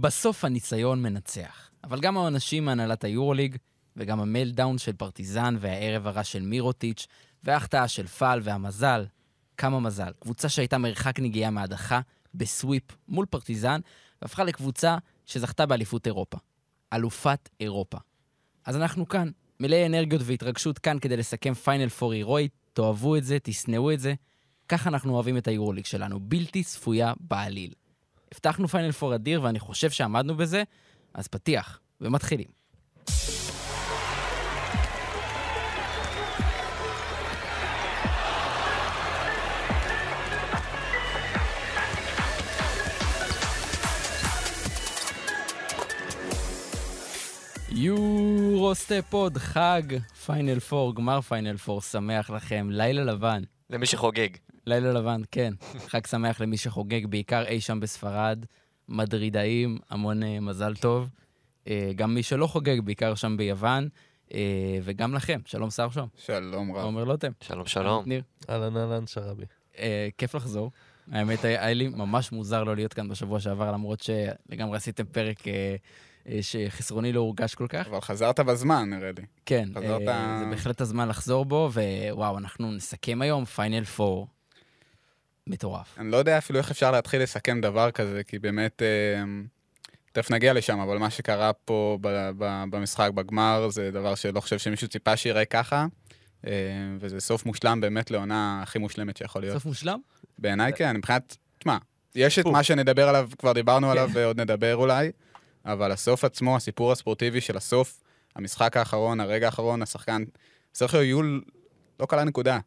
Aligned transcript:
בסוף 0.00 0.44
הניסיון 0.44 1.02
מנצח. 1.02 1.70
אבל 1.84 2.00
גם 2.00 2.16
העונשים 2.16 2.64
מהנהלת 2.64 3.04
היורוליג, 3.04 3.56
וגם 3.96 4.20
ה 4.20 4.26
meltdown 4.26 4.78
של 4.78 4.92
פרטיזן 4.92 5.56
והערב 5.60 6.06
הרע 6.06 6.24
של 6.24 6.42
מירוטיץ', 6.42 7.06
וההחטאה 7.44 7.88
של 7.88 8.06
פאל 8.06 8.40
והמזל, 8.42 9.06
כמה 9.56 9.80
מזל. 9.80 10.12
קבוצה 10.20 10.48
שהייתה 10.48 10.78
מרחק 10.78 11.20
נגיעה 11.20 11.50
מהדחה 11.50 12.00
ב 12.34 12.42
sweep 12.42 12.82
מול 13.08 13.26
פרטיזן, 13.26 13.80
והפכה 14.22 14.44
לקבוצה 14.44 14.96
שזכתה 15.26 15.66
באליפות 15.66 16.06
אירופה. 16.06 16.38
אלופת 16.92 17.48
אירופה. 17.60 17.98
אז 18.64 18.76
אנחנו 18.76 19.08
כאן, 19.08 19.30
מלאי 19.60 19.86
אנרגיות 19.86 20.22
והתרגשות 20.24 20.78
כאן 20.78 20.98
כדי 20.98 21.16
לסכם 21.16 21.54
פיינל 21.54 21.88
פור 21.88 22.12
הירואי, 22.12 22.48
תאהבו 22.72 23.16
את 23.16 23.24
זה, 23.24 23.38
תשנאו 23.42 23.92
את 23.92 24.00
זה. 24.00 24.14
ככה 24.68 24.90
אנחנו 24.90 25.14
אוהבים 25.14 25.36
את 25.36 25.48
היורוליג 25.48 25.84
שלנו, 25.84 26.20
בלתי 26.20 26.64
צפויה 26.64 27.12
בעליל. 27.20 27.72
הבטחנו 28.32 28.68
פיינל 28.68 28.92
פור 28.92 29.14
אדיר 29.14 29.42
ואני 29.42 29.58
חושב 29.60 29.90
שעמדנו 29.90 30.36
בזה, 30.36 30.62
אז 31.14 31.28
פתיח, 31.28 31.80
ומתחילים. 32.00 32.56
יורוסטפ 47.70 48.74
פוד, 48.74 49.38
חג, 49.38 49.82
פיינל 50.26 50.60
פור, 50.60 50.94
גמר 50.94 51.20
פיינל 51.20 51.56
פור, 51.56 51.80
שמח 51.80 52.30
לכם, 52.30 52.68
לילה 52.70 53.04
לבן. 53.04 53.42
למי 53.70 53.86
שחוגג. 53.86 54.28
לילה 54.66 54.92
לבן, 54.92 55.20
כן. 55.30 55.52
חג 55.90 56.06
שמח 56.06 56.40
למי 56.40 56.56
שחוגג, 56.56 57.06
בעיקר 57.06 57.44
אי 57.46 57.60
שם 57.60 57.80
בספרד. 57.80 58.44
מדרידאים, 58.88 59.78
המון 59.90 60.22
uh, 60.22 60.26
מזל 60.40 60.74
טוב. 60.74 61.08
Uh, 61.64 61.68
גם 61.96 62.14
מי 62.14 62.22
שלא 62.22 62.46
חוגג, 62.46 62.80
בעיקר 62.80 63.14
שם 63.14 63.36
ביוון. 63.36 63.88
Uh, 64.28 64.32
וגם 64.82 65.14
לכם, 65.14 65.40
שלום 65.44 65.70
שר 65.70 65.90
שם. 65.90 66.06
שלום 66.16 66.72
רב. 66.72 66.84
עומר 66.84 67.04
לוטם. 67.04 67.32
שלום, 67.40 67.66
שלום. 67.66 68.04
ניר. 68.06 68.22
אהלן 68.50 68.76
אהלן 68.76 69.06
שרבי. 69.06 69.44
Uh, 69.74 69.78
כיף 70.18 70.34
לחזור. 70.34 70.70
האמת, 71.12 71.44
היה 71.44 71.72
לי 71.72 71.88
ממש 71.88 72.32
מוזר 72.32 72.64
לא 72.64 72.76
להיות 72.76 72.94
כאן 72.94 73.08
בשבוע 73.08 73.40
שעבר, 73.40 73.72
למרות 73.72 74.00
שלגמרי 74.00 74.76
עשיתם 74.76 75.04
פרק 75.04 75.38
uh, 75.40 76.28
שחסרוני 76.40 77.12
לא 77.12 77.20
הורגש 77.20 77.54
כל 77.54 77.66
כך. 77.68 77.86
אבל 77.86 78.00
חזרת 78.00 78.40
בזמן, 78.40 78.90
נראה 78.90 79.10
לי. 79.18 79.22
כן, 79.46 79.68
חזרת- 79.74 80.02
זה 80.40 80.46
בהחלט 80.50 80.80
הזמן 80.80 81.08
לחזור 81.08 81.44
בו, 81.44 81.70
ווואו, 82.12 82.38
אנחנו 82.38 82.72
נסכם 82.72 83.22
היום 83.22 83.44
פיינל 83.44 83.84
פור. 83.84 84.26
מטורף. 85.46 85.98
אני 85.98 86.10
לא 86.10 86.16
יודע 86.16 86.38
אפילו 86.38 86.58
איך 86.58 86.70
אפשר 86.70 86.90
להתחיל 86.90 87.22
לסכם 87.22 87.60
דבר 87.60 87.90
כזה, 87.90 88.24
כי 88.24 88.38
באמת, 88.38 88.82
אה, 88.82 89.24
תכף 90.12 90.30
נגיע 90.30 90.52
לשם, 90.52 90.80
אבל 90.80 90.98
מה 90.98 91.10
שקרה 91.10 91.52
פה 91.52 91.98
ב- 92.00 92.30
ב- 92.38 92.64
במשחק, 92.70 93.10
בגמר, 93.14 93.68
זה 93.68 93.90
דבר 93.90 94.14
שלא 94.14 94.40
חושב 94.40 94.58
שמישהו 94.58 94.88
ציפה 94.88 95.16
שיראה 95.16 95.44
ככה, 95.44 95.86
אה, 96.46 96.52
וזה 97.00 97.20
סוף 97.20 97.46
מושלם 97.46 97.80
באמת 97.80 98.10
לעונה 98.10 98.60
הכי 98.62 98.78
מושלמת 98.78 99.16
שיכול 99.16 99.42
להיות. 99.42 99.54
סוף 99.54 99.64
מושלם? 99.64 100.00
בעיניי 100.38 100.72
כן, 100.72 100.96
מבחינת, 100.96 101.36
תשמע, 101.58 101.76
יש 102.14 102.38
את 102.38 102.46
מה 102.46 102.62
שנדבר 102.62 103.08
עליו, 103.08 103.28
כבר 103.38 103.52
דיברנו 103.52 103.90
עליו 103.90 104.10
ועוד 104.12 104.40
נדבר 104.40 104.76
אולי, 104.76 105.10
אבל 105.64 105.92
הסוף 105.92 106.24
עצמו, 106.24 106.56
הסיפור 106.56 106.92
הספורטיבי 106.92 107.40
של 107.40 107.56
הסוף, 107.56 108.02
המשחק 108.36 108.76
האחרון, 108.76 109.20
הרגע 109.20 109.46
האחרון, 109.46 109.82
השחקן, 109.82 110.24
סרחיו 110.74 111.02
יול 111.02 111.42
לא 112.00 112.06
קלע 112.06 112.24
נקודה 112.24 112.58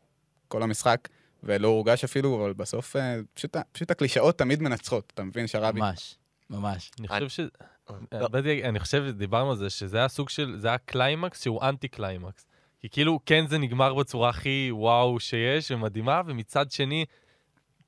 כל 0.48 0.64
המשחק, 0.64 1.08
ולא 1.44 1.68
הורגש 1.68 2.04
אפילו, 2.04 2.42
אבל 2.42 2.54
בסוף 2.54 2.96
אה, 2.96 3.16
פשוט, 3.34 3.56
פשוט 3.72 3.92
הקלישאות 3.92 4.38
תמיד 4.38 4.62
מנצחות, 4.62 5.12
אתה 5.14 5.24
מבין, 5.24 5.48
שרבי? 5.48 5.80
ממש, 5.80 6.16
ממש. 6.50 6.92
אני 7.00 7.08
חושב 7.08 7.30
ש... 7.30 7.40
לא. 8.12 8.28
אני 8.64 8.80
חושב, 8.80 9.06
דיברנו 9.18 9.52
על 9.52 9.58
זה, 9.58 9.70
שזה 9.70 9.98
היה 9.98 10.08
סוג 10.08 10.30
של, 10.30 10.56
זה 10.58 10.68
היה 10.68 10.78
קליימקס 10.78 11.44
שהוא 11.44 11.62
אנטי 11.64 11.88
קליימקס. 11.88 12.46
כי 12.80 12.90
כאילו, 12.90 13.20
כן 13.26 13.48
זה 13.48 13.58
נגמר 13.58 13.94
בצורה 13.94 14.30
הכי 14.30 14.70
וואו 14.72 15.20
שיש 15.20 15.72
ומדהימה, 15.72 16.22
ומצד 16.26 16.72
שני, 16.72 17.06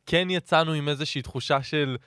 כן 0.05 0.29
יצאנו 0.29 0.73
עם 0.73 0.89
איזושהי 0.89 1.21
תחושה 1.21 1.63
של... 1.63 1.97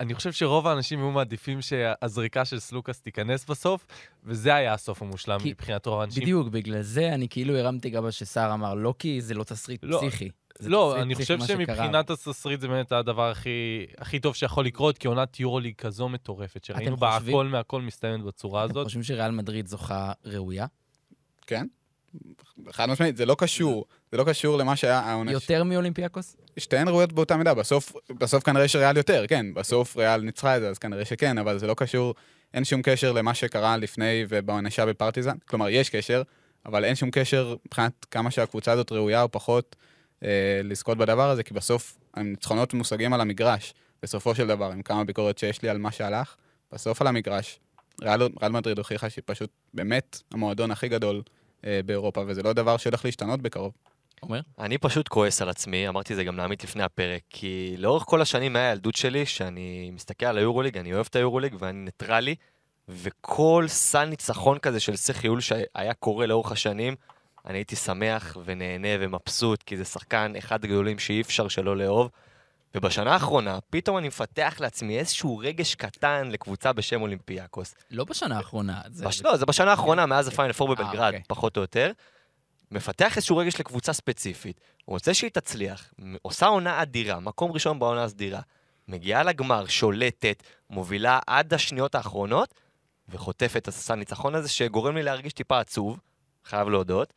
אני 0.00 0.14
חושב 0.14 0.32
שרוב 0.32 0.66
האנשים 0.66 0.98
היו 0.98 1.10
מעדיפים 1.10 1.62
שהזריקה 1.62 2.44
של 2.44 2.58
סלוקאס 2.58 3.00
תיכנס 3.00 3.44
בסוף, 3.44 3.86
וזה 4.24 4.54
היה 4.54 4.72
הסוף 4.72 5.02
המושלם 5.02 5.40
כי- 5.40 5.50
מבחינת 5.50 5.86
רוב 5.86 6.00
האנשים. 6.00 6.22
בדיוק, 6.22 6.48
בגלל 6.48 6.82
זה 6.82 7.14
אני 7.14 7.28
כאילו 7.28 7.56
הרמתי 7.56 7.90
גבה 7.90 8.12
שסער 8.12 8.54
אמר, 8.54 8.74
לא 8.74 8.94
כי 8.98 9.20
זה 9.20 9.34
לא 9.34 9.44
תסריט 9.44 9.80
לא, 9.82 9.98
פסיכי. 9.98 10.30
זה 10.58 10.68
לא, 10.68 11.02
אני 11.02 11.14
חושב. 11.14 11.38
שמבחינת 11.46 12.10
התסריט 12.10 12.60
זה 12.60 12.68
באמת 12.68 12.92
הדבר 12.92 13.30
הכי, 13.30 13.48
הכי 13.98 14.20
טוב 14.20 14.34
שיכול 14.34 14.66
לקרות, 14.66 14.98
כי 14.98 15.08
עונת 15.08 15.40
יורוליג 15.40 15.74
כזו 15.74 16.08
מטורפת, 16.08 16.64
שראינו 16.64 16.96
בה 16.96 17.10
חושבים- 17.18 17.34
הכל 17.34 17.46
מהכל 17.46 17.82
מסתיימת 17.82 18.24
בצורה 18.24 18.64
אתם 18.64 18.70
הזאת. 18.70 18.84
חושבים 18.84 19.02
שריאל 19.02 19.30
מדריד 19.30 19.66
זוכה 19.66 20.12
ראויה? 20.24 20.66
כן? 21.46 21.66
חד 22.70 22.86
משמעית, 22.88 23.16
זה 23.16 23.26
לא 23.26 23.36
קשור, 23.38 23.84
זה 24.12 24.16
לא 24.18 24.24
קשור 24.24 24.58
למה 24.58 24.76
שהיה 24.76 24.98
העונש. 24.98 25.32
יותר 25.32 25.64
מאולימפיאקוס? 25.64 26.36
שתיהן 26.58 26.88
ראויות 26.88 27.12
באותה 27.12 27.36
מידה, 27.36 27.54
בסוף, 27.54 27.92
בסוף 28.20 28.44
כנראה 28.44 28.68
שריאל 28.68 28.96
יותר, 28.96 29.24
כן, 29.28 29.54
בסוף 29.54 29.96
ריאל 29.96 30.20
ניצחה 30.20 30.56
את 30.56 30.60
זה, 30.60 30.68
אז 30.68 30.78
כנראה 30.78 31.04
שכן, 31.04 31.38
אבל 31.38 31.58
זה 31.58 31.66
לא 31.66 31.74
קשור, 31.74 32.14
אין 32.54 32.64
שום 32.64 32.82
קשר 32.82 33.12
למה 33.12 33.34
שקרה 33.34 33.76
לפני 33.76 34.24
ובעונשה 34.28 34.86
בפרטיזן, 34.86 35.36
כלומר, 35.48 35.68
יש 35.68 35.90
קשר, 35.90 36.22
אבל 36.66 36.84
אין 36.84 36.94
שום 36.94 37.10
קשר 37.10 37.56
מבחינת 37.66 38.06
כמה 38.10 38.30
שהקבוצה 38.30 38.72
הזאת 38.72 38.92
ראויה 38.92 39.22
או 39.22 39.30
פחות 39.32 39.76
לזכות 40.64 40.98
בדבר 40.98 41.30
הזה, 41.30 41.42
כי 41.42 41.54
בסוף 41.54 41.98
הניצחונות 42.14 42.74
מושגים 42.74 43.12
על 43.12 43.20
המגרש, 43.20 43.74
בסופו 44.02 44.34
של 44.34 44.46
דבר, 44.46 44.72
עם 44.72 44.82
כמה 44.82 45.04
ביקורת 45.04 45.38
שיש 45.38 45.62
לי 45.62 45.68
על 45.68 45.78
מה 45.78 45.92
שהלך, 45.92 46.36
בסוף 46.72 47.00
על 47.00 47.06
המגרש, 47.06 47.60
ריאל, 48.02 48.22
ריאל 48.40 48.52
מדריד 48.52 48.78
הוכיחה 48.78 49.10
שהיא 49.10 49.22
פשוט 49.26 49.50
באמת 49.74 50.22
המועדון 50.32 50.70
הכי 50.70 50.88
גדול 50.88 51.22
אה, 51.66 51.80
באירופה, 51.86 52.24
וזה 52.26 52.42
לא 52.42 52.52
דבר 52.52 52.76
שהולך 52.76 53.04
להשתנות 53.04 53.42
בקרוב. 53.42 53.72
אומר? 54.22 54.40
אני 54.58 54.78
פשוט 54.78 55.08
כועס 55.08 55.42
על 55.42 55.48
עצמי, 55.48 55.88
אמרתי 55.88 56.12
את 56.12 56.16
זה 56.16 56.24
גם 56.24 56.36
לעמית 56.36 56.64
לפני 56.64 56.82
הפרק, 56.82 57.22
כי 57.30 57.74
לאורך 57.78 58.02
כל 58.06 58.22
השנים 58.22 58.52
מהילדות 58.52 58.94
שלי, 58.94 59.26
שאני 59.26 59.90
מסתכל 59.94 60.26
על 60.26 60.38
היורוליג, 60.38 60.78
אני 60.78 60.94
אוהב 60.94 61.06
את 61.10 61.16
היורוליג 61.16 61.56
ואני 61.58 61.78
ניטרלי, 61.84 62.34
וכל 62.88 63.64
סל 63.68 64.04
ניצחון 64.04 64.58
כזה 64.58 64.80
של 64.80 64.96
סרחיו 64.96 65.23
יול 65.23 65.40
שהיה 65.40 65.94
קורה 65.98 66.26
לאורך 66.26 66.52
השנים, 66.52 66.94
אני 67.46 67.58
הייתי 67.58 67.76
שמח 67.76 68.36
ונהנה 68.44 68.88
ומבסוט, 69.00 69.62
כי 69.62 69.76
זה 69.76 69.84
שחקן 69.84 70.32
אחד 70.38 70.64
הגדולים 70.64 70.98
שאי 70.98 71.20
אפשר 71.20 71.48
שלא 71.48 71.76
לאהוב. 71.76 72.10
ובשנה 72.76 73.12
האחרונה, 73.12 73.58
פתאום 73.70 73.98
אני 73.98 74.08
מפתח 74.08 74.56
לעצמי 74.60 74.98
איזשהו 74.98 75.38
רגש 75.38 75.74
קטן 75.74 76.28
לקבוצה 76.30 76.72
בשם 76.72 77.02
אולימפיאקוס. 77.02 77.74
לא 77.90 78.04
בשנה 78.04 78.36
האחרונה. 78.36 78.80
זה- 78.90 79.06
בש... 79.06 79.22
לא, 79.22 79.36
זה 79.36 79.46
בשנה 79.46 79.70
האחרונה, 79.70 80.06
מאז 80.06 80.28
הפיינל 80.28 80.52
פור 80.52 80.70
אה, 80.70 80.74
בבלגרד, 80.74 81.06
אוקיי. 81.06 81.22
פחות 81.28 81.56
או 81.56 81.62
יותר. 81.62 81.92
מפתח 82.70 83.16
איזשהו 83.16 83.36
רגש 83.36 83.60
לקבוצה 83.60 83.92
ספציפית, 83.92 84.60
רוצה 84.86 85.14
שהיא 85.14 85.30
תצליח, 85.30 85.92
עושה 86.22 86.46
עונה 86.46 86.82
אדירה, 86.82 87.20
מקום 87.20 87.52
ראשון 87.52 87.78
בעונה 87.78 88.04
הסדירה, 88.04 88.40
מגיעה 88.88 89.22
לגמר, 89.22 89.66
שולטת, 89.66 90.42
מובילה 90.70 91.18
עד 91.26 91.54
השניות 91.54 91.94
האחרונות, 91.94 92.54
וחוטפת 93.08 93.56
את 93.56 93.68
הססן 93.68 93.98
ניצחון 93.98 94.34
הזה, 94.34 94.48
שגורם 94.48 94.96
לי 94.96 95.02
להרגיש 95.02 95.32
טיפה 95.32 95.58
עצוב, 95.60 96.00
חייב 96.44 96.68
להודות, 96.68 97.12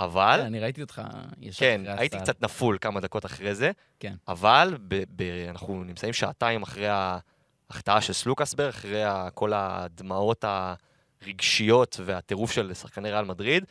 אבל... 0.00 0.36
כן, 0.40 0.46
אני 0.46 0.60
ראיתי 0.60 0.80
אותך 0.82 1.02
ישר 1.40 1.60
כן, 1.60 1.80
אחרי 1.86 2.00
הייתי. 2.02 2.18
קצת 2.20 2.42
נפול 2.42 2.78
כמה 2.80 3.00
דקות 3.00 3.26
אחרי 3.26 3.54
זה, 3.54 3.70
כן. 4.00 4.14
אבל 4.28 4.76
ב- 4.88 5.02
ב- 5.16 5.46
אנחנו 5.48 5.84
נמצאים 5.84 6.12
שעתיים 6.12 6.62
אחרי 6.62 6.88
ההחטאה 6.88 8.00
של 8.00 8.12
סלוקאס 8.12 8.54
בערך, 8.54 8.76
אחרי 8.76 9.02
כל 9.34 9.52
הדמעות 9.54 10.44
הרגשיות 11.22 12.00
והטירוף 12.04 12.52
של 12.52 12.74
שחקני 12.74 13.10
ריאל 13.10 13.24
מדריד, 13.24 13.64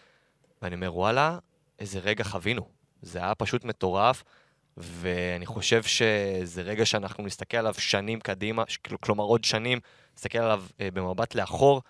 ואני 0.61 0.75
אומר, 0.75 0.95
וואלה, 0.95 1.37
איזה 1.79 1.99
רגע 1.99 2.23
חווינו. 2.23 2.67
זה 3.01 3.19
היה 3.19 3.35
פשוט 3.35 3.63
מטורף, 3.65 4.23
ואני 4.77 5.45
חושב 5.45 5.83
שזה 5.83 6.61
רגע 6.61 6.85
שאנחנו 6.85 7.23
נסתכל 7.23 7.57
עליו 7.57 7.73
שנים 7.73 8.19
קדימה, 8.19 8.63
ש- 8.67 8.77
כלומר 9.01 9.23
עוד 9.23 9.43
שנים, 9.43 9.79
נסתכל 10.17 10.37
עליו 10.37 10.63
אה, 10.81 10.91
במבט 10.93 11.35
לאחור, 11.35 11.81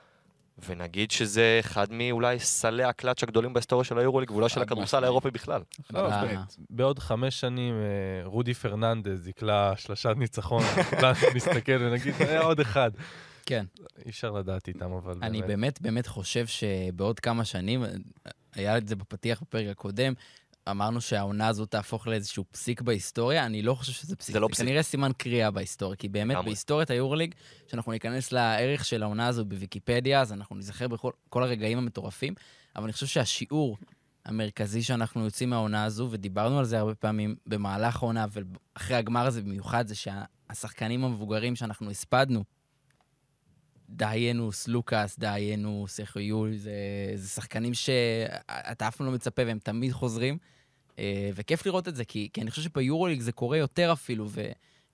ונגיד 0.66 1.12
שזה 1.12 1.58
אחד 1.60 1.88
מאולי 1.92 2.40
סלי 2.40 2.84
הקלאץ' 2.84 3.24
הגדולים 3.24 3.54
בהיסטוריה 3.54 3.84
של 3.84 4.00
היורוליג, 4.00 4.32
ואולי 4.32 4.50
של 4.50 4.62
הכדורסל. 4.62 5.04
האירופי 5.04 5.32
בכלל. 5.32 5.62
אה, 5.96 6.22
באמת. 6.22 6.56
בעוד 6.70 7.00
חמש 7.00 7.40
שנים 7.40 7.74
אה, 7.74 8.28
רודי 8.28 8.54
פרננדז 8.54 9.28
יקלע 9.28 9.74
שלשת 9.76 10.14
ניצחון, 10.18 10.64
נסתכל 11.36 11.78
ונגיד, 11.80 12.14
היה 12.20 12.42
עוד 12.42 12.60
אחד. 12.60 12.92
כן. 13.46 13.66
אי 14.06 14.10
אפשר 14.10 14.32
לדעת 14.32 14.68
איתם, 14.68 14.92
אבל 14.92 15.14
אני 15.22 15.42
באמת 15.42 15.82
באמת 15.82 16.08
חושב 16.08 16.46
שבעוד 16.48 17.20
כמה 17.20 17.46
שנים, 17.46 17.84
היה 18.56 18.78
את 18.78 18.88
זה 18.88 18.96
בפתיח 18.96 19.42
בפרק 19.42 19.68
הקודם, 19.68 20.14
אמרנו 20.72 21.02
שהעונה 21.02 21.48
הזו 21.48 21.66
תהפוך 21.66 22.08
לאיזשהו 22.08 22.44
פסיק 22.52 22.82
בהיסטוריה, 22.82 23.46
אני 23.46 23.62
לא 23.62 23.74
חושב 23.74 23.92
שזה 23.92 24.16
פסיק. 24.16 24.34
זה 24.34 24.40
לא 24.40 24.48
פסיק. 24.52 24.66
כנראה 24.66 24.84
סימן 24.84 25.12
קריאה 25.18 25.52
בהיסטוריה, 25.52 25.96
כי 25.96 26.10
באמת. 26.10 26.38
בהיסטוריית 26.46 26.90
היורליג, 26.90 27.36
כשאנחנו 27.68 27.92
ניכנס 27.92 28.32
לערך 28.32 28.86
של 28.86 29.04
העונה 29.04 29.28
הזו 29.28 29.46
בוויקיפדיה, 29.46 30.22
אז 30.22 30.34
אנחנו 30.34 30.56
נזכר 30.56 30.88
בכל 30.88 31.12
כל 31.30 31.44
הרגעים 31.44 31.78
המטורפים, 31.78 32.34
אבל 32.76 32.84
אני 32.84 32.94
חושב 32.94 33.08
שהשיעור 33.08 33.78
המרכזי 34.26 34.84
שאנחנו 34.84 35.24
יוצאים 35.24 35.50
מהעונה 35.50 35.84
הזו, 35.84 36.08
ודיברנו 36.12 36.60
על 36.60 36.66
זה 36.66 36.80
הרבה 36.80 36.96
פעמים 36.96 37.36
במהלך 37.46 38.04
העונה 38.04 38.26
ואחרי 38.32 38.98
הגמר 38.98 39.26
הזה 39.26 39.42
במיוחד, 39.42 39.88
זה 39.88 39.96
שהשחקנים 39.96 41.04
המבוגרים 41.04 41.56
שאנחנו 41.56 41.92
הספדנו 41.92 42.44
דהיינוס, 43.90 44.68
לוקאס, 44.68 45.20
דהיינוס, 45.20 45.96
סרחיול, 45.96 46.56
זה, 46.56 46.72
זה 47.16 47.28
שחקנים 47.28 47.74
שאתה 47.74 48.88
אף 48.88 48.96
פעם 48.96 49.08
לא 49.08 49.14
מצפה 49.14 49.42
והם 49.46 49.60
תמיד 49.60 49.92
חוזרים. 49.92 50.38
אה, 51.00 51.30
וכיף 51.36 51.66
לראות 51.66 51.88
את 51.88 51.96
זה, 51.96 52.06
כי, 52.06 52.30
כי 52.34 52.42
אני 52.42 52.50
חושב 52.50 52.62
שביורוליג 52.62 53.22
זה 53.22 53.32
קורה 53.32 53.58
יותר 53.58 53.94
אפילו, 53.94 54.26
ו, 54.30 54.42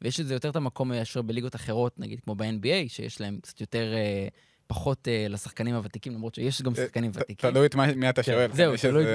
ויש 0.01 0.19
לזה 0.19 0.33
יותר 0.33 0.49
את 0.49 0.55
המקום 0.55 0.89
מאשר 0.89 1.21
בליגות 1.21 1.55
אחרות, 1.55 1.99
נגיד 1.99 2.19
כמו 2.19 2.35
ב-NBA, 2.35 2.87
שיש 2.87 3.21
להם 3.21 3.39
קצת 3.41 3.61
יותר, 3.61 3.93
אה, 3.93 4.27
פחות 4.67 5.07
אה, 5.07 5.27
לשחקנים 5.29 5.75
הוותיקים, 5.75 6.13
למרות 6.13 6.35
שיש 6.35 6.61
גם 6.61 6.75
שחקנים 6.75 7.11
ותיקים. 7.13 7.51
תלוי 7.51 7.65
את 7.65 7.75
מי 7.75 8.09
אתה 8.09 8.23
כן, 8.23 8.31
שואל. 8.31 8.51
זהו, 8.53 8.73
תלוי. 8.81 9.05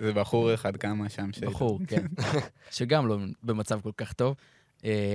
איזה 0.00 0.12
בחור 0.12 0.54
אחד 0.54 0.76
כמה 0.76 1.08
שם. 1.08 1.30
בחור, 1.40 1.80
כן. 1.86 2.06
שגם 2.70 3.06
לא 3.06 3.18
במצב 3.42 3.80
כל 3.80 3.92
כך 3.96 4.12
טוב, 4.12 4.36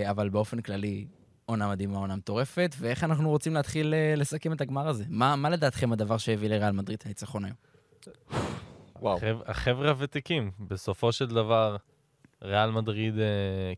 אבל 0.10 0.30
באופן 0.30 0.62
כללי, 0.62 1.06
עונה 1.50 1.70
מדהימה, 1.70 1.98
עונה 1.98 2.16
מטורפת. 2.16 2.76
ואיך 2.80 3.04
אנחנו 3.04 3.30
רוצים 3.30 3.54
להתחיל 3.54 3.94
אה, 3.94 4.14
לסכם 4.18 4.54
את 4.54 4.62
הגמר 4.62 4.88
הזה? 4.88 5.04
מה, 5.10 5.36
מה 5.36 5.50
לדעתכם 5.50 5.92
הדבר 5.92 6.18
שהביא 6.18 6.50
לריאל 6.50 6.72
מדריד 6.72 6.98
את 7.00 7.06
הניצחון 7.06 7.46
היום? 7.46 7.56
וואו. 9.02 9.18
החב- 9.18 9.42
החבר'ה 9.46 9.90
הוותיקים, 9.90 10.52
בסופו 10.60 11.12
של 11.12 11.28
דבר, 11.28 11.76
ריאל 12.44 12.72
מדריד 12.72 13.20
אה, 13.20 13.26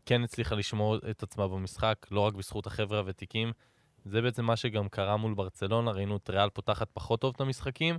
כן 0.06 0.22
הצליחה 0.22 0.54
לשמור 0.54 0.96
את 1.10 1.22
עצמה 1.22 1.48
במשחק, 1.48 2.06
לא 2.10 2.20
רק 2.20 2.34
בזכות 2.34 2.66
החבר'ה 2.66 2.98
הוותיקים. 2.98 3.52
זה 4.04 4.22
בעצם 4.22 4.44
מה 4.44 4.56
שגם 4.56 4.88
קרה 4.88 5.16
מול 5.16 5.34
ברצלונה, 5.34 5.90
ראינו 5.90 6.16
את 6.16 6.30
ריאל 6.30 6.50
פותחת 6.50 6.88
פחות 6.92 7.20
טוב 7.20 7.32
את 7.36 7.40
המשחקים, 7.40 7.98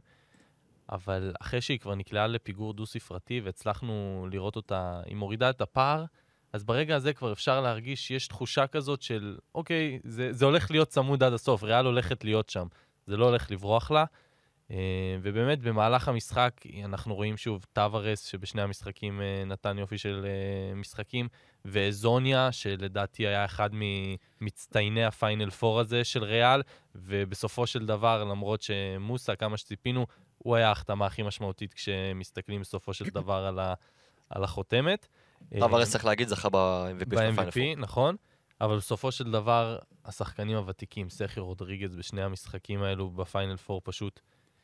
אבל 0.92 1.34
אחרי 1.42 1.62
שהיא 1.62 1.80
כבר 1.80 1.96
נקלעה 1.96 2.28
לפיגור 2.28 2.74
דו-ספרתי 2.74 3.42
והצלחנו 3.44 4.28
לראות 4.32 4.56
אותה, 4.56 5.02
היא 5.06 5.16
מורידה 5.16 5.50
את 5.50 5.62
הפער, 5.62 6.06
אז 6.54 6.64
ברגע 6.64 6.96
הזה 6.96 7.14
כבר 7.14 7.34
אפשר 7.34 7.62
להרגיש 7.62 8.08
שיש 8.08 8.28
תחושה 8.28 8.68
כזאת 8.68 9.02
של, 9.02 9.38
אוקיי, 9.56 10.00
זה, 10.04 10.34
זה 10.34 10.46
הולך 10.46 10.72
להיות 10.72 10.88
צמוד 10.88 11.24
עד 11.24 11.34
הסוף, 11.34 11.64
ריאל 11.64 11.86
הולכת 11.86 12.24
להיות 12.24 12.50
שם, 12.50 12.68
זה 13.08 13.18
לא 13.18 13.26
הולך 13.26 13.52
לברוח 13.52 13.92
לה. 13.92 14.06
אה, 14.72 15.18
ובאמת, 15.22 15.60
במהלך 15.60 16.08
המשחק 16.08 16.62
אנחנו 16.84 17.16
רואים 17.16 17.38
שוב 17.38 17.66
טווארס, 17.74 18.26
שבשני 18.26 18.62
המשחקים 18.62 19.22
אה, 19.22 19.44
נתן 19.46 19.78
יופי 19.78 19.98
של 19.98 20.26
אה, 20.26 20.76
משחקים, 20.76 21.28
ואזוניה, 21.66 22.52
שלדעתי 22.52 23.28
היה 23.28 23.46
אחד 23.46 23.70
ממצטייני 23.74 25.06
הפיינל 25.06 25.50
פור 25.50 25.80
הזה 25.80 26.04
של 26.04 26.24
ריאל, 26.24 26.62
ובסופו 26.96 27.68
של 27.68 27.86
דבר, 27.86 28.24
למרות 28.24 28.62
שמוסה, 28.62 29.36
כמה 29.36 29.58
שציפינו, 29.58 30.08
הוא 30.38 30.56
היה 30.56 30.68
ההחתמה 30.68 31.06
הכי 31.06 31.24
משמעותית 31.24 31.74
כשמסתכלים 31.74 32.62
בסופו 32.62 32.94
של 32.94 33.06
דבר 33.06 33.46
על, 33.46 33.60
על 34.30 34.44
החותמת. 34.44 35.08
טבארס, 35.60 35.92
צריך 35.92 36.06
להגיד, 36.06 36.28
זכה 36.28 36.50
ב-MVP 36.50 37.16
של. 37.16 37.32
ב-MVP, 37.32 37.80
נכון, 37.80 38.16
אבל 38.62 38.78
בסופו 38.78 39.12
של 39.12 39.32
דבר, 39.32 39.78
השחקנים 40.06 40.58
הוותיקים, 40.58 41.10
סרחיו 41.10 41.46
רודריגז 41.46 41.96
בשני 41.96 42.24
המשחקים 42.24 42.84
האלו 42.84 43.10
בפיינל 43.10 43.58
פור 43.58 43.82
פשוט, 43.84 44.20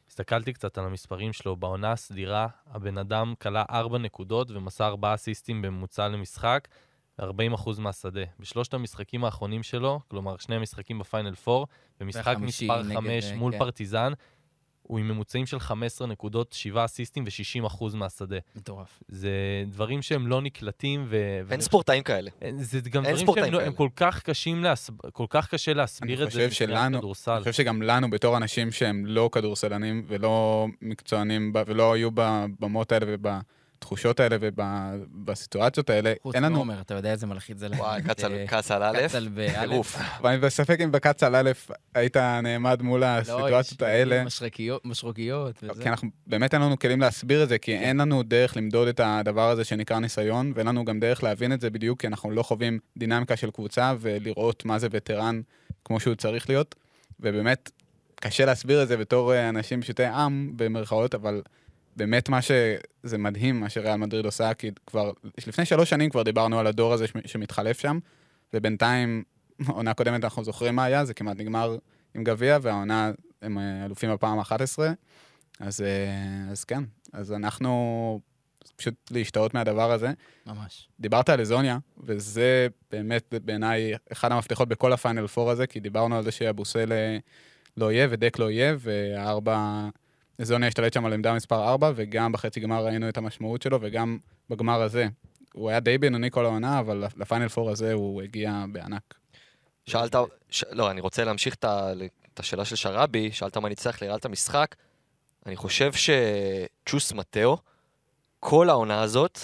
הסתכלתי 0.09 0.53
קצת 0.53 0.77
על 0.77 0.85
המספרים 0.85 1.33
שלו, 1.33 1.56
בעונה 1.56 1.91
הסדירה, 1.91 2.47
הבן 2.68 2.97
אדם 2.97 3.33
קלע 3.42 3.63
4 3.69 3.97
נקודות 3.97 4.51
ומסר 4.51 4.88
4 4.88 5.13
אסיסטים 5.13 5.62
בממוצע 5.62 6.07
למשחק, 6.07 6.68
40% 7.21 7.24
מהשדה. 7.77 8.21
בשלושת 8.39 8.74
המשחקים 8.74 9.25
האחרונים 9.25 9.63
שלו, 9.63 10.00
כלומר 10.07 10.38
שני 10.38 10.56
המשחקים 10.56 11.00
בפיינל 11.00 11.35
פור, 11.35 11.68
במשחק 12.00 12.27
והחמישי 12.27 12.65
מספר 12.65 12.83
נגד, 12.83 12.95
5 12.95 13.25
אה, 13.25 13.35
מול 13.35 13.51
כן. 13.51 13.59
פרטיזן, 13.59 14.13
הוא 14.88 15.00
עם 15.00 15.07
ממוצעים 15.07 15.45
של 15.45 15.60
15 15.60 16.07
נקודות, 16.07 16.54
7 16.54 16.86
אסיסטים 16.86 17.24
ו-60% 17.24 17.86
מהשדה. 17.95 18.38
מטורף. 18.56 19.00
זה 19.07 19.31
דברים 19.68 20.01
שהם 20.01 20.28
לא 20.28 20.42
נקלטים, 20.42 21.06
ו... 21.10 21.42
אין 21.51 21.62
ספורטאים 21.62 22.04
כאלה. 22.04 22.31
זה 22.57 22.89
גם 22.89 23.04
דברים 23.04 23.28
שהם 23.36 23.54
לא-. 23.54 23.60
כל 23.75 23.89
כך 23.95 24.22
קשים, 24.24 24.63
להס... 24.63 24.89
כל 25.13 25.25
כך 25.30 25.50
קשה 25.50 25.74
להסביר 25.74 26.18
אני 26.18 26.28
את 26.28 26.31
זה 26.31 26.51
שלנו- 26.51 26.98
כדורסל. 26.98 27.31
אני 27.31 27.39
חושב 27.39 27.54
שגם 27.54 27.81
לנו, 27.81 28.10
בתור 28.10 28.38
אנשים 28.38 28.72
שהם 28.72 29.06
לא 29.06 29.30
כדורסלנים 29.31 30.06
ולא 30.07 30.68
מקצוענים, 30.81 31.54
ולא 31.68 31.94
היו 31.94 32.10
בבמות 32.13 32.92
האלה 32.92 33.06
ובתחושות 33.77 34.19
האלה 34.19 34.38
ובסיטואציות 34.41 35.89
האלה, 35.89 36.13
חוץ 36.24 36.35
אין 36.35 36.44
לנו... 36.44 36.56
מעומר, 36.56 36.81
אתה 36.81 36.94
יודע 36.94 37.12
איזה 37.12 37.27
מלחיץ 37.27 37.57
זה 37.57 37.68
וואי, 37.68 38.00
להם. 38.00 38.07
קצל- 38.13 38.31
אה, 38.33 38.45
א', 38.89 39.07
קצל 39.07 39.27
באלף. 39.27 39.59
טירוף. 39.69 39.97
ואני 40.24 40.38
בספק 40.38 40.77
אם 40.83 40.91
בקצ"ל 40.91 41.35
א' 41.35 41.51
היית 41.95 42.18
נעמד 42.18 42.81
מול 42.81 43.00
לא, 43.00 43.06
הסיטואציות 43.06 43.81
האלה. 43.81 44.24
משרוקיות 44.85 45.56
וזה. 45.63 45.81
כי 45.83 45.89
אנחנו, 45.89 46.09
באמת 46.27 46.53
אין 46.53 46.62
לנו 46.62 46.79
כלים 46.79 47.01
להסביר 47.01 47.44
את 47.44 47.50
זה, 47.50 47.57
כי 47.57 47.75
אין 47.75 47.97
לנו 47.97 48.24
דרך 48.24 48.57
למדוד 48.57 48.88
את 48.88 49.00
הדבר 49.03 49.50
הזה 49.50 49.63
שנקרא 49.63 50.00
ניסיון, 50.00 50.51
ואין 50.56 50.68
לנו 50.68 50.85
גם 50.85 51.00
דרך 51.00 51.24
להבין 51.24 51.53
את 51.53 51.62
זה 51.62 51.69
בדיוק, 51.69 52.01
כי 52.01 52.07
אנחנו 52.07 52.31
לא 52.31 52.44
חווים 52.44 52.79
דינמיקה 52.97 53.35
של 53.35 53.51
קבוצה 53.51 53.94
ולראות 54.00 54.65
מה 54.65 54.79
זה 54.79 54.88
וטרן 54.91 55.41
כמו 55.85 56.00
שהוא 56.00 56.15
צריך 56.15 56.50
להיות. 56.50 56.75
ובאמת, 57.19 57.71
קשה 58.15 58.45
להסביר 58.45 58.83
את 58.83 58.88
זה 58.88 58.97
בתור 58.97 59.33
אה, 59.33 59.50
אנשים 59.50 59.81
פשוטי 59.81 60.06
עם, 60.06 60.51
במרכאות, 60.56 61.15
אבל 61.15 61.41
באמת 61.98 62.30
מה 62.30 62.42
שזה 62.42 63.18
מדהים, 63.18 63.60
מה 63.60 63.70
שריאל 63.70 63.96
מדריד 63.96 64.26
עושה, 64.26 64.54
כי 64.54 64.72
כבר, 64.88 65.12
לפני 65.48 65.66
שלוש 65.66 65.90
שנים 65.90 66.10
כבר 66.10 66.24
דיברנו 66.24 66.60
על 66.60 66.68
הדור 66.68 66.94
הזה 66.94 67.08
שמ- 67.08 67.28
שמתחלף 67.28 67.80
שם, 67.80 68.00
ובינתיים, 68.54 69.24
עונה 69.68 69.94
קודמת 69.94 70.24
אנחנו 70.24 70.44
זוכרים 70.44 70.76
מה 70.76 70.84
היה, 70.84 71.06
זה 71.06 71.14
כמעט 71.14 71.38
נגמר 71.38 71.78
עם 72.16 72.24
גביע, 72.24 72.58
והעונה, 72.62 73.12
הם 73.42 73.58
אה, 73.58 73.86
אלופים 73.86 74.14
בפעם 74.14 74.40
ה-11. 74.40 74.80
אז, 75.60 75.82
אה, 75.82 76.52
אז 76.52 76.64
כן, 76.64 76.84
אז 77.14 77.34
אנחנו 77.34 78.20
פשוט 78.76 78.94
להשתאות 79.12 79.54
מהדבר 79.54 79.92
הזה. 79.92 80.12
ממש. 80.46 80.88
דיברת 81.00 81.30
על 81.30 81.40
איזוניה, 81.40 81.78
וזה 82.04 82.68
באמת 82.92 83.34
בעיניי 83.46 83.94
אחד 84.12 84.32
המפתחות 84.32 84.68
בכל 84.68 84.94
הפיינל 84.94 85.28
פור 85.28 85.52
הזה, 85.52 85.68
כי 85.68 85.80
דיברנו 85.80 86.18
על 86.18 86.24
זה 86.24 86.32
שאבוסל 86.32 86.92
לא 87.78 87.92
יהיה 87.92 88.08
ודק 88.10 88.40
לא 88.40 88.52
יהיה, 88.52 88.76
והארבע... 88.80 89.88
איזוניה 90.39 90.68
השתלט 90.68 90.94
שם 90.94 91.06
על 91.06 91.13
עמדה 91.13 91.34
מספר 91.34 91.69
4, 91.69 91.92
וגם 91.95 92.31
בחצי 92.31 92.60
גמר 92.60 92.86
ראינו 92.86 93.10
את 93.10 93.18
המשמעות 93.18 93.62
שלו, 93.62 93.80
וגם 93.81 94.18
בגמר 94.50 94.81
הזה. 94.81 95.07
הוא 95.54 95.69
היה 95.69 95.80
די 95.80 95.98
בינוני 95.98 96.31
כל 96.31 96.45
העונה, 96.45 96.80
אבל 96.80 97.04
לפיינל 97.18 97.48
פור 97.48 97.69
הזה 97.69 97.94
הוא 97.94 98.22
הגיע 98.22 98.66
בענק. 98.72 99.13
שאלת, 99.86 100.16
ש... 100.50 100.63
לא, 100.72 100.92
אני 100.92 101.01
רוצה 101.01 101.24
להמשיך 101.24 101.56
את, 101.56 101.63
ה... 101.63 101.92
את 102.34 102.39
השאלה 102.39 102.66
של 102.66 102.75
שרבי, 102.75 103.31
שאלת 103.31 103.57
מה 103.57 103.69
ניצח 103.69 104.01
לריאל 104.01 104.18
את 104.18 104.25
המשחק. 104.25 104.75
אני 105.45 105.56
חושב 105.56 105.92
שצ'וס 105.94 107.13
מטאו, 107.13 107.57
כל 108.39 108.69
העונה 108.69 109.01
הזאת, 109.01 109.39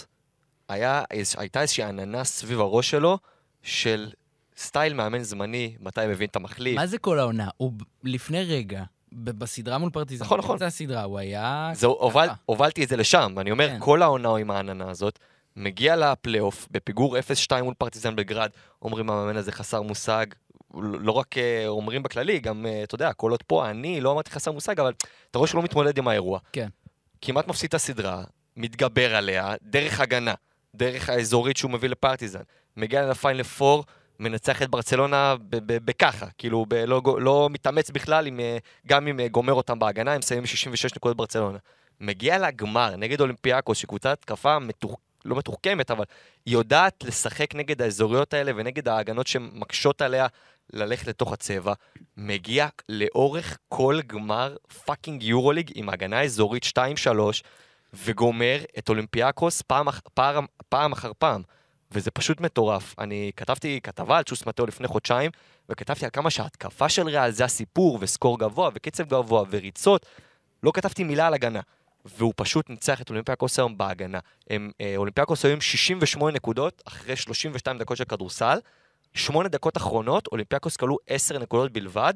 היה, 0.69 1.03
הייתה 1.37 1.61
איזושהי 1.61 1.83
עננה 1.83 2.23
סביב 2.23 2.59
הראש 2.59 2.89
שלו, 2.89 3.17
של 3.61 4.11
סטייל 4.57 4.93
מאמן 4.93 5.23
זמני, 5.23 5.75
מתי 5.79 6.01
מבין 6.09 6.27
את 6.29 6.35
המחליף. 6.35 6.75
מה 6.75 6.87
זה 6.87 6.97
כל 6.97 7.19
העונה? 7.19 7.49
הוא 7.57 7.71
לפני 8.03 8.43
רגע, 8.43 8.83
בסדרה 9.15 9.77
מול 9.77 9.89
פרטיזן, 9.89 10.25
נכון, 10.25 10.39
נכון. 10.39 10.49
באמצע 10.49 10.65
הסדרה, 10.65 11.03
הוא 11.03 11.19
היה... 11.19 11.71
זה, 11.73 11.87
הובל. 11.87 12.27
הובלתי 12.45 12.83
את 12.83 12.89
זה 12.89 12.97
לשם, 12.97 13.33
ואני 13.35 13.51
אומר, 13.51 13.69
כן. 13.69 13.77
כל 13.79 14.01
העונה 14.01 14.35
עם 14.35 14.51
העננה 14.51 14.89
הזאת, 14.89 15.19
מגיע 15.55 15.95
לפלייאוף, 15.95 16.67
בפיגור 16.71 17.17
0-2 17.17 17.63
מול 17.63 17.73
פרטיזן 17.73 18.15
בגרד, 18.15 18.49
אומרים 18.81 19.09
המאמן 19.09 19.37
הזה 19.37 19.51
חסר 19.51 19.81
מושג, 19.81 20.25
לא 20.81 21.11
רק 21.11 21.37
אה, 21.37 21.67
אומרים 21.67 22.03
בכללי, 22.03 22.39
גם, 22.39 22.65
אה, 22.65 22.83
אתה 22.83 22.95
יודע, 22.95 23.11
עוד 23.17 23.43
פה, 23.43 23.69
אני 23.69 24.01
לא 24.01 24.11
אמרתי 24.11 24.31
חסר 24.31 24.51
מושג, 24.51 24.79
אבל 24.79 24.93
אתה 25.31 25.37
רואה 25.37 25.47
שהוא 25.47 25.57
לא 25.57 25.63
מתמודד 25.63 25.97
עם 25.97 26.07
האירוע. 26.07 26.39
כן. 26.51 26.67
כמעט 27.21 27.47
מפסיד 27.47 27.67
את 27.67 27.73
הסדרה, 27.73 28.23
מתגבר 28.57 29.15
עליה, 29.15 29.53
דרך 29.61 29.99
הגנה, 29.99 30.33
דרך 30.75 31.09
האזורית 31.09 31.57
שהוא 31.57 31.71
מביא 31.71 31.89
לפרטיזן. 31.89 32.41
מגיע 32.77 33.09
לפיינל 33.09 33.43
פור, 33.43 33.83
מנצח 34.19 34.61
את 34.61 34.69
ברצלונה 34.69 35.35
בככה, 35.65 36.25
כאילו 36.37 36.65
ב- 36.67 36.73
לא, 36.73 37.01
לא 37.19 37.49
מתאמץ 37.51 37.89
בכלל, 37.89 38.27
עם, 38.27 38.39
אה, 38.39 38.57
גם 38.87 39.07
אם 39.07 39.19
אה, 39.19 39.27
גומר 39.27 39.53
אותם 39.53 39.79
בהגנה, 39.79 40.13
הם 40.13 40.19
מסיימים 40.19 40.45
66 40.45 40.95
נקודות 40.95 41.17
ברצלונה. 41.17 41.57
מגיע 41.99 42.37
לגמר 42.37 42.95
נגד 42.95 43.21
אולימפיאקוס, 43.21 43.77
שקבוצת 43.77 44.11
התקפה 44.11 44.59
מתוח... 44.59 44.95
לא 45.25 45.35
מתוחכמת, 45.35 45.91
אבל 45.91 46.03
היא 46.45 46.53
יודעת 46.53 47.03
לשחק 47.03 47.55
נגד 47.55 47.81
האזוריות 47.81 48.33
האלה 48.33 48.51
ונגד 48.55 48.87
ההגנות 48.87 49.27
שמקשות 49.27 50.01
עליה 50.01 50.27
ללכת 50.73 51.07
לתוך 51.07 51.33
הצבע. 51.33 51.73
מגיע 52.17 52.67
לאורך 52.89 53.57
כל 53.69 53.99
גמר 54.07 54.55
fucking 54.85 55.23
יורוליג 55.23 55.71
עם 55.75 55.89
הגנה 55.89 56.21
אזורית 56.21 56.63
2-3, 56.65 56.77
וגומר 57.93 58.57
את 58.77 58.89
אולימפיאקוס 58.89 59.61
פעם, 59.61 59.87
פעם, 60.13 60.45
פעם 60.69 60.91
אחר 60.91 61.11
פעם. 61.17 61.41
וזה 61.93 62.11
פשוט 62.11 62.41
מטורף. 62.41 62.95
אני 62.99 63.31
כתבתי 63.35 63.79
כתבה 63.83 64.17
על 64.17 64.23
צ'וס 64.23 64.45
מטאו 64.45 64.65
לפני 64.65 64.87
חודשיים, 64.87 65.31
וכתבתי 65.69 66.05
על 66.05 66.11
כמה 66.13 66.29
שההתקפה 66.29 66.89
של 66.89 67.07
ריאל 67.07 67.31
זה 67.31 67.45
הסיפור, 67.45 67.97
וסקור 68.01 68.39
גבוה, 68.39 68.69
וקצב 68.73 69.03
גבוה, 69.03 69.43
וריצות. 69.49 70.05
לא 70.63 70.71
כתבתי 70.71 71.03
מילה 71.03 71.27
על 71.27 71.33
הגנה. 71.33 71.61
והוא 72.05 72.33
פשוט 72.35 72.69
ניצח 72.69 73.01
את 73.01 73.09
אולימפיאקוס 73.09 73.59
היום 73.59 73.77
בהגנה. 73.77 74.19
הם, 74.49 74.71
אה, 74.81 74.93
אולימפיאקוס 74.97 75.45
היו 75.45 75.53
עם 75.53 75.61
68 75.61 76.31
נקודות 76.31 76.83
אחרי 76.87 77.15
32 77.15 77.77
דקות 77.77 77.97
של 77.97 78.03
כדורסל. 78.03 78.59
שמונה 79.13 79.49
דקות 79.49 79.77
אחרונות, 79.77 80.27
אולימפיאקוס 80.27 80.77
קלעו 80.77 80.97
10 81.07 81.39
נקודות 81.39 81.71
בלבד. 81.71 82.13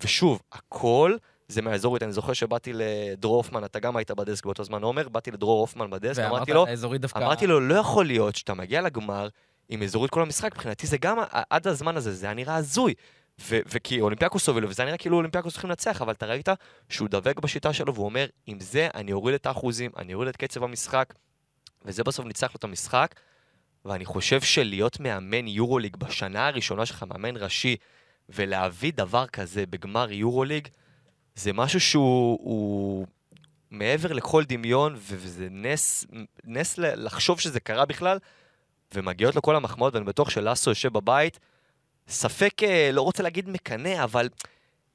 ושוב, 0.00 0.42
הכל 0.52 1.16
זה 1.48 1.62
מהאזורית. 1.62 2.02
אני 2.02 2.12
זוכר 2.12 2.32
שבאתי 2.32 2.72
לדרור 2.74 3.36
הופמן, 3.36 3.64
אתה 3.64 3.78
גם 3.78 3.96
היית 3.96 4.10
בדסק 4.10 4.44
באותו 4.44 4.64
זמן, 4.64 4.82
עומר, 4.82 5.08
באתי 5.08 5.30
לדרור 5.30 5.60
הופמן 5.60 5.90
בדסק, 5.90 6.22
אמרתי 6.22 6.52
לו, 6.52 6.66
דווקא... 7.00 7.18
אמרתי 7.18 7.46
לו, 7.46 7.60
לא 7.60 7.74
יכול 7.74 8.06
להיות 8.06 8.36
שאתה 8.36 8.54
מגיע 8.54 8.80
לגמר 8.80 9.28
עם 9.68 9.82
אזורית 9.82 10.10
כל 10.10 10.22
המשחק, 10.22 10.52
מבחינתי 10.54 10.86
זה 10.86 10.98
גם, 10.98 11.18
עד 11.50 11.66
הזמן 11.66 11.96
הזה, 11.96 12.12
זה 12.12 12.26
היה 12.26 12.34
נראה 12.34 12.56
הזוי. 12.56 12.94
ו- 13.40 13.60
וכי 13.66 14.00
אולימפיאקוס 14.00 14.48
הובילו, 14.48 14.68
וזה 14.68 14.84
נראה 14.84 14.96
כאילו 14.96 15.16
אולימפיאקוס 15.16 15.52
צריכים 15.52 15.70
לנצח, 15.70 16.02
אבל 16.02 16.12
אתה 16.12 16.26
ראית 16.26 16.48
שהוא 16.88 17.08
דבק 17.08 17.40
בשיטה 17.40 17.72
שלו, 17.72 17.94
והוא 17.94 18.04
אומר, 18.04 18.26
עם 18.46 18.60
זה 18.60 18.88
אני 18.94 19.12
אוריד 19.12 19.34
את 19.34 19.46
האחוזים, 19.46 19.90
אני 19.96 20.14
אוריד 20.14 20.28
את 20.28 20.36
קצב 20.36 20.64
המשחק, 20.64 21.14
וזה 21.84 22.04
בסוף 22.04 22.26
ניצח 22.26 22.50
לו 22.54 22.58
את 22.58 22.64
המשחק. 22.64 23.14
ואני 23.84 24.04
חושב 24.04 24.40
שלהיות 24.40 25.00
מאמן 25.00 25.46
יורוליג 25.46 25.96
בשנה 25.96 26.46
הראשונה 26.46 26.86
שלך, 26.86 27.04
מאמן 27.08 27.36
ראשי, 27.36 27.76
ולהביא 28.28 28.92
דבר 28.96 29.26
כזה 29.26 29.66
בגמר 29.66 30.12
יורוליג, 30.12 30.68
זה 31.36 31.52
משהו 31.52 31.80
שהוא 31.80 32.38
הוא 32.42 33.06
מעבר 33.70 34.12
לכל 34.12 34.44
דמיון, 34.44 34.94
וזה 34.98 35.48
נס, 35.50 36.04
נס 36.44 36.78
לחשוב 36.78 37.40
שזה 37.40 37.60
קרה 37.60 37.84
בכלל, 37.84 38.18
ומגיעות 38.94 39.34
לו 39.36 39.42
כל 39.42 39.56
המחמאות, 39.56 39.94
ואני 39.94 40.04
בטוח 40.04 40.30
שלאסו 40.30 40.70
יושב 40.70 40.92
בבית, 40.92 41.38
ספק, 42.08 42.62
אה, 42.62 42.90
לא 42.92 43.02
רוצה 43.02 43.22
להגיד 43.22 43.48
מקנא, 43.48 44.04
אבל 44.04 44.28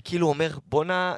כאילו 0.04 0.28
אומר, 0.28 0.58
בואנה, 0.66 1.16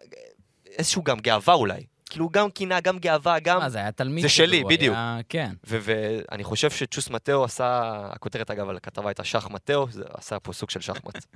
איזשהו 0.78 1.04
גם 1.04 1.20
גאווה 1.20 1.54
אולי. 1.54 1.84
כאילו 2.10 2.30
גם 2.30 2.52
קינה, 2.52 2.80
גם 2.80 3.00
גאווה, 3.00 3.40
גם... 3.40 3.60
מה, 3.60 3.70
זה 3.70 3.78
היה 3.78 3.92
תלמיד 3.92 4.22
זה 4.24 4.30
שלי, 4.30 4.64
בדיוק. 4.64 4.96
היה- 4.96 5.20
כן. 5.30 5.54
ו- 5.68 5.78
ואני 5.82 6.44
חושב 6.44 6.70
שצ'וס 6.72 7.10
מטאו 7.10 7.44
עשה, 7.44 7.82
הכותרת 8.12 8.52
אגב 8.52 8.70
על 8.70 8.78
הכתבה 8.78 9.10
הייתה 9.10 9.24
שח 9.24 9.48
מטאו, 9.50 9.88
זה 9.90 10.04
עשה 10.14 10.40
פה 10.40 10.54
סוג 10.54 10.70
של 10.70 10.82
שחמט. 10.82 11.26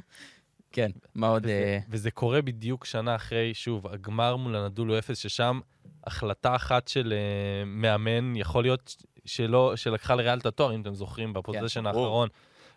כן, 0.71 0.91
מה 1.15 1.27
עוד... 1.27 1.43
וזה, 1.45 1.51
אה, 1.53 1.79
וזה 1.89 2.11
קורה 2.11 2.41
בדיוק 2.41 2.85
שנה 2.85 3.15
אחרי, 3.15 3.53
שוב, 3.53 3.87
הגמר 3.87 4.35
מול 4.35 4.55
הנדולו 4.55 4.97
אפס, 4.97 5.17
ששם 5.17 5.59
החלטה 6.07 6.55
אחת 6.55 6.87
של 6.87 7.13
uh, 7.13 7.65
מאמן, 7.65 8.35
יכול 8.35 8.63
להיות 8.63 8.95
שלא, 9.25 9.75
שלקחה 9.75 10.15
לריאל 10.15 10.37
את 10.39 10.45
התואר, 10.45 10.75
אם 10.75 10.81
אתם 10.81 10.93
זוכרים, 10.93 11.33
בפוזיישן 11.33 11.83
ברור. 11.83 12.03
האחרון, 12.05 12.29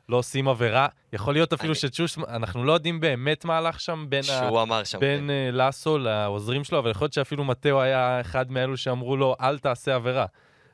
לא 0.09 0.17
עושים 0.17 0.49
עבירה. 0.49 0.87
יכול 1.13 1.35
להיות 1.35 1.53
אפילו 1.53 1.73
אני- 1.73 1.79
שצ'וש, 1.79 2.19
אנחנו 2.19 2.65
לא 2.65 2.73
יודעים 2.73 3.01
באמת 3.01 3.45
מה 3.45 3.59
הלך 3.59 3.81
שם 3.81 4.07
בין, 4.09 4.23
ה, 4.33 4.49
אמר 4.49 4.85
שם. 4.85 4.99
בין 4.99 5.31
uh, 5.31 5.55
לאסו 5.55 5.99
לעוזרים 5.99 6.65
שלו, 6.65 6.79
אבל 6.79 6.91
יכול 6.91 7.05
להיות 7.05 7.13
שאפילו 7.13 7.45
מטאו 7.45 7.81
היה 7.81 8.21
אחד 8.21 8.53
מאלו 8.53 8.77
שאמרו 8.77 9.17
לו, 9.17 9.37
אל 9.41 9.59
תעשה 9.59 9.95
עבירה. 9.95 10.27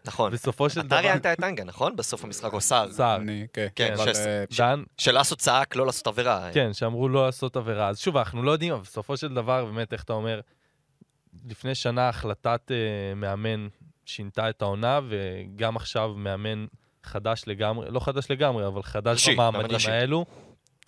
נכון. 0.06 0.32
בסופו 0.32 0.70
של 0.70 0.80
אתה 0.80 0.88
דבר... 0.88 0.96
ראיינת 0.96 1.26
את 1.26 1.42
אנגה, 1.42 1.64
נכון? 1.64 1.96
בסוף 1.96 2.24
המשחק, 2.24 2.52
או 2.52 2.60
סער. 2.60 2.92
סער. 2.92 3.16
אני, 3.16 3.46
כן. 3.52 3.66
כן, 3.74 3.94
אה, 3.98 4.44
דן, 4.58 4.82
שלאסו 4.98 5.36
צעק 5.36 5.76
לא 5.76 5.86
לעשות 5.86 6.06
עבירה. 6.06 6.50
כן, 6.54 6.72
שאמרו 6.72 7.08
לא 7.08 7.26
לעשות 7.26 7.56
עבירה. 7.56 7.88
אז 7.88 7.98
שוב, 7.98 8.16
אנחנו 8.16 8.42
לא 8.42 8.50
יודעים, 8.50 8.72
אבל 8.72 8.82
בסופו 8.82 9.16
של 9.16 9.34
דבר, 9.34 9.64
באמת, 9.64 9.92
איך 9.92 10.02
אתה 10.02 10.12
אומר, 10.12 10.40
לפני 11.48 11.74
שנה 11.74 12.08
החלטת 12.08 12.60
uh, 12.70 13.14
מאמן 13.14 13.68
שינתה 14.04 14.50
את 14.50 14.62
העונה, 14.62 15.00
וגם 15.08 15.76
עכשיו 15.76 16.14
מאמן 16.16 16.66
חדש 17.02 17.42
לגמרי, 17.46 17.90
לא 17.90 18.00
חדש 18.00 18.30
לגמרי, 18.30 18.66
אבל 18.66 18.82
חדש 18.82 19.28
במעמדים. 19.28 19.78
האלו, 19.88 20.26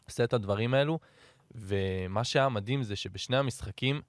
עושה 0.07 0.25
את 0.25 0.33
הדברים 0.33 0.75
האלו. 0.75 0.99
ומה 1.55 2.25
שהיה 2.25 2.49
מדהים 2.49 2.83
זה 2.83 2.97
שבשני 2.97 3.37
המשחקים, 3.37 4.01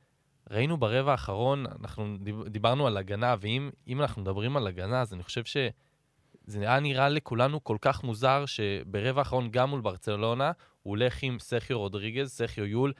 ראינו 0.51 0.77
ברבע 0.77 1.11
האחרון, 1.11 1.65
אנחנו 1.81 2.17
דיב- 2.19 2.47
דיברנו 2.47 2.87
על 2.87 2.97
הגנה, 2.97 3.35
ואם 3.39 3.69
אם 3.87 4.01
אנחנו 4.01 4.21
מדברים 4.21 4.57
על 4.57 4.67
הגנה, 4.67 5.01
אז 5.01 5.13
אני 5.13 5.23
חושב 5.23 5.45
ש... 5.45 5.57
זה 6.45 6.59
היה 6.61 6.79
נראה 6.79 7.09
לכולנו 7.09 7.63
כל 7.63 7.77
כך 7.81 8.03
מוזר 8.03 8.43
שברבע 8.45 9.21
האחרון, 9.21 9.49
גם 9.51 9.69
מול 9.69 9.81
ברצלונה, 9.81 10.51
הוא 10.83 10.91
הולך 10.91 11.17
עם 11.21 11.39
סרחיו 11.39 11.79
רודריגז, 11.79 12.29
סרחיו 12.29 12.65
יול 12.65 12.93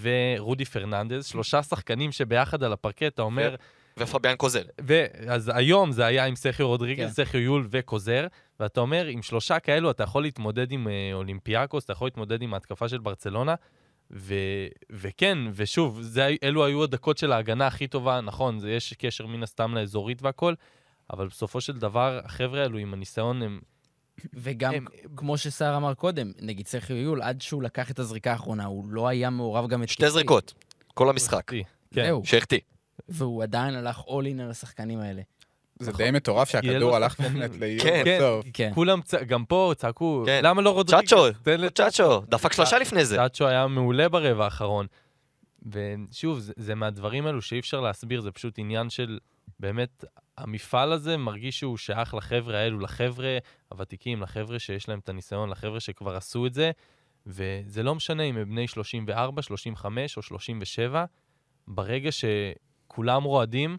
ורודי 0.00 0.64
פרננדז, 0.64 1.26
שלושה 1.26 1.62
שחקנים 1.62 2.12
שביחד 2.12 2.62
על 2.62 2.72
הפרקט, 2.72 3.02
אתה 3.02 3.22
אומר... 3.22 3.54
ופביאן 3.96 4.36
קוזר. 4.36 4.62
ואז 4.86 5.50
היום 5.54 5.92
זה 5.92 6.06
היה 6.06 6.24
עם 6.24 6.36
סרחיו 6.36 6.68
רודריגז, 6.68 7.06
כן. 7.06 7.12
סרחיו 7.12 7.40
יול 7.40 7.66
וקוזר, 7.70 8.26
ואתה 8.60 8.80
אומר, 8.80 9.06
עם 9.06 9.22
שלושה 9.22 9.58
כאלו 9.58 9.90
אתה 9.90 10.02
יכול 10.02 10.22
להתמודד 10.22 10.72
עם 10.72 10.88
אה, 10.88 11.10
אולימפיאקוס, 11.12 11.84
אתה 11.84 11.92
יכול 11.92 12.06
להתמודד 12.06 12.42
עם 12.42 12.54
ההתקפה 12.54 12.88
של 12.88 12.98
ברצלונה, 12.98 13.54
ו... 14.12 14.34
וכן, 14.90 15.38
ושוב, 15.54 16.02
זה... 16.02 16.28
אלו 16.42 16.64
היו 16.64 16.82
הדקות 16.82 17.18
של 17.18 17.32
ההגנה 17.32 17.66
הכי 17.66 17.86
טובה, 17.86 18.20
נכון, 18.20 18.58
זה 18.58 18.70
יש 18.70 18.92
קשר 18.92 19.26
מן 19.26 19.42
הסתם 19.42 19.74
לאזורית 19.74 20.22
והכל, 20.22 20.54
אבל 21.12 21.26
בסופו 21.26 21.60
של 21.60 21.78
דבר, 21.78 22.20
החבר'ה 22.24 22.62
האלו 22.62 22.78
עם 22.78 22.94
הניסיון 22.94 23.42
הם... 23.42 23.60
וגם, 24.34 24.74
הם- 24.74 24.86
כמו 25.16 25.38
שסער 25.38 25.76
אמר 25.76 25.94
קודם, 25.94 26.32
נגיד 26.40 26.66
סרחיו 26.66 26.96
יול, 26.96 27.22
עד 27.22 27.40
שהוא 27.40 27.62
לקח 27.62 27.90
את 27.90 27.98
הזריקה 27.98 28.32
האחרונה, 28.32 28.64
הוא 28.64 28.84
לא 28.90 29.08
היה 29.08 29.30
מעורב 29.30 29.68
גם 29.68 29.82
התקפית. 29.82 29.98
שתי 29.98 30.10
זריקות. 30.10 30.54
כל 30.94 31.08
המשחק. 31.10 31.50
כן. 31.50 31.62
זהו. 32.04 32.22
שהחטיא. 32.24 32.58
והוא 33.08 33.42
עדיין 33.42 33.74
הלך 33.74 33.98
all 33.98 34.36
in 34.36 34.42
על 34.42 34.50
השחקנים 34.50 34.98
האלה. 34.98 35.22
זה 35.82 35.92
די 35.92 36.10
מטורף 36.10 36.48
שהכדור 36.48 36.96
הלך. 36.96 37.20
באמת 37.20 37.56
לאיום 37.60 37.82
כן. 37.82 38.02
כן. 38.04 38.18
בסוף. 38.18 38.46
כן. 38.52 38.70
כולם, 38.74 39.00
צ... 39.02 39.14
גם 39.14 39.44
פה 39.44 39.72
צעקו, 39.76 40.22
כן. 40.26 40.40
למה 40.44 40.62
לא 40.62 40.70
רודריגז? 40.70 41.10
צ'אצ'ו, 41.10 41.70
צ'אצ'ו, 41.74 42.20
דפק 42.20 42.52
שלושה 42.52 42.78
לפני 42.78 43.04
זה. 43.04 43.16
צ'אצ'ו 43.16 43.46
היה 43.46 43.66
מעולה 43.66 44.08
ברבע 44.08 44.44
האחרון. 44.44 44.86
ושוב, 45.66 46.38
זה, 46.38 46.52
זה 46.56 46.74
מהדברים 46.74 47.26
האלו 47.26 47.42
שאי 47.42 47.58
אפשר 47.58 47.80
להסביר, 47.80 48.20
זה 48.20 48.30
פשוט 48.30 48.58
עניין 48.58 48.90
של 48.90 49.18
באמת, 49.60 50.04
המפעל 50.38 50.92
הזה 50.92 51.16
מרגיש 51.16 51.58
שהוא 51.58 51.76
שייך 51.76 52.14
לחבר'ה 52.14 52.58
האלו, 52.58 52.80
לחבר'ה 52.80 53.38
הוותיקים, 53.68 54.22
לחבר'ה 54.22 54.58
שיש 54.58 54.88
להם 54.88 54.98
את 54.98 55.08
הניסיון, 55.08 55.50
לחבר'ה 55.50 55.80
שכבר 55.80 56.16
עשו 56.16 56.46
את 56.46 56.54
זה, 56.54 56.70
וזה 57.26 57.82
לא 57.82 57.94
משנה 57.94 58.22
אם 58.22 58.36
הם 58.36 58.48
בני 58.48 58.68
34, 58.68 59.42
35 59.42 60.16
או 60.16 60.22
37, 60.22 61.04
ברגע 61.68 62.10
שכולם 62.12 63.22
רועדים, 63.22 63.76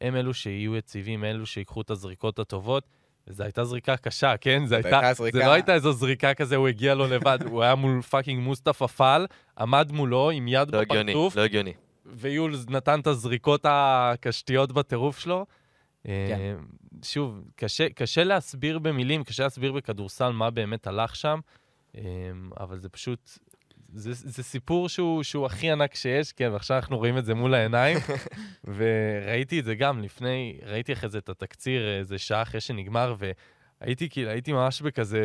הם 0.00 0.16
אלו 0.16 0.34
שיהיו 0.34 0.76
יציבים, 0.76 1.24
אלו 1.24 1.46
שיקחו 1.46 1.80
את 1.80 1.90
הזריקות 1.90 2.38
הטובות. 2.38 2.84
וזו 3.28 3.42
הייתה 3.42 3.64
זריקה 3.64 3.96
קשה, 3.96 4.36
כן? 4.36 4.66
זו 4.66 4.74
הייתה, 4.74 5.00
הייתה 5.00 5.14
זה 5.14 5.30
זריקה. 5.30 5.38
לא 5.38 5.52
הייתה 5.52 5.74
איזו 5.74 5.92
זריקה 5.92 6.34
כזה, 6.34 6.56
הוא 6.56 6.68
הגיע 6.68 6.94
לו 6.94 7.06
לבד, 7.06 7.38
הוא 7.50 7.62
היה 7.62 7.74
מול 7.74 8.02
fucking 8.02 8.42
מוסטפא 8.42 8.86
פאל, 8.86 9.26
עמד 9.58 9.92
מולו 9.92 10.30
עם 10.30 10.48
יד 10.48 10.74
לא 10.74 10.80
הגיוני, 10.80 11.12
בפרצוף, 11.12 11.36
לא 11.36 11.42
הגיוני. 11.42 11.72
ויולס 12.06 12.66
נתן 12.68 13.00
את 13.00 13.06
הזריקות 13.06 13.60
הקשתיות 13.68 14.72
בטירוף 14.72 15.18
שלו. 15.18 15.46
כן. 16.04 16.10
אה, 16.10 16.54
שוב, 17.02 17.42
קשה, 17.56 17.88
קשה 17.88 18.24
להסביר 18.24 18.78
במילים, 18.78 19.24
קשה 19.24 19.42
להסביר 19.42 19.72
בכדורסל 19.72 20.30
מה 20.30 20.50
באמת 20.50 20.86
הלך 20.86 21.16
שם, 21.16 21.40
אה, 21.96 22.02
אבל 22.60 22.78
זה 22.78 22.88
פשוט, 22.88 23.38
זה, 23.94 24.12
זה 24.12 24.42
סיפור 24.42 24.88
שהוא, 24.88 25.22
שהוא 25.22 25.46
הכי 25.46 25.70
ענק 25.70 25.94
שיש, 25.94 26.32
כן, 26.32 26.50
ועכשיו 26.52 26.76
אנחנו 26.76 26.98
רואים 26.98 27.18
את 27.18 27.24
זה 27.24 27.34
מול 27.34 27.54
העיניים, 27.54 27.98
וראיתי 28.76 29.60
את 29.60 29.64
זה 29.64 29.74
גם 29.74 30.02
לפני, 30.02 30.58
ראיתי 30.66 30.92
אחרי 30.92 31.08
זה 31.08 31.18
את 31.18 31.28
התקציר 31.28 31.98
איזה 31.98 32.18
שעה 32.18 32.42
אחרי 32.42 32.60
שנגמר, 32.60 33.14
והייתי 33.80 34.08
כאילו, 34.08 34.30
הייתי 34.30 34.52
ממש 34.52 34.82
בכזה, 34.82 35.20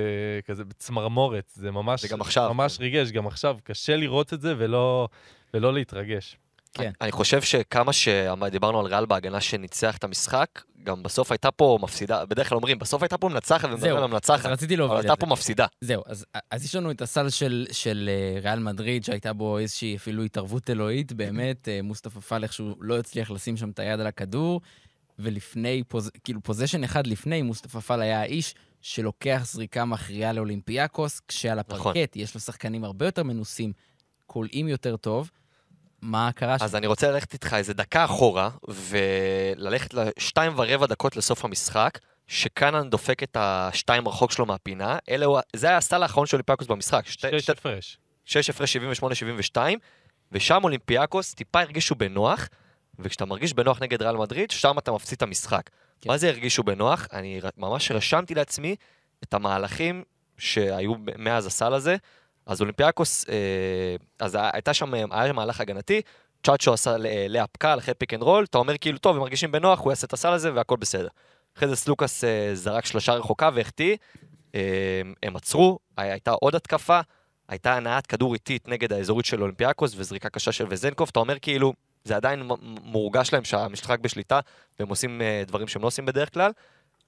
כזה 0.45 0.63
בצמרמורת, 0.63 1.51
זה 1.55 1.71
ממש, 1.71 2.01
זה 2.01 2.07
גם 2.07 2.21
עכשיו, 2.21 2.53
ממש 2.53 2.77
כן. 2.77 2.83
ריגש, 2.83 3.11
גם 3.11 3.27
עכשיו, 3.27 3.57
קשה 3.63 3.95
לראות 3.95 4.33
את 4.33 4.41
זה 4.41 4.53
ולא, 4.57 5.07
ולא 5.53 5.73
להתרגש. 5.73 6.37
כן. 6.73 6.91
אני 7.01 7.11
חושב 7.11 7.41
שכמה 7.41 7.93
שדיברנו 7.93 8.79
על 8.79 8.85
ריאל 8.85 9.05
בהגנה 9.05 9.41
שניצח 9.41 9.97
את 9.97 10.03
המשחק, 10.03 10.47
גם 10.83 11.03
בסוף 11.03 11.31
הייתה 11.31 11.51
פה 11.51 11.79
מפסידה, 11.81 12.25
בדרך 12.25 12.49
כלל 12.49 12.55
אומרים, 12.55 12.79
בסוף 12.79 13.03
הייתה 13.03 13.17
פה 13.17 13.29
מנצחת 13.29 13.69
ומדברים 13.69 13.95
על 13.95 14.03
המנצחת, 14.03 14.45
אבל 14.45 14.97
הייתה. 14.97 15.15
פה 15.15 15.25
מפסידה. 15.25 15.65
זהו, 15.81 16.03
אז, 16.05 16.25
אז 16.51 16.65
יש 16.65 16.75
לנו 16.75 16.91
את 16.91 17.01
הסל 17.01 17.29
של, 17.29 17.67
של 17.71 18.09
אה, 18.09 18.39
ריאל 18.41 18.59
מדריד, 18.59 19.03
שהייתה 19.03 19.33
בו 19.33 19.57
איזושהי 19.57 19.95
אפילו 19.95 20.23
התערבות 20.23 20.69
אלוהית, 20.69 21.13
באמת, 21.13 21.67
אה, 21.67 21.81
מוסטפא 21.81 22.19
פאל 22.19 22.51
שהוא 22.51 22.75
לא 22.79 22.99
הצליח 22.99 23.31
לשים 23.31 23.57
שם 23.57 23.69
את 23.69 23.79
היד 23.79 23.99
על 23.99 24.07
הכדור, 24.07 24.61
ולפני, 25.19 25.83
פוז, 25.87 26.11
כאילו 26.23 26.41
possession 26.43 26.83
אחד 26.83 27.07
לפני, 27.07 27.41
מוסטפא 27.41 27.79
פאל 27.79 28.01
היה 28.01 28.21
האיש 28.21 28.55
שלוקח 28.81 29.41
זריקה 29.45 29.85
מכריעה 29.85 30.33
לאולימפיאקוס, 30.33 31.21
כשעל 31.27 31.59
הפרקט 31.59 31.87
נכון. 31.87 31.95
יש 32.15 32.35
לו 32.35 32.39
שחקנים 32.39 32.83
הרבה 32.83 33.05
יותר 33.05 33.23
מנוסים, 33.23 33.73
קולעים 34.25 34.67
יותר 34.67 34.97
טוב. 34.97 35.31
מה 36.01 36.29
קרה 36.35 36.59
שם? 36.59 36.65
אז 36.65 36.75
אני 36.75 36.87
רוצה 36.87 37.11
ללכת 37.11 37.33
איתך 37.33 37.53
איזה 37.53 37.73
דקה 37.73 38.05
אחורה, 38.05 38.49
וללכת 38.67 39.93
לשתיים 39.93 40.53
ורבע 40.57 40.85
דקות 40.85 41.15
לסוף 41.15 41.45
המשחק, 41.45 41.99
שקאנן 42.27 42.89
דופק 42.89 43.23
את 43.23 43.37
השתיים 43.39 44.07
רחוק 44.07 44.31
שלו 44.31 44.45
מהפינה, 44.45 44.97
אלה 45.09 45.25
הוא- 45.25 45.39
זה 45.55 45.67
היה 45.67 45.77
הסל 45.77 46.03
האחרון 46.03 46.25
של 46.27 46.35
אולימפיאקוס 46.37 46.67
במשחק. 46.67 47.05
שש 47.05 47.13
שתי- 47.13 47.51
הפרש. 47.51 47.97
שש 48.25 48.49
הפרש 48.49 48.77
78-72, 48.77 49.79
ושם 50.31 50.59
אולימפיאקוס 50.63 51.33
טיפה 51.33 51.61
הרגישו 51.61 51.95
בנוח, 51.95 52.47
וכשאתה 52.99 53.25
מרגיש 53.25 53.53
בנוח 53.53 53.81
נגד 53.81 54.01
ריאל 54.01 54.17
מדריד, 54.17 54.51
שם 54.51 54.77
אתה 54.77 54.91
מפסיד 54.91 55.15
את 55.15 55.21
המשחק. 55.21 55.69
כן. 56.01 56.09
מה 56.09 56.17
זה 56.17 56.27
הרגישו 56.29 56.63
בנוח? 56.63 57.07
אני 57.13 57.41
ממש 57.57 57.91
רשמתי 57.91 58.35
לעצמי 58.35 58.75
את 59.23 59.33
המהלכים 59.33 60.03
שהיו 60.37 60.93
מאז 61.17 61.45
הסל 61.45 61.73
הזה. 61.73 61.95
אז 62.45 62.61
אולימפיאקוס, 62.61 63.25
אה, 63.29 63.35
אז 64.19 64.37
הייתה 64.53 64.73
שם, 64.73 64.93
היה 64.93 65.27
שם 65.27 65.35
מהלך 65.35 65.61
הגנתי, 65.61 66.01
צ'אצ'ו 66.43 66.73
עשה 66.73 66.95
layup 67.29 67.49
קל 67.57 67.79
אחרי 67.79 67.93
pick 67.93 68.13
and 68.13 68.21
roll, 68.23 68.43
אתה 68.43 68.57
אומר 68.57 68.77
כאילו, 68.77 68.97
טוב, 68.97 69.15
הם 69.15 69.21
מרגישים 69.21 69.51
בנוח, 69.51 69.79
הוא 69.79 69.91
יעשה 69.91 70.07
את 70.07 70.13
הסל 70.13 70.29
הזה 70.31 70.53
והכל 70.53 70.75
בסדר. 70.75 71.07
אחרי 71.57 71.67
זה 71.69 71.75
סלוקאס 71.75 72.23
אה, 72.23 72.49
זרק 72.53 72.85
שלושה 72.85 73.13
רחוקה 73.13 73.49
והחטיא, 73.53 73.95
אה, 74.55 74.61
הם 75.23 75.35
עצרו, 75.35 75.79
הי- 75.97 76.11
הייתה 76.11 76.31
עוד 76.31 76.55
התקפה, 76.55 76.99
הייתה 77.49 77.73
הנעת 77.77 78.07
כדור 78.07 78.33
איטית 78.33 78.67
נגד 78.67 78.93
האזורית 78.93 79.25
של 79.25 79.41
אולימפיאקוס 79.41 79.93
וזריקה 79.97 80.29
קשה 80.29 80.51
של 80.51 80.65
וזנקוב, 80.69 81.09
אתה 81.11 81.19
אומר 81.19 81.39
כאילו, 81.41 81.73
זה 82.03 82.15
עדיין 82.15 82.43
מורגש 82.83 83.33
להם 83.33 83.43
שהמשחק 83.43 83.99
בשליטה, 83.99 84.39
והם 84.79 84.89
עושים 84.89 85.21
דברים 85.47 85.67
שהם 85.67 85.81
לא 85.81 85.87
עושים 85.87 86.05
בדרך 86.05 86.33
כלל. 86.33 86.51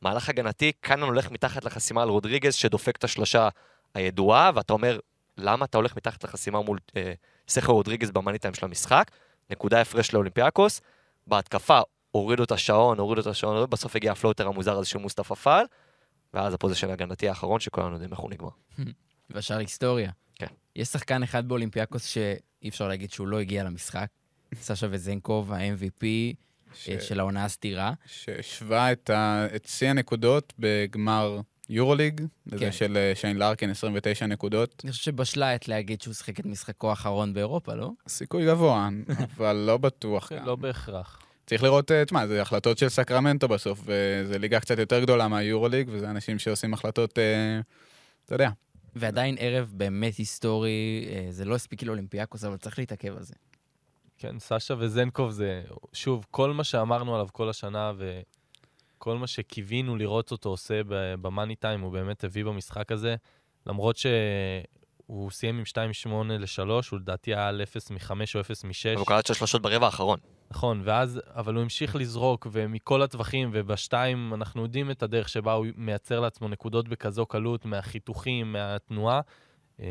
מהלך 0.01 0.29
הגנתי, 0.29 0.71
קנען 0.81 1.09
הולך 1.09 1.31
מתחת 1.31 1.65
לחסימה 1.65 2.01
על 2.03 2.09
רודריגז, 2.09 2.53
שדופק 2.55 2.95
את 2.97 3.03
השלושה 3.03 3.49
הידועה, 3.93 4.51
ואתה 4.55 4.73
אומר, 4.73 4.99
למה 5.37 5.65
אתה 5.65 5.77
הולך 5.77 5.97
מתחת 5.97 6.23
לחסימה 6.23 6.61
מול 6.61 6.79
אה, 6.97 7.13
סרחיו 7.47 7.71
רודריגז 7.71 8.11
ב 8.11 8.16
money 8.16 8.37
time 8.39 8.53
של 8.53 8.65
המשחק, 8.65 9.11
נקודה 9.49 9.81
הפרש 9.81 10.13
לאולימפיאקוס, 10.13 10.81
בהתקפה 11.27 11.79
הורידו 12.11 12.43
את 12.43 12.51
השעון, 12.51 12.99
הורידו 12.99 13.21
את 13.21 13.27
השעון, 13.27 13.69
בסוף 13.69 13.95
הגיע 13.95 14.11
ה 14.11 14.16
floater 14.16 14.47
המוזר 14.47 14.77
הזה 14.77 14.89
של 14.89 14.97
מוסטפא 14.99 15.35
פאל, 15.35 15.65
ואז 16.33 16.53
ה 16.53 16.57
possession 16.57 16.89
ההגנתי 16.89 17.29
האחרון 17.29 17.59
שכולנו 17.59 17.93
יודעים 17.93 18.11
איך 18.11 18.19
הוא 18.19 18.29
נגמר. 18.31 18.49
והשאר 19.29 19.57
היסטוריה. 19.57 20.11
כן. 20.35 20.47
יש 20.75 20.87
שחקן 20.87 21.23
אחד 21.23 21.47
באולימפיאקוס 21.47 22.05
שאי 22.05 22.69
אפשר 22.69 22.87
להגיד 22.87 23.11
שהוא 23.11 23.27
לא 23.27 23.39
הגיע 23.39 23.63
למשחק. 23.63 24.07
סשה 24.61 24.87
וזנקוב, 24.89 25.53
ה-MVP 25.53 26.03
ש- 26.73 26.89
אה, 26.89 27.01
של 27.01 27.19
העונה 27.19 27.45
הסתירה. 27.45 27.93
שהשווה 28.05 28.91
את, 28.91 29.09
ה... 29.09 29.47
את 29.55 29.65
שיא 29.65 29.89
הנקודות 29.89 30.53
בגמר 30.59 31.39
יורוליג, 31.69 32.21
לזה 32.47 32.65
כן. 32.65 32.71
של 32.71 32.97
אה, 32.97 33.11
שיין 33.15 33.37
לארקין, 33.37 33.69
29 33.69 34.25
נקודות. 34.25 34.81
אני 34.83 34.91
חושב 34.91 35.03
שבשלה 35.03 35.47
העת 35.49 35.67
להגיד 35.67 36.01
שהוא 36.01 36.13
שיחק 36.13 36.39
את 36.39 36.45
משחקו 36.45 36.89
האחרון 36.89 37.33
באירופה, 37.33 37.73
לא? 37.73 37.91
סיכוי 38.07 38.45
גבוה, 38.45 38.89
אבל 39.37 39.55
לא 39.55 39.77
בטוח. 39.77 40.33
גם. 40.33 40.45
לא 40.45 40.55
בהכרח. 40.55 41.19
צריך 41.45 41.63
לראות, 41.63 41.91
אה, 41.91 42.05
תשמע, 42.05 42.27
זה 42.27 42.41
החלטות 42.41 42.77
של 42.77 42.89
סקרמנטו 42.89 43.47
בסוף, 43.47 43.79
וזו 43.85 44.39
ליגה 44.39 44.59
קצת 44.59 44.79
יותר 44.79 44.99
גדולה 44.99 45.27
מהיורוליג, 45.27 45.89
וזה 45.91 46.09
אנשים 46.09 46.39
שעושים 46.39 46.73
החלטות, 46.73 47.19
אה, 47.19 47.59
אתה 48.25 48.35
יודע. 48.35 48.49
ועדיין 48.95 49.35
ערב 49.39 49.71
באמת 49.73 50.15
היסטורי, 50.15 51.07
אה, 51.09 51.27
זה 51.29 51.45
לא 51.45 51.55
הספיק 51.55 51.83
לאולימפיאקוס, 51.83 52.43
אבל 52.43 52.57
צריך 52.57 52.79
להתעכב 52.79 53.17
על 53.17 53.23
זה. 53.23 53.33
כן, 54.17 54.39
סשה 54.39 54.73
וזנקוב 54.77 55.31
זה, 55.31 55.61
שוב, 55.93 56.25
כל 56.31 56.53
מה 56.53 56.63
שאמרנו 56.63 57.15
עליו 57.15 57.27
כל 57.31 57.49
השנה 57.49 57.91
וכל 59.03 59.17
מה 59.17 59.27
שקיווינו 59.27 59.95
לראות 59.95 60.31
אותו 60.31 60.49
עושה 60.49 60.81
במאני 61.21 61.55
טיים, 61.55 61.81
הוא 61.81 61.91
באמת 61.91 62.23
הביא 62.23 62.45
במשחק 62.45 62.91
הזה. 62.91 63.15
למרות 63.67 63.97
שהוא 63.97 65.31
סיים 65.31 65.57
עם 65.57 65.63
2-8 66.07 66.09
ל-3, 66.39 66.69
הוא 66.91 66.99
לדעתי 66.99 67.35
היה 67.35 67.47
על 67.47 67.61
0 67.61 67.91
מ-5 67.91 68.11
או 68.35 68.39
0 68.39 68.63
מ-6. 68.63 68.97
הוא 68.97 69.05
קלט 69.05 69.25
שש 69.25 69.37
שלושות 69.37 69.61
ברבע 69.61 69.85
האחרון. 69.85 70.19
נכון, 70.51 70.81
ואז, 70.83 71.21
אבל 71.35 71.53
הוא 71.53 71.63
המשיך 71.63 71.95
לזרוק, 71.95 72.47
ומכל 72.51 73.01
הטווחים, 73.01 73.49
ובשתיים 73.53 74.33
אנחנו 74.33 74.61
יודעים 74.63 74.91
את 74.91 75.03
הדרך 75.03 75.29
שבה 75.29 75.53
הוא 75.53 75.65
מייצר 75.75 76.19
לעצמו 76.19 76.47
נקודות 76.47 76.87
בכזו 76.87 77.25
קלות, 77.25 77.65
מהחיתוכים, 77.65 78.51
מהתנועה, 78.51 79.21
אמ, 79.79 79.85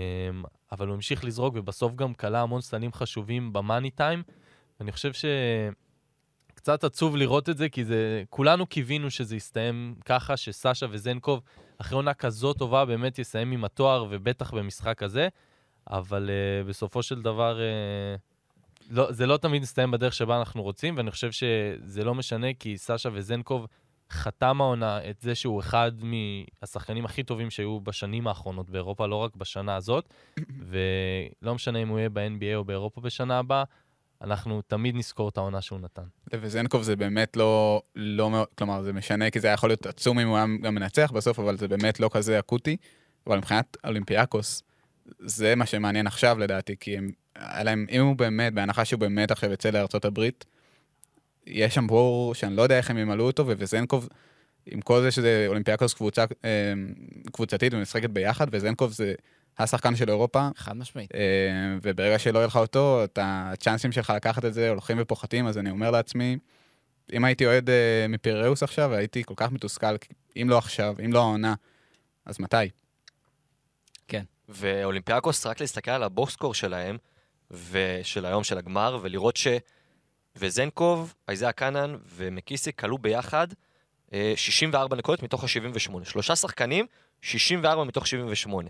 אבל 0.72 0.86
הוא 0.86 0.94
המשיך 0.94 1.24
לזרוק, 1.24 1.54
ובסוף 1.56 1.94
גם 1.94 2.14
כלה 2.14 2.40
המון 2.40 2.60
סלים 2.60 2.92
חשובים 2.92 3.52
במאני 3.52 3.90
טיים. 3.90 4.22
אני 4.80 4.92
חושב 4.92 5.12
שקצת 6.62 6.84
עצוב 6.84 7.16
לראות 7.16 7.48
את 7.48 7.56
זה, 7.56 7.68
כי 7.68 7.84
זה, 7.84 8.22
כולנו 8.30 8.66
קיווינו 8.66 9.10
שזה 9.10 9.36
יסתיים 9.36 9.94
ככה, 10.04 10.36
שסשה 10.36 10.86
וזנקוב, 10.90 11.40
אחרי 11.78 11.96
עונה 11.96 12.14
כזאת 12.14 12.58
טובה, 12.58 12.84
באמת 12.84 13.18
יסיים 13.18 13.52
עם 13.52 13.64
התואר, 13.64 14.06
ובטח 14.10 14.54
במשחק 14.54 15.02
הזה, 15.02 15.28
אבל 15.90 16.30
uh, 16.30 16.68
בסופו 16.68 17.02
של 17.02 17.22
דבר... 17.22 17.58
Uh, 17.58 18.20
לא, 18.90 19.12
זה 19.12 19.26
לא 19.26 19.36
תמיד 19.36 19.62
מסתיים 19.62 19.90
בדרך 19.90 20.14
שבה 20.14 20.38
אנחנו 20.38 20.62
רוצים, 20.62 20.96
ואני 20.96 21.10
חושב 21.10 21.32
שזה 21.32 22.04
לא 22.04 22.14
משנה, 22.14 22.46
כי 22.58 22.78
סשה 22.78 23.08
וזנקוב 23.12 23.66
חתם 24.10 24.60
העונה 24.60 25.10
את 25.10 25.20
זה 25.20 25.34
שהוא 25.34 25.60
אחד 25.60 25.92
מהשחקנים 26.02 27.04
הכי 27.04 27.22
טובים 27.22 27.50
שהיו 27.50 27.80
בשנים 27.80 28.26
האחרונות 28.26 28.70
באירופה, 28.70 29.06
לא 29.06 29.16
רק 29.16 29.36
בשנה 29.36 29.76
הזאת, 29.76 30.14
ולא 30.70 31.54
משנה 31.54 31.78
אם 31.78 31.88
הוא 31.88 31.98
יהיה 31.98 32.08
ב-NBA 32.08 32.54
או 32.54 32.64
באירופה 32.64 33.00
בשנה 33.00 33.38
הבאה, 33.38 33.64
אנחנו 34.22 34.62
תמיד 34.62 34.96
נזכור 34.96 35.28
את 35.28 35.36
העונה 35.36 35.60
שהוא 35.60 35.80
נתן. 35.80 36.02
וזנקוב 36.32 36.82
זה 36.82 36.96
באמת 36.96 37.36
לא, 37.36 37.82
לא 37.96 38.30
מאוד, 38.30 38.46
כלומר, 38.58 38.82
זה 38.82 38.92
משנה, 38.92 39.30
כי 39.30 39.40
זה 39.40 39.46
היה 39.46 39.54
יכול 39.54 39.70
להיות 39.70 39.86
עצום 39.86 40.18
אם 40.18 40.28
הוא 40.28 40.36
היה 40.36 40.46
גם 40.62 40.74
מנצח 40.74 41.10
בסוף, 41.14 41.38
אבל 41.38 41.56
זה 41.56 41.68
באמת 41.68 42.00
לא 42.00 42.10
כזה 42.12 42.38
אקוטי. 42.38 42.76
אבל 43.26 43.38
מבחינת 43.38 43.76
אולימפיאקוס, 43.84 44.62
זה 45.18 45.54
מה 45.54 45.66
שמעניין 45.66 46.06
עכשיו 46.06 46.38
לדעתי, 46.38 46.76
כי 46.80 46.98
הם, 46.98 47.10
להם, 47.36 47.86
אם 47.90 48.00
הוא 48.02 48.16
באמת, 48.16 48.54
בהנחה 48.54 48.84
שהוא 48.84 49.00
באמת 49.00 49.30
עכשיו 49.30 49.52
יצא 49.52 49.70
לארצות 49.70 50.04
הברית, 50.04 50.44
יש 51.46 51.74
שם 51.74 51.86
בור 51.86 52.34
שאני 52.34 52.56
לא 52.56 52.62
יודע 52.62 52.76
איך 52.76 52.90
הם 52.90 52.98
ימלאו 52.98 53.26
אותו, 53.26 53.44
וזנקוב, 53.46 54.08
עם 54.66 54.80
כל 54.80 55.02
זה 55.02 55.10
שזה 55.10 55.44
אולימפיאקוס 55.48 55.94
קבוצה, 55.94 56.24
אה, 56.44 56.72
קבוצתית 57.32 57.74
ומשחקת 57.74 58.10
ביחד, 58.10 58.46
וזנקוב 58.52 58.92
זה 58.92 59.14
השחקן 59.58 59.96
של 59.96 60.08
אירופה, 60.08 60.48
חד 60.56 60.76
משמעית. 60.76 61.14
אה, 61.14 61.20
וברגע 61.82 62.18
שלא 62.18 62.38
יהיה 62.38 62.46
לך 62.46 62.56
אותו, 62.56 63.04
את 63.04 63.18
הצ'אנסים 63.22 63.92
שלך 63.92 64.12
לקחת 64.16 64.44
את 64.44 64.54
זה 64.54 64.70
הולכים 64.70 64.96
ופוחתים, 65.00 65.46
אז 65.46 65.58
אני 65.58 65.70
אומר 65.70 65.90
לעצמי, 65.90 66.38
אם 67.12 67.24
הייתי 67.24 67.46
אוהד 67.46 67.70
אה, 67.70 68.06
מפיראוס 68.08 68.62
עכשיו, 68.62 68.94
הייתי 68.94 69.24
כל 69.24 69.34
כך 69.36 69.52
מתוסכל, 69.52 69.96
אם 70.36 70.46
לא 70.50 70.58
עכשיו, 70.58 70.94
אם 71.04 71.12
לא 71.12 71.18
העונה, 71.18 71.54
אז 72.26 72.40
מתי? 72.40 72.68
ואולימפיאקוס, 74.52 75.46
רק 75.46 75.60
להסתכל 75.60 75.90
על 75.90 76.02
הבוקסקור 76.02 76.54
שלהם, 76.54 76.96
ושל 77.50 78.26
היום 78.26 78.44
של 78.44 78.58
הגמר, 78.58 78.98
ולראות 79.02 79.36
ש... 79.36 79.46
וזנקוב, 80.36 81.14
אייזאה 81.28 81.52
קאנן 81.52 81.96
ומקיסי 82.16 82.72
כלו 82.72 82.98
ביחד 82.98 83.48
אה, 84.12 84.32
64 84.36 84.96
נקודות 84.96 85.22
מתוך 85.22 85.44
ה-78. 85.44 86.04
שלושה 86.04 86.36
שחקנים, 86.36 86.86
64 87.22 87.84
מתוך 87.84 88.06
78. 88.06 88.68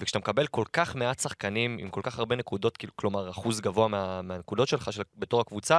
וכשאתה 0.00 0.18
מקבל 0.18 0.46
כל 0.46 0.64
כך 0.72 0.96
מעט 0.96 1.20
שחקנים 1.20 1.76
עם 1.80 1.90
כל 1.90 2.00
כך 2.04 2.18
הרבה 2.18 2.36
נקודות, 2.36 2.76
כאילו, 2.76 2.92
כלומר 2.96 3.30
אחוז 3.30 3.60
גבוה 3.60 3.88
מה, 3.88 4.22
מהנקודות 4.22 4.68
שלך 4.68 4.92
של, 4.92 5.02
בתור 5.18 5.40
הקבוצה, 5.40 5.78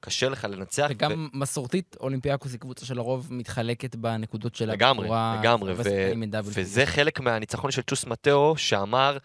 קשה 0.00 0.28
לך 0.28 0.44
לנצח. 0.44 0.86
וגם 0.90 1.28
מסורתית, 1.34 1.96
אולימפיאקוס 2.00 2.52
היא 2.52 2.60
קבוצה 2.60 2.86
שלרוב 2.86 3.26
מתחלקת 3.30 3.96
בנקודות 3.96 4.54
שלה 4.54 4.72
לגמרי, 4.72 5.04
בצורה- 5.04 5.36
לגמרי, 5.40 5.72
ו- 5.76 5.82
דאבל 6.26 6.50
וזה 6.54 6.86
חלק 6.86 7.20
מהניצחון 7.20 7.70
של 7.70 7.82
צ'וס 7.82 8.04
מטאו, 8.04 8.56
שאמר, 8.56 9.18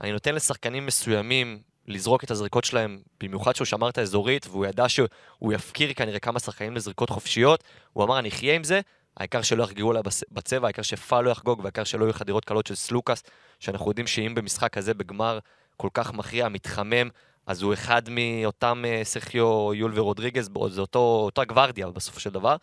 אני 0.00 0.12
נותן 0.12 0.34
לשחקנים 0.34 0.86
מסוימים 0.86 1.58
לזרוק 1.88 2.24
את 2.24 2.30
הזריקות 2.30 2.64
שלהם, 2.64 2.98
במיוחד 3.20 3.56
שהוא 3.56 3.64
שמר 3.64 3.88
את 3.88 3.98
האזורית, 3.98 4.46
והוא 4.46 4.66
ידע 4.66 4.88
שהוא 4.88 5.52
יפקיר 5.52 5.92
כנראה 5.92 6.18
כמה 6.18 6.38
שחקנים 6.40 6.76
לזריקות 6.76 7.10
חופשיות. 7.10 7.64
הוא 7.92 8.04
אמר, 8.04 8.18
אני 8.18 8.28
אחיה 8.28 8.54
עם 8.54 8.64
זה, 8.64 8.80
העיקר 9.16 9.42
שלא 9.42 9.64
יחגגו 9.64 9.92
לה 9.92 10.00
בצבע, 10.30 10.66
העיקר 10.66 10.82
שפאל 10.82 11.24
לא 11.24 11.30
יחגוג, 11.30 11.60
והעיקר 11.60 11.84
שלא 11.84 12.04
יהיו 12.04 12.14
חדירות 12.14 12.44
קלות 12.44 12.66
של 12.66 12.74
סלוקאס, 12.74 13.22
שאנחנו 13.60 13.90
יודעים 13.90 14.06
שאם 14.06 14.34
במשחק 14.34 14.72
כזה, 14.72 14.94
בגמר 14.94 15.38
כל 15.76 15.88
כך 15.94 16.12
מכריע, 16.12 16.48
מתחמם, 16.48 17.08
אז 17.46 17.62
הוא 17.62 17.74
אחד 17.74 18.02
מאותם 18.10 18.84
אה, 18.86 19.00
סרחיו, 19.04 19.74
יול 19.74 19.92
ורודריגז, 19.94 20.50
זה 20.68 20.80
אותו, 20.80 20.98
אותה 20.98 21.44
גוורדיה 21.44 21.90
בסופו 21.90 22.20
של 22.20 22.30
דבר, 22.30 22.56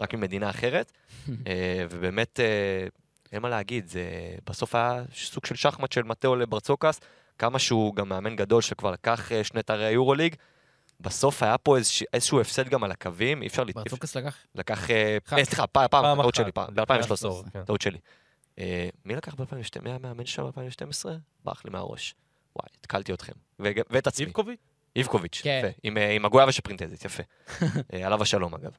רק 0.00 0.14
ממדינה 0.14 0.50
אחרת. 0.50 0.92
אה, 1.46 1.86
ובאמת, 1.90 2.40
אה, 2.40 2.86
אין 3.32 3.42
מה 3.42 3.48
להגיד, 3.48 3.88
זה 3.88 4.04
בסוף 4.46 4.74
היה 4.74 5.02
סוג 5.14 5.46
של 5.46 5.54
שחמט 5.54 5.92
של 5.92 6.02
מטאו 6.02 6.36
לברצוקס, 6.36 7.00
כמה 7.38 7.58
שהוא 7.58 7.94
גם 7.94 8.08
מאמן 8.08 8.36
גדול 8.36 8.62
שכבר 8.62 8.90
לקח 8.90 9.30
שני 9.42 9.62
תארי 9.62 9.84
היורוליג. 9.84 10.34
בסוף 11.00 11.42
היה 11.42 11.58
פה 11.58 11.76
איזוש, 11.76 12.02
איזשהו 12.12 12.40
הפסד 12.40 12.68
גם 12.68 12.84
על 12.84 12.90
הקווים, 12.90 13.42
אי 13.42 13.46
אפשר... 13.46 13.64
ברצוקס 13.64 14.16
לקח? 14.16 14.36
לקח... 14.54 14.90
אה. 14.90 15.18
אה, 15.32 15.44
סליחה, 15.44 15.66
פעם, 15.66 15.86
פעם, 15.90 16.02
פעם 16.02 16.22
טעות 16.22 16.34
שלי, 16.34 16.52
פעם, 16.52 16.66
לפני 16.70 16.84
ב-2013, 16.84 17.12
עשור, 17.12 17.44
כן. 17.52 17.64
טעות 17.64 17.80
שלי. 17.80 17.98
אה, 18.58 18.88
מי 19.04 19.16
לקח 19.16 19.34
ב-2012? 19.34 19.82
מי 19.82 19.90
המאמן 19.90 20.26
שם 20.26 20.50
ב-2012? 20.56 21.08
ברח 21.44 21.64
לי 21.64 21.70
מהראש. 21.70 22.14
וואי, 22.56 22.68
התקלתי 22.80 23.12
אתכם. 23.12 23.32
ואת 23.58 24.06
עצמי. 24.06 24.26
איבקוביץ'? 24.26 24.60
איבקוביץ', 24.96 25.40
כן. 25.42 25.62
יפה. 25.64 25.78
עם, 25.82 25.96
עם 25.96 26.24
הגויה 26.24 26.46
ושפרינטזית, 26.48 27.04
יפה. 27.04 27.22
עליו 28.06 28.22
השלום, 28.22 28.54
אגב. 28.54 28.76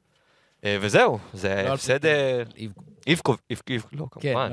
אה, 0.64 0.76
וזהו, 0.80 1.18
זה 1.34 1.62
לא 1.68 1.72
הפסד... 1.74 2.06
אה, 2.06 2.42
איב- 2.56 2.72
איבקוב, 3.06 3.36
איב- 3.50 3.60
איב- 3.70 3.86
לא, 3.92 4.06
כן, 4.20 4.20
כמובן. 4.20 4.52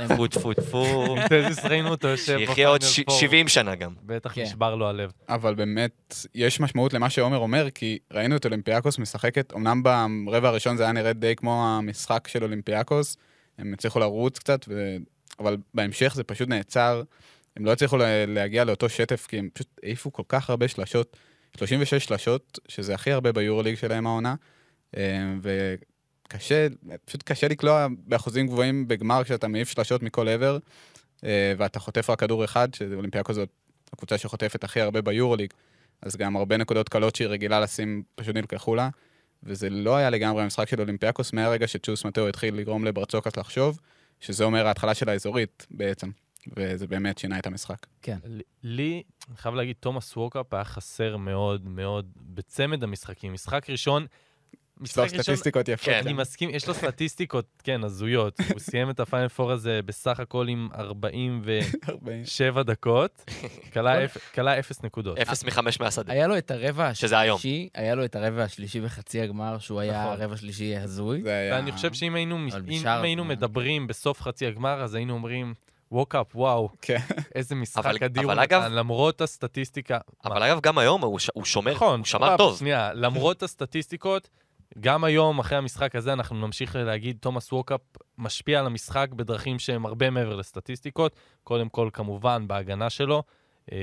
הם- 0.00 0.08
טפו 0.08 0.26
טפו 0.26 0.54
טפו. 0.54 1.14
תזיס 1.30 1.64
ראינו 1.64 1.88
אותו 1.88 2.08
יושב 2.08 2.38
שיחיה 2.38 2.68
עוד 2.68 2.80
בפיינל 2.80 2.94
ש- 2.94 3.00
פור. 3.00 3.18
70 3.18 3.48
שנה 3.48 3.74
גם. 3.74 3.94
בטח 4.02 4.32
כן. 4.34 4.42
נשבר 4.42 4.74
לו 4.74 4.88
הלב. 4.88 5.12
אבל 5.28 5.54
באמת, 5.54 6.14
יש 6.34 6.60
משמעות 6.60 6.92
למה 6.92 7.10
שעומר 7.10 7.38
אומר, 7.38 7.70
כי 7.70 7.98
ראינו 8.12 8.36
את 8.36 8.44
אולימפיאקוס 8.44 8.98
משחקת, 8.98 9.52
אמנם 9.56 9.82
ברבע 10.26 10.48
הראשון 10.48 10.76
זה 10.76 10.82
היה 10.82 10.92
נראה 10.92 11.12
די 11.12 11.36
כמו 11.36 11.66
המשחק 11.68 12.28
של 12.28 12.42
אולימפיאקוס, 12.42 13.16
הם 13.58 13.72
הצליחו 13.74 13.98
לרוץ 13.98 14.38
קצת. 14.38 14.68
אבל 15.38 15.56
בהמשך 15.74 16.12
זה 16.16 16.24
פשוט 16.24 16.48
נעצר, 16.48 17.02
הם 17.56 17.64
לא 17.64 17.72
הצליחו 17.72 17.96
לה- 17.96 18.26
להגיע 18.26 18.64
לאותו 18.64 18.88
שטף, 18.88 19.26
כי 19.26 19.38
הם 19.38 19.48
פשוט 19.52 19.68
העיפו 19.82 20.12
כל 20.12 20.22
כך 20.28 20.50
הרבה 20.50 20.68
שלשות, 20.68 21.16
36 21.58 22.04
שלשות, 22.04 22.58
שזה 22.68 22.94
הכי 22.94 23.12
הרבה 23.12 23.32
ביורוליג 23.32 23.74
שלהם 23.74 24.06
העונה, 24.06 24.34
וקשה, 25.42 26.66
פשוט 27.04 27.22
קשה 27.22 27.48
לקלוע 27.48 27.86
באחוזים 28.06 28.46
גבוהים 28.46 28.88
בגמר 28.88 29.24
כשאתה 29.24 29.48
מעיף 29.48 29.68
שלשות 29.68 30.02
מכל 30.02 30.28
עבר, 30.28 30.58
אה, 31.24 31.54
ואתה 31.58 31.80
חוטף 31.80 32.10
רק 32.10 32.20
כדור 32.20 32.44
אחד, 32.44 32.74
שאולימפיאקוס 32.74 33.36
זאת 33.36 33.48
הקבוצה 33.92 34.18
שחוטפת 34.18 34.64
הכי 34.64 34.80
הרבה 34.80 35.02
ביורוליג, 35.02 35.52
אז 36.02 36.16
גם 36.16 36.36
הרבה 36.36 36.56
נקודות 36.56 36.88
קלות 36.88 37.16
שהיא 37.16 37.28
רגילה 37.28 37.60
לשים 37.60 38.02
פשוט 38.14 38.36
נלקחו 38.36 38.74
לה, 38.74 38.88
וזה 39.42 39.70
לא 39.70 39.96
היה 39.96 40.10
לגמרי 40.10 40.42
המשחק 40.42 40.68
של 40.68 40.80
אולימפיאקוס 40.80 41.32
מהרגע 41.32 41.68
שצ'וס 41.68 42.04
מטאו 42.04 42.28
התחיל 42.28 42.54
לגרום 42.54 42.84
לברצוקס 42.84 43.36
לחשוב, 43.36 43.80
שזה 44.20 44.44
אומר 44.44 44.66
ההתחלה 44.66 44.94
של 44.94 45.08
האזורית 45.08 45.66
בעצם, 45.70 46.10
וזה 46.56 46.86
באמת 46.86 47.18
שינה 47.18 47.38
את 47.38 47.46
המשחק. 47.46 47.86
כן. 48.02 48.18
לי, 48.62 49.02
אני 49.28 49.36
חייב 49.36 49.54
להגיד, 49.54 49.76
תומאס 49.80 50.16
וורקאפ 50.16 50.54
היה 50.54 50.64
חסר 50.64 51.16
מאוד 51.16 51.68
מאוד 51.68 52.10
בצמד 52.16 52.82
המשחקים. 52.84 53.32
משחק 53.32 53.70
ראשון, 53.70 54.06
משחק 54.80 55.02
ראשון, 55.02 55.18
סטטיסטיקות 55.22 55.68
יפות. 55.68 55.84
כן. 55.86 56.00
אני 56.04 56.12
מסכים, 56.12 56.50
יש 56.50 56.68
לו 56.68 56.74
סטטיסטיקות, 56.74 57.44
כן, 57.64 57.84
הזויות. 57.84 58.40
הוא 58.52 58.58
סיים 58.60 58.90
את 58.90 59.00
הפיינל 59.00 59.28
פור 59.28 59.50
הזה 59.52 59.80
בסך 59.86 60.20
הכל 60.20 60.48
עם 60.48 60.68
47 60.74 62.48
40. 62.60 62.62
דקות, 62.66 63.24
כלה 63.72 63.94
אפ- 64.04 64.32
כלה 64.34 64.58
אפס 64.58 64.82
נקודות. 64.82 65.18
אפס 65.18 65.44
מחמש 65.44 65.80
מהשדה. 65.80 66.12
היה 66.12 66.26
לו 66.26 66.38
את 66.38 66.50
הרבע 66.50 66.94
שזה 66.94 67.18
היום. 67.18 67.36
השלישי, 67.38 67.68
היה 67.74 67.94
לו 67.94 68.04
את 68.04 68.16
הרבע 68.16 68.42
השלישי 68.42 68.80
בחצי 68.80 69.20
הגמר, 69.20 69.58
שהוא 69.58 69.80
היה 69.80 70.04
נכון. 70.04 70.22
רבע 70.22 70.36
שלישי 70.36 70.76
הזוי. 70.76 71.22
ואני 71.24 71.72
חושב 71.72 71.92
שאם 71.94 72.14
היינו. 72.14 73.24
מדברים 73.24 73.86
בסוף 73.86 74.20
חצי 74.22 74.46
הגמר, 74.46 74.82
אז 74.82 74.94
היינו 74.94 75.14
אומרים, 75.14 75.54
ווק 75.92 76.14
אפ, 76.14 76.36
וואו, 76.36 76.68
כן. 76.82 76.98
איזה 77.34 77.54
אבל- 77.54 77.62
משחק 77.62 78.02
אדיר 78.02 78.22
הוא 78.24 78.34
נתן, 78.34 78.72
למרות 78.72 79.20
הסטטיסטיקה. 79.20 79.98
אבל 80.24 80.42
אגב, 80.42 80.60
גם 80.60 80.78
היום 80.78 81.02
הוא 81.34 81.44
שומר, 81.44 81.72
נכון, 81.72 81.98
הוא 82.00 82.06
שמר 82.06 82.36
טוב. 82.36 82.58
שנייה, 82.58 82.90
למרות 82.94 83.42
הסטטיסטיקות, 83.42 84.28
גם 84.80 85.04
היום, 85.04 85.38
אחרי 85.38 85.58
המשחק 85.58 85.96
הזה, 85.96 86.12
אנחנו 86.12 86.46
נמשיך 86.46 86.76
להגיד, 86.76 87.16
תומאס 87.20 87.52
ווקאפ 87.52 87.80
משפיע 88.18 88.60
על 88.60 88.66
המשחק 88.66 89.08
בדרכים 89.16 89.58
שהן 89.58 89.84
הרבה 89.84 90.10
מעבר 90.10 90.36
לסטטיסטיקות. 90.36 91.16
קודם 91.44 91.68
כל, 91.68 91.90
כמובן, 91.92 92.48
בהגנה 92.48 92.90
שלו. 92.90 93.22
אה, 93.72 93.78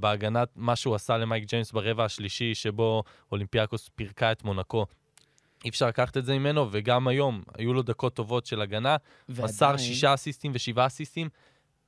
בהגנת 0.00 0.48
מה 0.56 0.76
שהוא 0.76 0.94
עשה 0.94 1.16
למייק 1.18 1.44
ג'יימס 1.44 1.72
ברבע 1.72 2.04
השלישי, 2.04 2.54
שבו 2.54 3.02
אולימפיאקוס 3.32 3.90
פירקה 3.94 4.32
את 4.32 4.44
מונקו. 4.44 4.86
אי 5.64 5.70
אפשר 5.70 5.86
לקחת 5.88 6.16
את 6.16 6.24
זה 6.24 6.38
ממנו, 6.38 6.68
וגם 6.70 7.08
היום 7.08 7.42
היו 7.58 7.72
לו 7.74 7.82
דקות 7.82 8.14
טובות 8.14 8.46
של 8.46 8.60
הגנה. 8.60 8.96
מסר 9.28 9.42
ועדיין- 9.64 9.78
שישה 9.78 10.14
אסיסטים 10.14 10.52
ושבעה 10.54 10.86
אסיסטים, 10.86 11.28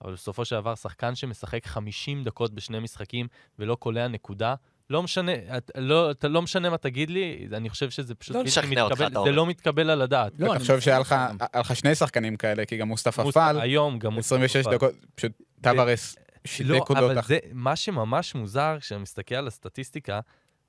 אבל 0.04 0.12
בסופו 0.12 0.44
של 0.44 0.56
דבר, 0.56 0.74
שחקן 0.74 1.14
שמשחק 1.14 1.66
50 1.66 2.24
דקות 2.24 2.54
בשני 2.54 2.78
משחקים 2.78 3.26
ולא 3.58 3.74
קולע 3.74 4.08
נקודה, 4.08 4.54
לא 4.90 5.03
משנה, 5.03 5.33
את, 5.57 5.70
לא, 5.77 6.11
אתה 6.11 6.29
לא 6.29 6.42
משנה 6.42 6.70
מה 6.70 6.79
תגיד 6.79 7.11
לי, 7.11 7.47
אני 7.53 7.70
חושב 7.70 7.90
שזה 7.90 8.14
פשוט 8.14 8.37
לא 8.37 8.40
אותך, 8.40 8.59
מתקבל, 8.59 9.07
אתה 9.07 9.12
זה 9.12 9.18
אומר. 9.18 9.31
לא 9.31 9.47
מתקבל 9.47 9.90
על 9.90 10.03
הדעת. 10.03 10.33
לא, 10.38 10.53
אני 10.53 10.59
תחשוב 10.61 10.81
שהיה 10.81 10.99
לך 10.99 11.14
לך 11.57 11.77
שני 11.77 11.94
שחקנים 11.94 12.37
כאלה, 12.37 12.64
כי 12.64 12.77
גם 12.77 12.88
מוסטפא 12.88 13.23
מוס- 13.23 13.35
פאל, 13.35 13.61
היום 13.61 13.99
גם 13.99 14.12
מוסטפא 14.12 14.35
26 14.35 14.64
פאל. 14.64 14.75
דקות, 14.75 14.94
פשוט 15.14 15.33
טבארס 15.62 16.16
שתי 16.44 16.64
לא, 16.64 16.77
נקודות. 16.77 17.03
אבל 17.05 17.18
אח- 17.18 17.27
זה, 17.29 17.38
מה 17.53 17.77
שממש 17.77 18.35
מוזר, 18.35 18.77
כשאני 18.81 19.01
מסתכל 19.03 19.35
על 19.35 19.47
הסטטיסטיקה, 19.47 20.20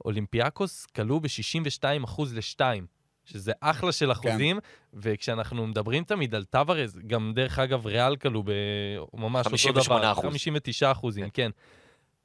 אולימפיאקוס 0.06 0.86
קלעו 0.85 1.19
ב-62% 1.19 1.86
ל-2, 2.34 2.60
שזה 3.25 3.51
אחלה 3.62 3.91
של 3.91 4.12
אחוזים, 4.12 4.60
וכשאנחנו 4.93 5.67
מדברים 5.67 6.04
תמיד 6.04 6.36
על 6.36 6.43
טבארס, 6.43 6.99
גם 7.08 7.32
דרך 7.36 7.60
אגב 7.60 7.86
ריאל 7.86 8.15
קלעו 8.15 8.43
בממש 9.13 9.45
אותו 9.45 9.49
58 9.49 9.84
דבר, 10.01 10.12
אחוז. 10.12 10.25
59 10.25 10.91
אחוזים, 10.91 11.30
כן. 11.30 11.51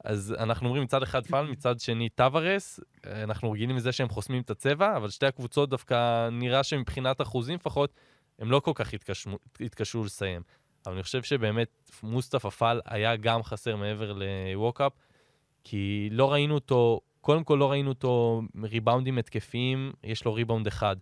אז 0.03 0.35
אנחנו 0.39 0.67
אומרים 0.67 0.83
מצד 0.83 1.03
אחד 1.03 1.27
פאל, 1.27 1.45
מצד 1.45 1.79
שני 1.79 2.09
טבארס, 2.09 2.79
אנחנו 3.05 3.51
רגילים 3.51 3.75
לזה 3.75 3.91
שהם 3.91 4.09
חוסמים 4.09 4.41
את 4.41 4.49
הצבע, 4.49 4.97
אבל 4.97 5.09
שתי 5.09 5.25
הקבוצות 5.25 5.69
דווקא 5.69 6.29
נראה 6.31 6.63
שמבחינת 6.63 7.21
אחוזים 7.21 7.55
לפחות, 7.55 7.93
הם 8.39 8.51
לא 8.51 8.59
כל 8.59 8.71
כך 8.75 8.93
התקשמו, 8.93 9.37
התקשו 9.59 10.03
לסיים. 10.03 10.41
אבל 10.85 10.93
אני 10.93 11.03
חושב 11.03 11.23
שבאמת 11.23 11.91
מוסטפא 12.03 12.49
פאל 12.49 12.79
היה 12.85 13.15
גם 13.15 13.43
חסר 13.43 13.75
מעבר 13.75 14.13
לווקאפ, 14.13 14.91
כי 15.63 16.09
לא 16.11 16.31
ראינו 16.31 16.55
אותו, 16.55 16.99
קודם 17.21 17.43
כל 17.43 17.55
לא 17.55 17.71
ראינו 17.71 17.89
אותו 17.89 18.41
ריבאונדים 18.63 19.17
התקפיים, 19.17 19.93
יש 20.03 20.25
לו 20.25 20.33
ריבאונד 20.33 20.67
אחד. 20.67 20.95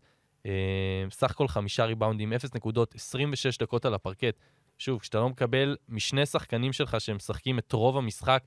אה, 0.46 1.06
סך 1.12 1.32
הכל 1.32 1.48
חמישה 1.48 1.86
ריבאונדים, 1.86 2.34
אפס 2.34 2.56
נקודות, 2.56 2.96
26 2.96 3.58
דקות 3.58 3.86
על 3.86 3.94
הפרקט. 3.94 4.36
שוב, 4.78 5.00
כשאתה 5.00 5.20
לא 5.20 5.30
מקבל 5.30 5.78
משני 5.90 6.26
שחקנים 6.26 6.74
שלך 6.74 7.02
שמשחקים 7.02 7.60
את 7.60 7.72
רוב 7.74 7.98
המשחק, 7.98 8.44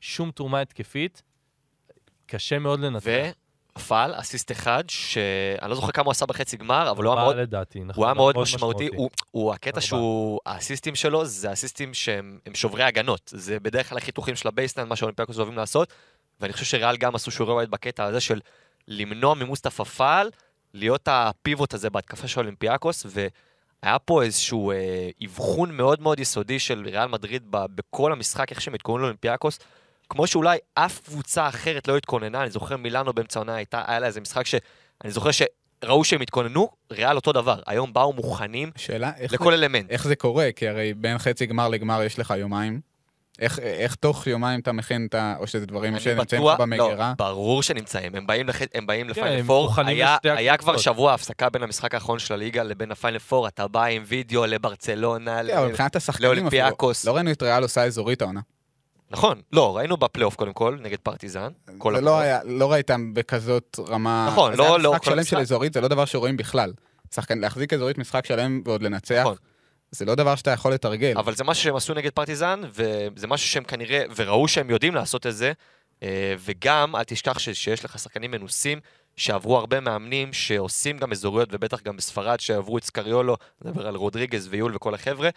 שום 0.00 0.30
תרומה 0.30 0.60
התקפית, 0.60 1.22
קשה 2.26 2.58
מאוד 2.58 2.80
לנצח. 2.80 3.06
ופאל, 3.78 4.20
אסיסט 4.20 4.52
אחד, 4.52 4.84
שאני 4.88 5.70
לא 5.70 5.74
זוכר 5.74 5.92
כמה 5.92 6.04
הוא 6.04 6.10
עשה 6.10 6.26
בחצי 6.26 6.56
גמר, 6.56 6.90
אבל 6.90 7.04
הוא 7.04 7.14
היה 7.14 7.24
מאוד 7.24 7.36
לדעתי, 7.36 7.80
נכון. 7.80 7.94
הוא 7.96 8.04
היה 8.04 8.14
מאוד 8.14 8.38
משמעותי, 8.38 8.88
הוא, 8.96 9.10
הוא 9.30 9.52
הקטע. 9.52 9.80
שהוא, 9.80 10.40
האסיסטים 10.46 10.94
שלו 10.94 11.24
זה 11.24 11.52
אסיסטים 11.52 11.94
שהם 11.94 12.38
הם 12.46 12.54
שוברי 12.54 12.84
הגנות, 12.84 13.32
זה 13.34 13.60
בדרך 13.60 13.88
כלל 13.88 13.98
החיתוכים 13.98 14.36
של 14.36 14.48
ה 14.48 14.52
baseline, 14.52 14.88
מה 14.88 14.96
שהאולימפיאקוס 14.96 15.36
אוהבים 15.36 15.56
לעשות, 15.56 15.92
ואני 16.40 16.52
חושב 16.52 16.64
שריאל 16.64 16.96
גם 16.96 17.14
עשו 17.14 17.30
שיעורי 17.30 17.56
בית 17.56 17.70
בקטע 17.70 18.04
הזה 18.04 18.20
של 18.20 18.40
למנוע 18.88 19.34
ממוסטפא 19.34 19.84
פאל, 19.84 20.30
להיות 20.74 21.08
ה 21.10 21.21
pivot 21.21 21.74
הזה 21.74 21.90
בהתקפה 21.90 22.28
של 22.28 22.40
אולימפיאקוס, 22.40 23.06
והיה 23.06 23.98
פה 23.98 24.22
איזשהו 24.22 24.70
אה, 24.70 25.10
אבחון 25.24 25.76
מאוד 25.76 26.02
מאוד 26.02 26.20
יסודי 26.20 26.58
של 26.58 26.82
ריאל 26.86 27.08
מדריד 27.08 27.42
ב, 27.50 27.64
בכל 27.74 28.12
המשחק, 28.12 28.50
איך 28.50 28.60
שהם 28.60 28.74
התכוננו 28.74 28.98
לאולימפיאקוס, 29.02 29.58
כמו 30.10 30.26
שאולי 30.26 30.58
אף 30.74 31.00
קבוצה 31.00 31.48
אחרת 31.48 31.88
לא 31.88 31.96
התכוננה, 31.96 32.42
אני 32.42 32.50
זוכר 32.50 32.76
מילאנו 32.76 33.12
באמצע 33.12 33.38
העונה, 33.38 33.54
הייתה, 33.54 33.82
היה 33.86 33.98
לה 34.00 34.06
איזה 34.06 34.20
משחק 34.20 34.46
שאני 34.46 35.10
זוכר 35.10 35.30
שראו 35.30 36.04
שהם 36.04 36.20
התכוננו, 36.20 36.68
ריאל 36.92 37.16
אותו 37.16 37.32
דבר, 37.32 37.60
היום 37.66 37.92
באו 37.92 38.12
מוכנים 38.12 38.70
שאלה, 38.76 39.12
איך 39.16 39.32
לכל 39.32 39.52
אלמנט. 39.52 39.90
איך 39.90 40.06
זה 40.06 40.16
קורה? 40.16 40.48
כי 40.56 40.68
הרי 40.68 40.94
בין 40.94 41.18
חצי 41.18 41.46
גמר 41.46 41.68
לגמר 41.68 42.02
יש 42.02 42.18
לך 42.18 42.34
יומיים. 42.38 42.80
איך, 43.40 43.58
איך 43.58 43.94
תוך 43.94 44.26
יומיים 44.26 44.60
אתה 44.60 44.72
מכין 44.72 45.06
את 45.06 45.14
ה... 45.14 45.34
או 45.38 45.46
שזה 45.46 45.66
דברים 45.66 45.92
אני 45.92 46.00
שנמצאים 46.00 46.42
לך 46.46 46.60
במגירה? 46.60 47.08
לא, 47.18 47.26
ברור 47.26 47.62
שנמצאים, 47.62 48.14
הם 48.14 48.26
באים, 48.26 48.48
לח... 48.48 48.56
הם 48.74 48.86
באים 48.86 49.06
כן, 49.06 49.10
ל 49.10 49.15
final 49.15 49.42
four, 49.42 49.72
היה, 49.86 50.16
היה 50.24 50.56
כבר. 50.56 50.76
שבוע 50.78 51.14
הפסקה 51.14 51.50
בין 51.50 51.62
המשחק 51.62 51.94
האחרון 51.94 52.18
של 52.18 52.34
הליגה 52.34 52.62
לבין 52.62 52.92
ה 52.92 52.96
final 52.96 53.18
four, 53.18 53.48
אתה 53.48 53.68
בא 53.68 53.84
עם 53.84 54.02
וידאו 54.06 54.46
לברצלונה, 54.46 55.36
כן, 55.36 55.46
ל... 55.46 56.20
לאולימפיאקוס. 56.20 57.04
לא 57.04 57.14
ראינו 57.14 57.30
את 57.30 57.42
ריאל 57.42 57.62
עושה 57.62 57.84
אזורית 57.84 58.22
העונה. 58.22 58.40
נכון, 59.10 59.40
לא, 59.52 59.76
ראינו 59.76 59.96
בפלייאוף 59.96 60.34
קודם 60.36 60.52
כל, 60.52 60.78
נגד 60.82 60.98
פרטיזן, 61.02 61.48
כל 61.78 61.94
זה. 61.94 62.00
לא 62.00 62.18
היה, 62.20 62.40
לא 62.44 62.72
ראית 62.72 62.90
בכזאת 63.12 63.78
רמה... 63.88 64.28
נכון, 64.32 64.54
לא- 64.56 64.64
היה 64.64 64.78
לא 64.78 64.92
משחק 64.92 65.04
שלם. 65.04 65.24
של 65.24 65.38
אזורית, 65.38 65.72
זה 65.72 65.80
לא 65.80 65.88
דבר 65.88 66.04
שרואים 66.04 66.36
בכלל. 66.36 66.72
שחקן, 67.14 67.38
להחזיק 67.38 67.72
אזורית 67.72 67.98
משחק 67.98 68.26
שלם 68.26 68.62
ועוד 68.64 68.82
לנצח, 68.82 69.20
נכון. 69.20 69.36
זה 69.90 70.04
לא 70.04 70.14
דבר 70.14 70.34
שאתה 70.36 70.50
יכול 70.50 70.72
לתרגל. 70.72 71.12
אבל 71.18 71.34
זה 71.34 71.44
משהו 71.44 71.62
שהם 71.64 71.76
עשו 71.76 71.94
נגד 71.94 72.10
פרטיזן, 72.10 72.60
וזה 72.74 73.26
משהו 73.26 73.48
שהם 73.48 73.64
כנראה, 73.64 74.02
וראו 74.16 74.48
שהם 74.48 74.70
יודעים 74.70 74.94
לעשות 74.94 75.26
את 75.26 75.36
זה, 75.36 75.52
אה, 76.02 76.34
וגם, 76.38 76.96
אל 76.96 77.04
תשכח 77.04 77.38
ש- 77.38 77.48
שיש 77.50 77.84
לך 77.84 77.98
שחקנים 77.98 78.30
מנוסים, 78.30 78.80
שעברו 79.16 79.58
הרבה 79.58 79.80
מאמנים 79.80 80.32
שעושים 80.32 80.98
גם 80.98 81.12
אזוריות, 81.12 81.48
ובטח 81.52 81.82
גם 81.82 81.96
בספרד, 81.96 82.40
שעברו 82.40 82.78
את 82.78 82.84
סקריולו, 82.84 83.36
נדבר 83.64 83.86
על 83.86 83.94
רודריגז 83.96 84.48
ויול 84.50 84.76
וכל 84.76 84.94
החבר'ה, 84.94 85.28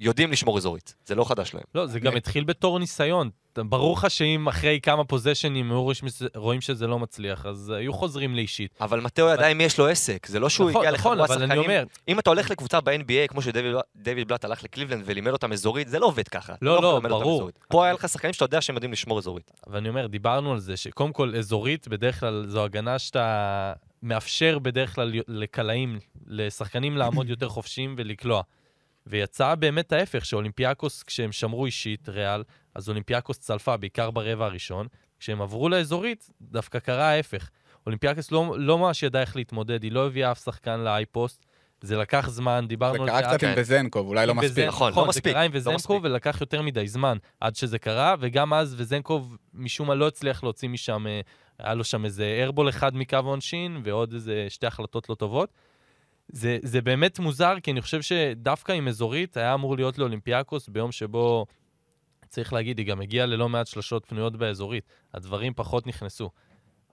יודעים 0.00 0.32
לשמור 0.32 0.58
אזורית, 0.58 0.94
זה 1.06 1.14
לא 1.14 1.24
חדש 1.24 1.54
להם. 1.54 1.64
לא, 1.74 1.86
זה 1.86 2.00
גם 2.00 2.16
התחיל 2.16 2.44
בתור 2.44 2.78
ניסיון. 2.78 3.30
ברור 3.58 3.96
לך 3.96 4.10
שאם 4.10 4.46
אחרי 4.48 4.80
כמה 4.82 5.04
פוזיישנים 5.04 5.72
רואים 5.72 5.94
שזה- 5.94 6.28
רואים 6.34 6.60
שזה 6.60 6.86
לא 6.86 6.98
מצליח, 6.98 7.46
אז 7.46 7.70
היו 7.76 7.92
חוזרים 7.92 8.34
לאישית. 8.34 8.74
אבל 8.80 9.00
מתאו 9.00 9.28
עדיין 9.28 9.60
יש 9.60 9.78
לו 9.78 9.86
עסק, 9.88 10.26
זה 10.26 10.40
לא 10.40 10.48
שהוא 10.48 10.70
נכון, 10.70 10.82
הגיע 10.86 10.98
נכון, 10.98 11.18
לחבורה 11.18 11.34
אבל 11.36 11.42
אני 11.42 11.52
שחקנים. 11.52 11.70
אומר, 11.70 11.84
אם 12.08 12.18
אתה 12.18 12.30
הולך 12.30 12.50
לקבוצה 12.50 12.80
ב-NBA, 12.80 13.28
כמו 13.28 13.42
שדייוויד 13.42 14.28
בלאט 14.28 14.44
הלך 14.44 14.64
לקליבלנד 14.64 15.02
ולימד 15.06 15.30
אותם 15.32 15.52
אזורית, 15.52 15.88
זה 15.88 15.98
לא 15.98 16.06
עובד 16.06 16.28
ככה. 16.28 16.54
לא, 16.62 16.82
לא, 16.82 16.92
אותם 16.92 17.08
ברור. 17.08 17.50
פה 17.68 17.84
היה 17.84 17.92
לך 17.94 18.08
שחקנים 18.08 18.32
שאתה 18.32 18.44
יודע 18.44 18.60
שהם 18.60 18.74
יודעים 18.76 18.92
לשמור 18.92 19.18
אזורית. 19.18 19.50
ואני 19.66 19.88
אומר, 19.88 20.06
דיברנו 20.06 20.52
על 20.52 20.58
זה, 20.58 20.76
שקודם 20.76 21.12
כל, 21.12 21.32
אזורית, 21.36 21.88
בדרך 21.88 22.20
כלל 22.20 22.44
זו 22.48 22.64
הגנה 22.64 22.98
שאתה 22.98 23.72
מאפשר 24.02 24.58
בדרך 24.58 24.94
כלל 24.94 25.12
לקלעים, 25.28 25.98
לשחקנים 26.26 26.96
לעמוד 26.96 27.28
יותר 27.34 27.48
חופשיים 27.48 27.94
ולקלוע. 27.98 28.42
ויצא 29.06 29.54
באמת 29.54 29.92
ההפך, 29.92 30.24
שאולימפיאקוס, 30.24 31.02
כשהם 31.02 31.32
שמרו 31.32 31.66
אישית, 31.66 32.08
ריאל, 32.08 32.42
אז 32.74 32.88
אולימפיאקוס 32.88 33.38
צלפה, 33.38 33.76
בעיקר 33.76 34.10
ברבע 34.10 34.44
הראשון. 34.44 34.86
כשהם 35.18 35.42
עברו 35.42 35.68
לאזורית, 35.68 36.30
דווקא 36.40 36.78
קרה 36.78 37.10
ההפך. 37.10 37.50
אולימפיאקוס 37.86 38.32
לא, 38.32 38.54
לא 38.58 38.78
ממש 38.78 39.02
ידעה 39.02 39.22
איך 39.22 39.36
להתמודד, 39.36 39.82
היא 39.82 39.92
לא 39.92 40.06
הביאה 40.06 40.32
אף 40.32 40.44
שחקן 40.44 40.80
ל 40.80 40.87
high 40.87 41.13
post. 41.13 41.46
זה 41.80 41.96
לקח 41.96 42.28
זמן, 42.28 42.58
זה 42.62 42.68
דיברנו 42.68 43.02
על 43.02 43.08
קרה 43.08 43.20
זה. 43.32 43.38
קצת 43.38 43.42
עם. 43.42 43.54
וזנקוב, 43.56 44.06
אולי 44.06 44.26
לא 44.26 44.34
מספיק. 44.34 44.66
נכון, 44.66 44.86
לא 44.88 44.92
נכון, 44.92 45.08
מספיק, 45.08 45.24
זה 45.24 45.32
קרה 45.32 45.42
עם 45.42 45.52
לא 45.52 45.56
וזנקוב 45.56 45.76
מספיק. 45.76 45.98
ולקח 46.02 46.40
יותר 46.40 46.62
מדי 46.62 46.88
זמן 46.88 47.16
עד 47.40 47.56
שזה 47.56 47.78
קרה, 47.78 48.14
וגם 48.20 48.54
אז 48.54 48.74
וזנקוב 48.78 49.36
משום 49.54 49.86
מה 49.88 49.94
לא 49.94 50.06
הצליח 50.06 50.42
להוציא 50.42 50.68
משם, 50.68 51.06
אה, 51.06 51.20
היה 51.58 51.74
לו 51.74 51.84
שם 51.84 52.04
איזה 52.04 52.40
ארבול 52.42 52.68
אחד 52.68 52.96
מקו 52.96 53.16
העונשין 53.16 53.80
ועוד 53.84 54.12
איזה 54.12 54.46
שתי 54.48 54.66
החלטות 54.66 55.08
לא 55.08 55.14
טובות. 55.14 55.52
זה, 56.28 56.58
זה 56.62 56.80
באמת 56.80 57.18
מוזר, 57.18 57.54
כי 57.62 57.70
אני 57.70 57.80
חושב 57.80 58.02
שדווקא 58.02 58.72
עם 58.72 58.88
אזורית 58.88 59.36
היה 59.36 59.54
אמור 59.54 59.76
להיות 59.76 59.98
לאולימפיאקוס 59.98 60.68
ביום 60.68 60.92
שבו, 60.92 61.46
צריך 62.28 62.52
להגיד, 62.52 62.78
היא 62.78 62.86
גם 62.86 63.00
הגיעה 63.00 63.26
ללא 63.26 63.48
מעט 63.48 63.66
שלשות 63.66 64.04
פנויות 64.06 64.36
באזורית. 64.36 64.84
הדברים 65.14 65.52
פחות 65.56 65.86
נכנסו. 65.86 66.30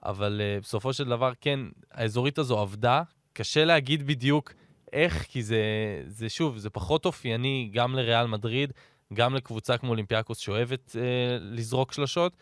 אבל 0.04 0.40
uh, 0.40 0.62
בסופו 0.62 0.92
של 0.92 1.04
דבר, 1.04 1.32
כן, 1.40 1.60
האזורית 1.90 2.38
הזו 2.38 2.58
עבדה. 2.58 3.02
קשה 3.32 3.64
להגיד 3.64 4.06
בדיוק 4.06 4.52
איך, 4.92 5.22
כי 5.22 5.42
זה, 5.42 5.62
זה 6.06 6.28
שוב, 6.28 6.58
זה 6.58 6.70
פחות 6.70 7.04
אופייני 7.04 7.70
גם 7.72 7.94
לריאל 7.94 8.26
מדריד, 8.26 8.72
גם 9.14 9.34
לקבוצה 9.34 9.78
כמו 9.78 9.90
אולימפיאקוס 9.90 10.38
שאוהבת 10.38 10.90
uh, 10.90 10.94
לזרוק 11.40 11.92
שלשות, 11.92 12.36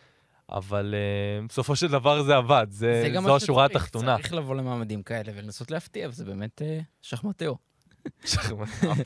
אבל 0.51 0.93
uh, 0.93 1.47
בסופו 1.49 1.75
של 1.75 1.87
דבר 1.87 2.23
זה 2.23 2.35
עבד, 2.35 2.67
זה, 2.69 3.09
זה 3.13 3.21
זו 3.21 3.35
השורה 3.35 3.65
שצריך, 3.65 3.81
התחתונה. 3.81 4.17
צריך 4.17 4.33
לבוא 4.33 4.55
למעמדים 4.55 5.03
כאלה 5.03 5.31
ולנסות 5.35 5.71
להפתיע, 5.71 6.09
וזה 6.09 6.25
באמת 6.25 6.61
אה, 6.61 6.79
שחמטאו. 7.01 7.57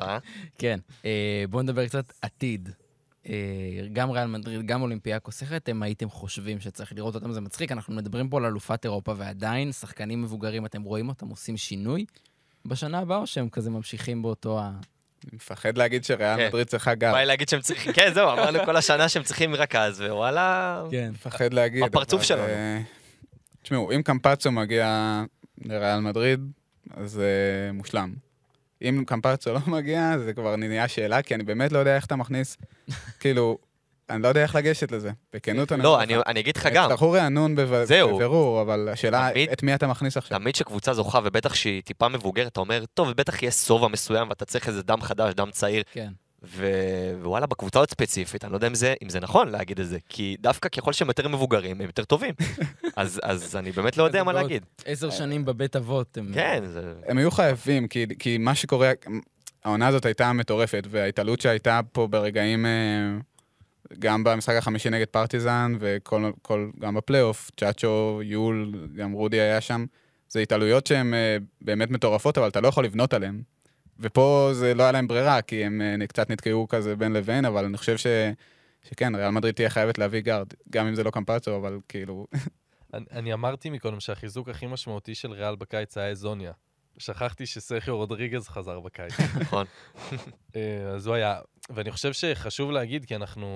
אה? 0.02 0.18
כן. 0.58 0.80
אה, 1.06 1.44
בואו 1.50 1.64
נדבר 1.64 1.88
קצת 1.88 2.14
עתיד. 2.22 2.70
אה, 3.30 3.88
גם 3.94 4.12
ריאל 4.12 4.28
מדריד, 4.28 4.66
גם 4.66 4.82
אולימפיאקוס, 4.82 5.42
איך 5.42 5.54
אתם 5.54 5.84
הייתם 5.84 6.10
חושבים 6.10 6.60
שצריך 6.60 6.94
לראות 6.94 7.16
אותם? 7.16 7.32
זה 7.32 7.42
מצחיק, 7.42 7.72
אנחנו 7.72 7.94
מדברים 7.94 8.30
פה 8.30 8.38
על 8.38 8.46
אלופת 8.46 8.86
אירופה, 8.86 9.14
ועדיין, 9.18 9.72
שחקנים 9.72 10.22
מבוגרים, 10.22 10.66
אתם 10.66 10.84
רואים 10.84 11.10
אותם 11.10 11.28
עושים 11.28 11.58
שינוי 11.58 12.06
בשנה 12.66 13.00
הבאה, 13.00 13.18
או 13.18 13.28
שהם 13.28 13.50
כזה 13.50 13.70
ממשיכים 13.70 14.22
באותו 14.22 14.60
ה... 14.60 14.72
מפחד 15.34 15.78
להגיד 15.78 16.04
שריאל 16.04 16.38
כן. 16.38 16.48
מדריד 16.48 16.68
צריכה 16.68 16.96
גב. 16.96 17.12
בא 17.12 17.24
להגיד 17.24 17.50
שהם 17.50 17.62
צריכים, 17.62 17.94
כן, 17.94 18.14
זהו, 18.14 18.32
אמרנו 18.32 18.60
כל 18.66 18.76
השנה 18.76 19.10
שהם 19.10 19.24
צריכים 19.24 19.56
רכז, 19.56 20.02
ווואלה... 20.02 20.84
כן. 20.92 21.10
מפחד 21.14 21.54
להגיד. 21.54 21.84
בפרצוף 21.84 22.24
שלנו. 22.24 22.44
אה, 22.44 22.82
תשמעו, 23.64 23.92
אם 23.92 24.02
קמפצו 24.02 24.52
מגיע 24.52 25.24
לריאל 25.66 26.00
מדריד, 26.00 26.40
אז 26.94 27.12
זה 27.12 27.70
מושלם. 27.74 28.14
אם 28.82 29.04
קמפצו 29.08 29.54
לא 29.54 29.60
מגיע, 29.68 30.18
זה 30.18 30.34
כבר 30.34 30.56
נהיה 30.56 30.88
שאלה, 30.88 31.22
כי 31.22 31.36
אני 31.36 31.44
באמת 31.44 31.72
לא 31.72 31.80
יודע 31.80 31.96
איך 31.96 32.06
אתה 32.06 32.16
מכניס, 32.16 32.58
כאילו, 33.20 33.58
אני 34.10 34.22
לא 34.22 34.28
יודע 34.28 34.44
איך 34.44 34.56
לגשת 34.56 34.92
לזה. 34.92 35.12
בכנות 35.34 35.72
אני 35.72 35.84
לא, 35.84 36.02
אני. 36.02 36.16
אני 36.28 36.40
אגיד 36.40 36.58
לך 36.58 36.68
גם, 36.74 36.84
יצטרכו 36.84 37.12
רענון 37.12 37.56
בב- 37.56 37.84
זהו. 37.84 38.16
בבירור, 38.16 38.62
אבל 38.62 38.90
השאלה, 38.92 39.30
תמיד- 39.34 39.50
את 39.50 39.64
מי 39.64 39.76
אתה 39.76 39.88
מכניס 39.88 40.18
עכשיו? 40.18 40.40
תמיד 40.40 40.54
כשקבוצה 40.54 40.94
זוכה, 40.94 41.20
ובטח 41.24 41.54
שהיא 41.54 41.82
טיפה 41.82 42.08
מבוגרת, 42.10 42.48
אתה 42.52 42.60
אומר, 42.60 42.84
טוב, 42.94 43.12
בטח 43.12 43.44
יהיה 43.44 43.52
שובע 43.52 43.88
מסוים, 43.88 44.30
ואתה 44.30 44.46
צריך 44.46 44.68
איזה 44.68 44.84
דם 44.84 45.02
חדש, 45.02 45.34
דם 45.34 45.50
צעיר, 45.52 45.84
כן. 45.92 46.10
ו- 46.44 47.14
ווואלה, 47.22 47.46
בקבוצה 47.46 47.80
עוד 47.80 47.90
ספציפית, 47.90 48.44
אני 48.44 48.52
לא 48.52 48.58
יודע 48.58 48.68
אם 48.68 48.76
זה, 48.76 48.94
אם 49.04 49.10
זה 49.10 49.20
נכון 49.20 49.50
להגיד 49.50 49.80
את 49.80 49.88
זה, 49.88 49.98
כי 50.10 50.36
דווקא 50.40 50.70
ככל 50.70 50.94
שהם 50.94 51.08
יותר 51.08 51.28
מבוגרים, 51.28 51.82
הם 51.82 51.88
יותר 51.88 52.04
טובים. 52.04 52.34
אז, 52.96 53.20
אז 53.24 53.56
אני 53.56 53.72
באמת 53.72 53.98
לא 53.98 54.04
יודע 54.04 54.24
מה 54.24 54.34
להגיד. 54.34 54.66
עשר 54.86 55.10
שנים 55.10 55.46
בבית 55.46 55.76
אבות, 55.76 56.18
הם... 56.18 56.32
כן, 56.34 56.64
זה... 56.66 56.94
הם 57.08 57.18
היו 57.18 57.32
חייבים, 57.32 57.88
כי, 57.88 58.06
כי 58.20 58.38
מה 58.38 58.56
שקורה, 58.56 58.92
העונה 59.66 59.88
הזאת 59.88 60.06
הייתה 60.06 60.34
מטורפת, 60.34 60.84
וההתעלות 60.90 61.42
שהייתה 61.42 61.80
פה 61.92 62.08
ברגעים, 62.08 62.66
אה, 62.66 62.72
גם 64.00 64.24
במשחק 64.24 64.56
החמישי 64.56 64.90
נגד 64.90 65.06
פרטיזן, 65.06 65.74
וכל, 65.80 66.32
כל, 66.42 66.70
גם 66.80 66.96
בפלייאוף, 66.96 67.52
צ'אצ'ו, 67.58 68.22
יול, 68.24 68.90
גם 68.96 69.12
רודי 69.12 69.40
היה 69.40 69.62
שם, 69.62 69.86
זה 70.30 70.40
התעלויות 70.40 70.88
שהן 70.88 71.14
אה, 71.14 71.38
באמת 71.62 71.90
מטורפות, 71.90 72.38
אבל 72.38 72.48
אתה 72.48 72.62
לא 72.62 72.68
יכול 72.68 72.86
לבנות 72.86 73.14
עליהן. 73.14 73.42
ופה 74.00 74.50
זה 74.54 74.74
לא 74.74 74.84
היה 74.84 74.92
להם 74.92 75.08
ברירה, 75.08 75.42
כי 75.42 75.66
הם 75.66 75.82
אה, 75.82 76.08
קצת 76.08 76.30
נתקעו 76.30 76.68
כזה 76.68 76.96
בין 76.96 77.14
לבין, 77.14 77.46
אבל 77.46 77.66
אני 77.66 77.78
חושב 77.78 77.98
ש... 77.98 78.08
שכן, 78.90 79.16
ריאל 79.16 79.30
מדריד 79.30 79.56
תהיה 79.56 79.70
חייבת 79.70 79.98
להביא 79.98 80.22
guard, 80.22 80.48
גם 80.70 80.88
אם 80.88 80.96
זה 80.96 81.04
לא 81.04 81.10
קמפאצו, 81.10 81.56
אבל 81.56 81.80
כאילו... 81.90 82.28
אני, 82.94 83.06
אני 83.12 83.34
אמרתי 83.34 83.70
מקודם 83.70 84.00
שהחיזוק 84.00 84.50
הכי 84.50 84.68
משמעותי 84.68 85.16
של 85.16 85.32
ריאל 85.32 85.56
בקיץ 85.56 85.98
היה 85.98 86.10
חזוניה. 86.10 86.52
שכחתי 86.98 87.46
שסרחיו 87.46 87.98
רודריגז 87.98 88.48
חזר 88.48 88.80
בקיץ. 88.80 89.14
נכון. 89.42 89.66
אה, 90.56 90.62
אז 90.96 91.08
הוא 91.08 91.16
היה... 91.16 91.40
ואני 91.70 91.92
חושב 91.92 92.14
שחשוב 92.14 92.72
להגיד, 92.72 93.06
כי 93.06 93.16
אנחנו 93.16 93.48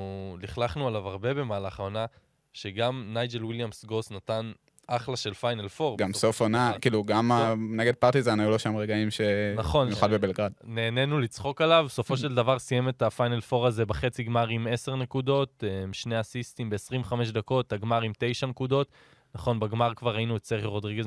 לכלכנו 0.41 0.88
עליו 0.88 1.08
הרבה 1.08 1.34
במהלך 1.34 1.80
העונה, 1.80 2.06
שגם 2.54 3.10
נייג'ל 3.13 3.45
וויליאמס 3.45 3.86
גוס 3.86 4.12
נתן 4.12 4.52
אחלה 4.88 5.15
של 5.17 5.34
final 5.34 5.67
four. 5.67 5.98
גם 5.97 6.13
סוף 6.13 6.41
עונה. 6.41 6.71
כאילו, 6.82 7.04
גם 7.04 7.32
ה- 7.32 7.54
נגד 7.58 7.95
פרטיזן 7.95 8.39
היו 8.39 8.49
לו 8.49 8.60
שם 8.60 8.75
רגעים 8.78 9.12
ש... 9.12 9.21
נכון, 9.58 9.88
במיוחד 9.88 10.12
בבלגרד. 10.12 10.52
נהנינו 10.63 11.19
לצחוק 11.19 11.62
עליו, 11.62 11.84
בסופו 11.88 12.17
של 12.17 12.36
דבר 12.36 12.60
סיים 12.60 12.89
את 12.89 13.02
ה 13.02 13.08
final 13.08 13.41
four 13.41 13.67
הזה 13.67 13.86
בחצי 13.86 14.23
גמר 14.23 14.47
עם 14.47 14.67
10 14.67 14.95
נקודות, 14.95 15.63
אה, 15.67 15.84
שני 15.93 16.19
אסיסטים 16.19 16.69
ב-25 16.69 17.32
דקות, 17.34 17.73
הגמר 17.73 18.02
עם 18.02 18.12
9 18.19 18.47
נקודות. 18.47 18.88
נכון, 19.36 19.60
בגמר 19.60 19.94
כבר 19.96 20.15
ראינו 20.15 20.38
את 20.38 20.46
סרחיו 20.46 20.70
רודריגז, 20.72 21.06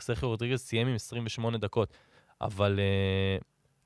סרחיו 0.00 0.28
רודריגז 0.28 0.60
סיים 0.60 0.88
עם 0.88 0.94
28 0.94 1.58
דקות, 1.58 1.92
אבל 2.40 2.78
אה, 2.80 3.38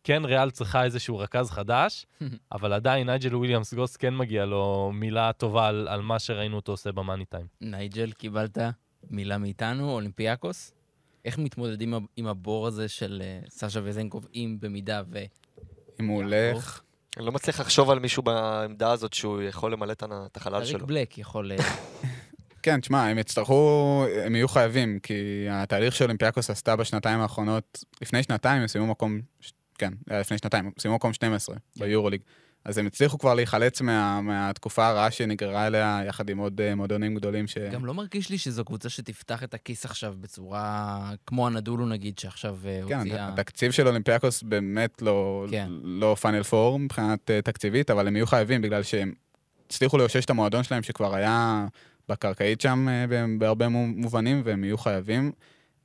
כן, 0.05 0.25
ריאל 0.25 0.51
צריכה 0.51 0.85
איזשהו 0.85 1.19
רכז 1.19 1.51
חדש, 1.51 2.07
אבל 2.53 2.73
עדיין 2.73 3.07
נייג'ל 3.11 3.37
וויליאמס 3.37 3.75
גוס 3.75 3.97
כן 3.97 4.17
מגיע 4.17 4.45
לו 4.45 4.91
מילה 4.95 5.33
טובה 5.33 5.69
על, 5.69 5.89
על 5.89 6.03
מה 6.03 6.19
שראינו 6.19 6.57
אותו 6.57 6.73
עושה 6.73 6.93
ב 6.93 6.98
money 6.98 7.25
time. 7.25 7.47
נייג'ל, 7.61 8.13
קיבלת 8.13 8.59
מילה 9.11 9.39
מאיתנו, 9.39 9.91
אולימפיאקוס. 9.91 10.73
איך 11.25 11.39
מתמודדים 11.39 11.95
עם- 12.17 12.27
הבור 12.27 12.67
הזה 12.67 12.89
של 12.89 13.23
אה, 13.25 13.41
סאשה 13.49 13.81
וזנקוב, 13.85 14.27
אם 14.35 14.57
במידה 14.61 15.03
ו... 15.11 15.19
אם 16.01 16.07
הוא 16.07 16.23
הולך... 16.23 16.81
אני 17.17 17.27
לא 17.27 17.33
מצליח 17.33 17.61
לחשוב 17.61 17.91
על 17.91 17.99
מישהו 17.99 18.23
בעמדה 18.23 18.93
הזאת 18.93 19.13
שהוא 19.13 19.43
יכול 19.43 19.73
למלא 19.73 19.93
את 20.03 20.37
החלל 20.37 20.55
אריק 20.55 20.69
שלו. 20.69 20.87
בלק 20.87 21.19
יכול... 21.19 21.53
אה, 22.63 22.73
כן, 22.75 22.81
תשמע, 22.81 23.07
הם 23.07 23.19
יצטרכו, 23.19 24.05
הם 24.25 24.35
יהיו 24.35 24.49
חייבים, 24.49 24.99
כי 25.03 25.47
התהליך 25.51 25.95
שאולימפיאקוס 25.95 26.51
עשתה 26.51 26.77
בשנתיים 26.77 27.21
האחרונות, 27.21 27.85
לפני 28.03 28.23
שנתיים 28.23 28.61
הם 28.63 28.69
סיימו 28.69 28.87
מקום, 28.87 29.21
כן, 29.79 29.93
היה 30.11 30.21
לפני 30.21 30.39
שנתיים, 30.39 30.67
הם 30.67 30.73
סיימו 30.79 30.97
מקום 30.97 31.13
12 31.13 31.57
ביורוליג. 31.77 32.21
אז 32.65 32.79
הם 32.79 32.87
הצליחו 32.87 33.19
כבר 33.19 33.35
להיחלץ 33.35 33.81
מה, 33.81 34.21
מהתקופה 34.21 34.87
הרעה 34.87 35.11
שנגררה 35.11 35.67
אליה, 35.67 36.01
יחד 36.09 36.31
עם 36.31 36.39
עוד 36.39 36.61
אה, 36.61 36.75
מועדונים 36.75 37.15
גדולים 37.15 37.47
ש... 37.47 37.59
גם 37.59 37.87
לא 37.87 37.95
מרגיש 37.95 38.31
לי 38.31 38.39
שזו 38.39 38.65
קבוצה 38.65 38.89
שתפתח 38.89 39.43
את 39.43 39.55
הכיס 39.55 39.85
עכשיו 39.85 40.15
בצורה 40.21 41.11
כמו 41.27 41.47
הנדולו 41.47 41.87
נגיד, 41.87 42.19
שעכשיו 42.19 42.59
אה, 42.65 42.81
כן, 42.89 42.99
הוציאה... 42.99 43.29
התקציב 43.29 43.73
של 43.73 43.89
אולימפיאקוס 43.89 44.43
באמת 44.43 45.03
לא, 45.03 45.47
כן. 45.51 45.69
לא 45.83 46.17
פאנל 46.21 46.43
פור 46.43 46.79
מבחינת 46.79 47.31
אה, 47.31 47.43
תקציבית, 47.43 47.91
אבל 47.91 48.07
הם 48.07 48.17
יהיו 48.17 48.27
חייבים 48.27 48.63
בגלל 48.63 48.83
שהם 48.83 49.13
הצליחו 49.67 49.99
לאושש 49.99 50.25
את 50.25 50.31
המועדון 50.31 50.63
שלהם 50.63 50.83
שכבר 50.83 51.15
היה 51.15 51.67
בקרקעית 52.13 52.61
שם 52.61 52.89
אה, 52.89 53.05
ב- 53.09 53.39
בהרבה 53.39 53.69
מו- 53.69 53.87
מובנים, 53.87 54.43
והם 54.45 54.65
יהיו 54.65 54.79
חייבים. 54.79 55.33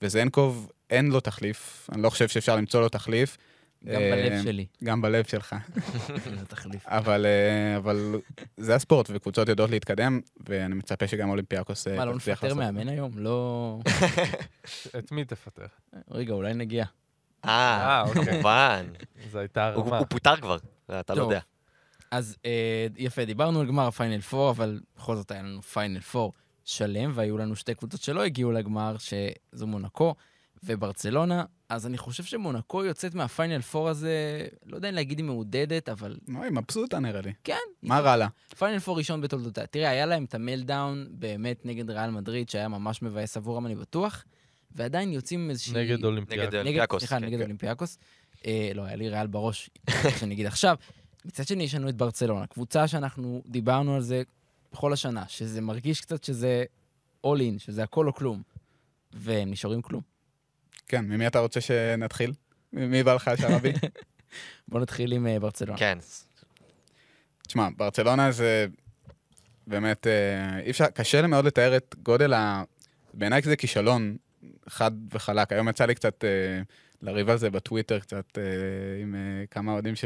וזנקוב, 0.01 0.71
אין 0.89 1.07
לו 1.07 1.19
תחליף, 1.19 1.89
אני 1.91 2.01
לא 2.01 2.09
חושב 2.09 2.27
שאפשר 2.27 2.55
למצוא 2.55 2.81
לו 2.81 2.89
תחליף, 2.89 3.37
גם 3.85 4.01
אה, 4.01 4.11
בלב 4.29 4.43
שלי, 4.43 4.65
גם 4.83 5.01
בלב 5.01 5.25
שלך. 5.25 5.55
אבל, 6.85 7.25
אה, 7.25 7.77
אבל 7.77 8.15
זה 8.57 8.75
הספורט, 8.75 9.09
וקבוצות 9.13 9.49
יודעות 9.49 9.69
להתקדם, 9.69 10.19
ואני 10.49 10.75
מצפה 10.75 11.07
שגם 11.07 11.29
אולימפיאקוס 11.29 11.87
אה, 11.87 11.95
מה, 11.97 12.05
לא 12.05 12.15
נפטר 12.15 12.31
לעשות. 12.41 12.57
מאמן 12.57 12.89
היום? 12.89 13.11
לא... 13.15 13.79
את 14.99 15.11
מי 15.11 15.25
תפטר? 15.25 15.65
רגע, 16.11 16.33
אולי 16.33 16.53
נגיע. 16.53 16.85
אה, 17.45 17.51
אה, 17.51 18.01
אוקיי. 18.01 18.25
כמובן. 18.25 18.85
זו 19.31 19.39
הייתה 19.39 19.67
הרמה. 19.67 19.97
הוא 19.97 20.05
פוטר 20.09 20.35
כבר, 20.35 20.57
אתה 20.99 21.15
לא. 21.15 21.21
יודע. 21.23 21.39
אז 22.11 22.37
אה, 22.45 22.87
יפה, 22.97 23.25
דיברנו 23.25 23.59
על 23.59 23.67
גמר 23.67 23.87
ה 23.87 23.93
final 23.93 24.19
4, 24.33 24.49
אבל 24.49 24.79
בכל 24.97 25.15
זאת 25.15 25.31
היה 25.31 25.41
לנו 25.41 25.61
final 25.61 25.99
4 26.15 26.29
שלם, 26.65 27.11
והיו 27.15 27.37
לנו 27.37 27.55
שתי 27.55 27.75
קבוצות 27.75 28.01
שלא 28.01 28.23
הגיעו 28.23 28.51
לגמר, 28.51 28.95
שזו 28.97 29.67
מונקו 29.67 30.15
וברצלונה. 30.63 31.43
אז 31.69 31.85
אני 31.85 31.97
חושב 31.97 32.23
שמונקו 32.23 32.85
יוצאת 32.85 33.15
מה 33.15 33.28
final 33.28 33.61
4 33.75 33.89
הזה, 33.89 34.47
לא 34.65 34.75
יודע 34.75 34.89
אם 34.89 34.93
להגיד 34.93 35.17
היא 35.17 35.25
מעודדת, 35.25 35.89
אבל 35.89 36.17
לא, 36.27 36.43
היא 36.43 36.51
מבסוטה 36.51 36.99
נראה 36.99 37.21
לי. 37.21 37.33
כן. 37.43 37.57
מה 37.83 37.99
רע 37.99 38.17
לה? 38.17 38.27
final 38.57 38.79
4 38.87 38.97
ראשון 38.97 39.21
בתולדותיה. 39.21 39.65
תראה, 39.65 39.89
היה 39.89 40.05
להם 40.05 40.23
את 40.23 40.35
ה 40.35 40.43
meltdown 40.43 41.07
באמת 41.11 41.65
נגד 41.65 41.89
ריאל 41.89 42.09
מדריד, 42.09 42.49
שהיה 42.49 42.67
ממש 42.67 43.01
מבאס 43.01 43.37
עבורם, 43.37 43.65
אני 43.65 43.75
בטוח, 43.75 44.25
ועדיין 44.75 45.13
יוצאים 45.13 45.39
עם 45.39 45.49
איזושהי... 45.49 45.73
נגד 45.73 46.05
אולימפיאק. 46.05 46.39
נגד 46.39 46.55
אולימפיאקוס. 46.55 46.99
סליחה, 46.99 47.19
כן, 47.19 47.25
נגד 47.25 47.37
כן. 47.37 47.43
אולימפיאקוס. 47.43 47.97
אה, 48.45 48.71
לא, 48.75 48.81
היה 48.81 48.95
לי 48.95 49.09
ריאל 49.09 49.27
בראש, 49.27 49.69
שאני 50.19 50.33
אגיד 50.33 50.45
עכשיו. 50.45 50.75
מצד 51.27 51.47
שני, 51.47 51.63
יש 51.63 51.75
לנו 51.75 51.89
את 51.89 51.95
ברצלונה, 51.95 52.47
קבוצה 52.47 52.87
שאנחנו 52.87 53.41
דיברנו 53.45 53.95
על 53.95 54.01
זה 54.01 54.23
בכל 54.71 54.93
השנה, 54.93 55.23
שזה 55.27 55.61
מרגיש 55.61 56.01
קצת 56.01 56.23
שזה 56.23 56.63
all 57.25 57.39
in, 57.39 57.59
שזה 57.59 57.83
הכל 57.83 58.07
או 58.07 58.13
כלום. 58.13 58.41
והם 59.13 59.51
נשארים 59.51 59.81
כלום. 59.81 60.01
כן, 60.87 61.05
ממי 61.05 61.27
אתה 61.27 61.39
רוצה 61.39 61.61
שנתחיל? 61.61 62.33
מי 62.73 63.03
בא 63.03 63.13
לך, 63.13 63.31
שרבי? 63.41 63.73
בואו 64.67 64.81
נתחיל 64.81 65.11
עם 65.11 65.27
אה, 65.27 65.39
ברצלונה. 65.39 65.79
כן. 65.79 65.97
תשמע, 67.47 67.67
ברצלונה 67.77 68.31
זה 68.31 68.67
באמת, 69.67 70.07
אה, 70.07 70.59
אי 70.59 70.71
אפשר, 70.71 70.85
קשה 70.85 71.21
לי 71.21 71.27
מאוד 71.27 71.45
לתאר 71.45 71.77
את 71.77 71.95
גודל 72.03 72.33
ה... 72.33 72.63
בעיניי 73.13 73.41
זה 73.41 73.55
כישלון 73.55 74.17
חד 74.69 74.91
וחלק. 75.11 75.51
היום 75.51 75.69
יצא 75.69 75.85
לי 75.85 75.95
קצת 75.95 76.23
אה, 76.23 76.61
לריב 77.01 77.29
על 77.29 77.37
זה 77.37 77.49
בטוויטר, 77.49 77.99
קצת 77.99 78.37
אה, 78.37 78.43
עם 79.01 79.15
אה, 79.15 79.45
כמה 79.51 79.71
אוהדים 79.71 79.95
ש... 79.95 80.05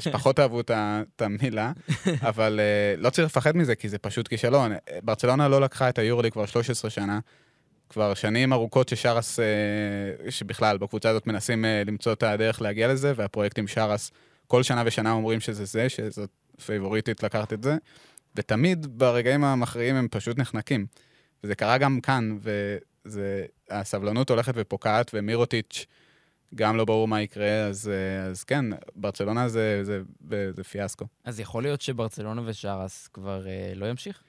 שפחות 0.00 0.40
אהבו 0.40 0.60
את 0.60 1.22
המילה, 1.22 1.72
אבל 2.28 2.60
אה, 2.60 2.96
לא 2.98 3.10
צריך 3.10 3.26
לפחד 3.26 3.56
מזה, 3.56 3.74
כי 3.74 3.88
זה 3.88 3.98
פשוט 3.98 4.28
כישלון. 4.28 4.72
אה, 4.72 4.78
ברצלונה 5.02 5.48
לא 5.48 5.60
לקחה 5.60 5.88
את 5.88 5.98
היורלי 5.98 6.30
כבר 6.30 6.46
13 6.46 6.90
שנה. 6.90 7.18
כבר 7.88 8.14
שנים 8.14 8.52
ארוכות 8.52 8.88
ששרס, 8.88 9.40
אה, 9.40 10.30
שבכלל, 10.30 10.78
בקבוצה 10.78 11.10
הזאת 11.10 11.26
מנסים 11.26 11.64
למצוא 11.86 12.12
את 12.12 12.22
הדרך 12.22 12.62
להגיע 12.62 12.88
לזה, 12.88 13.12
והפרויקט 13.16 13.58
עם 13.58 13.66
שרס, 13.66 14.10
כל 14.46 14.62
שנה 14.62 14.82
ושנה 14.86 15.12
אומרים 15.12 15.40
שזה 15.40 15.64
זה, 15.64 15.88
שזאת 15.88 16.30
פייבוריטית 16.66 17.22
לקחת 17.22 17.52
את 17.52 17.62
זה, 17.62 17.76
ותמיד 18.34 18.86
ברגעים 18.98 19.44
המכריעים 19.44 19.96
הם 19.96 20.08
פשוט 20.10 20.38
נחנקים. 20.38 20.86
וזה 21.44 21.54
קרה 21.54 21.78
גם 21.78 22.00
כאן, 22.00 22.38
והסבלנות 23.04 24.30
הולכת 24.30 24.52
ופוקעת, 24.56 25.10
ומירוטיץ' 25.14 25.86
גם 26.54 26.76
לא 26.76 26.84
ברור 26.84 27.08
מה 27.08 27.22
יקרה, 27.22 27.66
אז, 27.66 27.88
אה, 27.88 28.24
אז 28.30 28.44
כן, 28.44 28.64
ברצלונה 28.96 29.48
זה, 29.48 29.80
זה, 29.84 30.00
זה, 30.30 30.52
זה 30.52 30.64
פיאסקו. 30.64 31.04
אז 31.24 31.40
יכול 31.40 31.62
להיות 31.62 31.80
שברצלונה 31.80 32.42
ושרס 32.44 33.08
כבר 33.08 33.46
אה, 33.46 33.72
לא 33.74 33.86
ימשיך? 33.86 34.22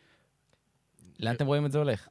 לאן 1.19 1.35
אתם 1.35 1.45
רואים 1.45 1.65
את 1.65 1.71
זה 1.71 1.77
הולך? 1.77 2.07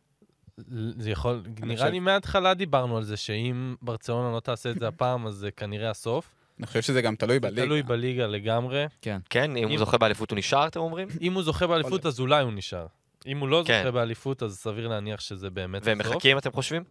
זה 0.98 1.10
יכול, 1.10 1.42
נראה 1.60 1.76
חושב- 1.76 1.90
לי 1.90 2.00
מההתחלה 2.00 2.54
דיברנו 2.54 2.96
על 2.96 3.02
זה 3.04 3.16
שאם 3.16 3.74
ברצלונה 3.82 4.34
לא 4.34 4.40
תעשה 4.40 4.70
את 4.70 4.78
זה 4.78 4.88
הפעם, 4.94 5.26
אז 5.26 5.34
זה 5.34 5.50
כנראה 5.50 5.90
הסוף. 5.90 6.30
אני 6.58 6.66
חושב 6.66 6.82
שזה 6.82 7.02
גם 7.02 7.16
תלוי 7.16 7.40
בליגה. 7.40 7.62
תלוי 7.66 7.82
בליגה 7.82 8.26
לגמרי. 8.26 8.86
כן, 9.02 9.20
אם 9.50 9.56
אם- 9.56 9.68
הוא 9.68 9.78
זוכה 9.78 9.98
באליפות 9.98 10.30
הוא 10.30 10.38
נשאר, 10.38 10.66
אתם 10.66 10.80
אומרים? 10.80 11.08
אם 11.20 11.32
הוא 11.32 11.42
זוכה 11.42 11.66
באליפות, 11.66 12.06
אז 12.06 12.20
אולי 12.20 12.42
הוא 12.42 12.52
נשאר. 12.52 12.86
אם 13.26 13.38
הוא 13.38 13.48
לא 13.48 13.62
כן. 13.66 13.78
זוכה 13.78 13.90
באליפות, 13.90 14.42
אז 14.42 14.56
סביר 14.58 14.88
להניח 14.88 15.20
שזה 15.20 15.50
באמת 15.50 15.82
והם 15.84 16.00
הסוף. 16.00 16.14
מחכים, 16.14 16.38
אתם 16.38 16.52
חושבים? 16.52 16.84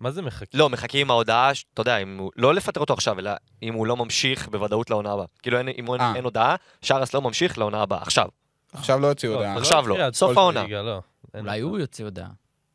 מה 0.00 0.10
זה 0.10 0.22
מחכים? 0.22 0.60
לא, 0.60 0.70
מחכים 0.70 1.00
עם 1.00 1.10
ההודעה, 1.10 1.50
אתה 1.74 1.80
יודע, 1.80 1.98
אם 1.98 2.18
הוא, 2.18 2.30
לא 2.36 2.54
לפטר 2.54 2.80
אותו 2.80 2.94
עכשיו, 2.94 3.18
אלא 3.18 3.30
אם 3.62 3.74
הוא 3.74 3.86
לא 3.86 3.96
ממשיך 3.96 4.48
בוודאות 4.48 4.90
לעונה 4.90 5.12
הבאה. 5.12 5.26
כאילו, 5.42 5.58
אין, 5.58 5.68
אם 5.78 5.86
הוא, 5.86 5.96
אה. 6.00 6.12
אין 6.14 6.24
הודעה, 6.24 6.56
שרס 6.82 7.14
לא 7.14 7.22
ממשיך 7.22 7.58
לעונה 7.58 7.82
הבאה, 7.82 8.02
עכשיו. 8.02 8.28
עכשיו 8.72 9.00
לא 9.00 9.06
הוציאו 9.08 9.32
לא, 9.32 9.36
הודעה. 9.36 9.56
עכשיו 9.56 9.88
לא, 9.88 9.94
יקרה 9.94 10.06
עד 10.06 10.14
סוף 10.14 10.34
כל 10.34 10.40
העונה. 10.40 10.66
לא. 10.82 11.00
אין 11.34 11.46
אולי. 11.46 11.60
הוא 11.60 11.78
יוציא 11.78 12.04
הודעה. 12.04 12.28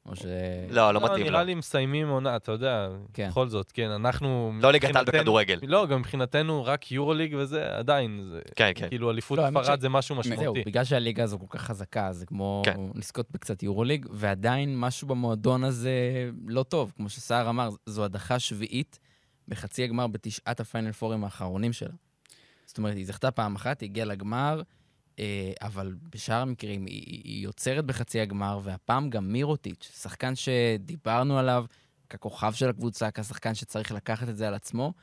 או 0.05 0.15
ש... 0.15 0.21
לא, 0.69 0.93
לא 0.93 1.01
מתאים 1.03 1.25
נראה 1.25 1.39
לו. 1.39 1.45
לי 1.45 1.55
מסיימים 1.55 2.07
עונה, 2.09 2.35
אתה 2.35 2.51
יודע, 2.51 2.87
כן. 3.13 3.27
בכל 3.29 3.47
זאת, 3.47 3.71
כן, 3.71 3.89
אנחנו... 3.89 4.53
לא 4.61 4.71
ליגת 4.71 4.89
מבחינתנו- 4.89 5.11
בכדורגל. 5.11 5.59
לא, 5.63 5.85
גם 5.87 5.99
מבחינתנו 5.99 6.65
רק 6.65 6.91
יורוליג 6.91 7.35
וזה, 7.39 7.77
עדיין, 7.77 8.21
זה... 8.31 8.39
כן, 8.55 8.71
כן. 8.75 8.89
כאילו, 8.89 9.11
אליפות 9.11 9.37
לא, 9.39 9.49
ספרד 9.49 9.77
ש- 9.77 9.81
זה 9.81 9.89
משהו 9.89 10.15
זהו, 10.23 10.33
משמעותי. 10.33 10.63
בגלל 10.65 10.83
שהליגה 10.83 11.23
הזו 11.23 11.39
כל 11.39 11.45
כך 11.49 11.61
חזקה, 11.61 12.13
זה 12.13 12.25
כמו 12.25 12.61
כן. 12.65 12.79
לזכות 12.95 13.27
בקצת 13.31 13.63
יורוליג, 13.63 14.05
ועדיין 14.11 14.79
משהו 14.79 15.07
במועדון 15.07 15.63
הזה 15.63 15.91
לא 16.47 16.63
טוב. 16.63 16.93
כמו 16.95 17.09
שסער 17.09 17.49
אמר, 17.49 17.69
זו 17.85 18.03
הדחה 18.05 18.39
שביעית 18.39 18.99
בחצי 19.47 19.83
הגמר 19.83 20.07
בתשעת 20.07 20.59
הפיינל 20.59 20.91
פורים 20.91 21.23
האחרונים 21.23 21.73
שלה. 21.73 21.93
זאת 22.65 22.77
אומרת, 22.77 22.95
היא 22.95 23.05
זכתה 23.05 23.31
פעם 23.31 23.55
אחת, 23.55 23.81
היא 23.81 23.89
הגיעה 23.89 24.05
לגמר, 24.05 24.61
אבל 25.61 25.95
בשאר 26.09 26.41
המקרים 26.41 26.85
היא, 26.85 27.43
יוצרת 27.43 27.85
בחצי 27.85 28.19
הגמר, 28.19 28.59
והפעם 28.63 29.09
גם 29.09 29.33
מירוטיץ', 29.33 29.91
שחקן 30.01 30.33
שדיברנו 30.35 31.39
עליו 31.39 31.65
ככוכב 32.09 32.53
של 32.53 32.69
הקבוצה, 32.69 33.11
כשחקן 33.11 33.53
שצריך 33.53 33.91
לקחת 33.91 34.29
את 34.29 34.37
זה 34.37 34.47
על 34.47 34.53
עצמו. 34.53 34.93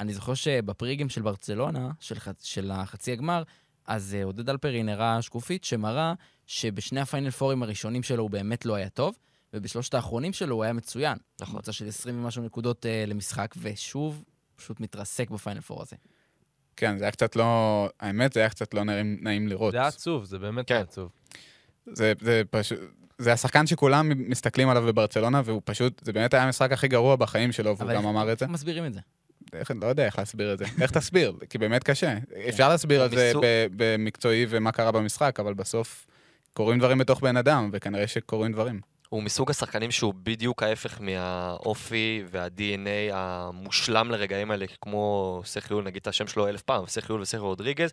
אני 0.00 0.14
זוכר 0.14 0.34
שבפריגם 0.34 1.08
של 1.08 1.22
ברצלונה, 1.22 1.90
של, 2.00 2.14
של 2.42 2.70
החצי 2.70 3.12
הגמר, 3.12 3.42
אז 3.86 4.14
אה, 4.14 4.24
עודד 4.24 4.50
אלפרין 4.50 4.88
הראה 4.88 5.22
שקופית 5.22 5.64
שמראה 5.64 6.14
שבשני 6.46 7.00
הפיינל 7.00 7.30
פורים 7.30 7.62
הראשונים 7.62 8.02
שלו 8.02 8.22
הוא 8.22 8.30
באמת 8.30 8.66
לא 8.66 8.74
היה 8.74 8.88
טוב, 8.88 9.16
ובשלושת 9.54 9.94
האחרונים 9.94 10.32
שלו 10.32 10.54
הוא 10.54 10.64
היה 10.64 10.72
מצוין. 10.72 11.18
נכון. 11.40 11.54
קבוצה 11.54 11.72
של 11.72 11.88
20 11.88 12.24
ומשהו 12.24 12.42
נקודות 12.42 12.86
אה, 12.86 13.04
למשחק, 13.06 13.54
ושוב, 13.58 14.24
פשוט 14.56 14.80
מתרסק 14.80 15.30
בפיינל 15.30 15.60
פור 15.60 15.82
הזה. 15.82 15.96
כן, 16.76 16.98
זה 16.98 17.04
היה 17.04 17.10
קצת 17.10 17.36
לא... 17.36 17.88
האמת, 18.00 18.32
זה 18.32 18.40
היה 18.40 18.48
קצת 18.48 18.74
לא 18.74 18.84
נעים, 18.84 19.18
נעים 19.20 19.48
לראות. 19.48 19.72
זה 19.72 19.78
היה 19.78 19.86
עצוב, 19.86 20.24
זה 20.24 20.38
באמת 20.38 20.68
כן. 20.68 20.74
היה 20.74 20.82
עצוב. 20.82 21.08
זה, 21.86 22.12
זה 22.20 22.42
פשוט... 22.50 22.78
זה 23.18 23.32
השחקן 23.32 23.66
שכולם 23.66 24.08
מסתכלים 24.30 24.68
עליו 24.68 24.82
בברצלונה, 24.82 25.42
והוא 25.44 25.62
פשוט, 25.64 26.04
זה 26.04 26.12
באמת 26.12 26.34
היה 26.34 26.42
המשחק 26.42 26.72
הכי 26.72 26.88
גרוע 26.88 27.16
בחיים 27.16 27.52
שלו, 27.52 27.76
והוא 27.76 27.86
אבל 27.90 27.94
גם 27.94 28.06
אמר 28.06 28.32
את 28.32 28.38
זה. 28.38 28.44
איך 28.44 28.52
מסבירים 28.52 28.86
את 28.86 28.94
זה? 28.94 29.00
איך, 29.52 29.70
לא 29.82 29.86
יודע 29.86 30.06
איך 30.06 30.18
להסביר 30.18 30.52
את 30.52 30.58
זה. 30.58 30.64
איך 30.82 30.90
תסביר? 30.90 31.32
כי 31.50 31.58
באמת 31.58 31.84
קשה. 31.84 32.18
אפשר 32.48 32.68
להסביר 32.68 33.06
את 33.06 33.10
זה 33.10 33.32
במקצועי 33.76 34.46
ומה 34.48 34.72
קרה 34.72 34.92
במשחק, 34.92 35.40
אבל 35.40 35.54
בסוף 35.54 36.06
קורים 36.52 36.78
דברים 36.78 36.98
בתוך 36.98 37.20
בן 37.20 37.36
אדם, 37.36 37.70
וכנראה 37.72 38.06
שקורים 38.06 38.52
דברים. 38.52 38.80
הוא 39.10 39.22
מסוג 39.22 39.50
השחקנים 39.50 39.90
שהוא 39.90 40.14
בדיוק 40.16 40.62
ההפך 40.62 41.00
מהאופי 41.00 42.24
וה-DNA 42.30 43.12
המושלם 43.12 44.10
לרגעים 44.10 44.50
האלה, 44.50 44.66
כמו 44.80 45.42
סכיול, 45.44 45.84
נגיד 45.84 46.00
את 46.00 46.06
השם 46.06 46.26
שלו 46.26 46.48
אלף 46.48 46.62
פעם, 46.62 46.86
סכיול 46.86 47.20
וסכיול 47.20 47.42
רודריגז, 47.42 47.90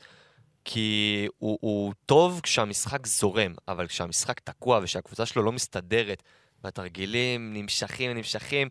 כי 0.66 1.28
הוא, 1.38 1.58
הוא 1.62 1.94
טוב 2.06 2.40
כשהמשחק 2.44 3.08
זורם, 3.08 3.54
אבל 3.68 3.88
כשהמשחק 3.88 4.40
תקוע 4.40 4.80
ושהקבוצה 4.84 5.26
שלו 5.26 5.44
לא 5.44 5.52
מסתדרת, 5.52 6.24
והתרגילים 6.64 7.54
נמשכים 7.54 8.12
ונמשכים, 8.12 8.70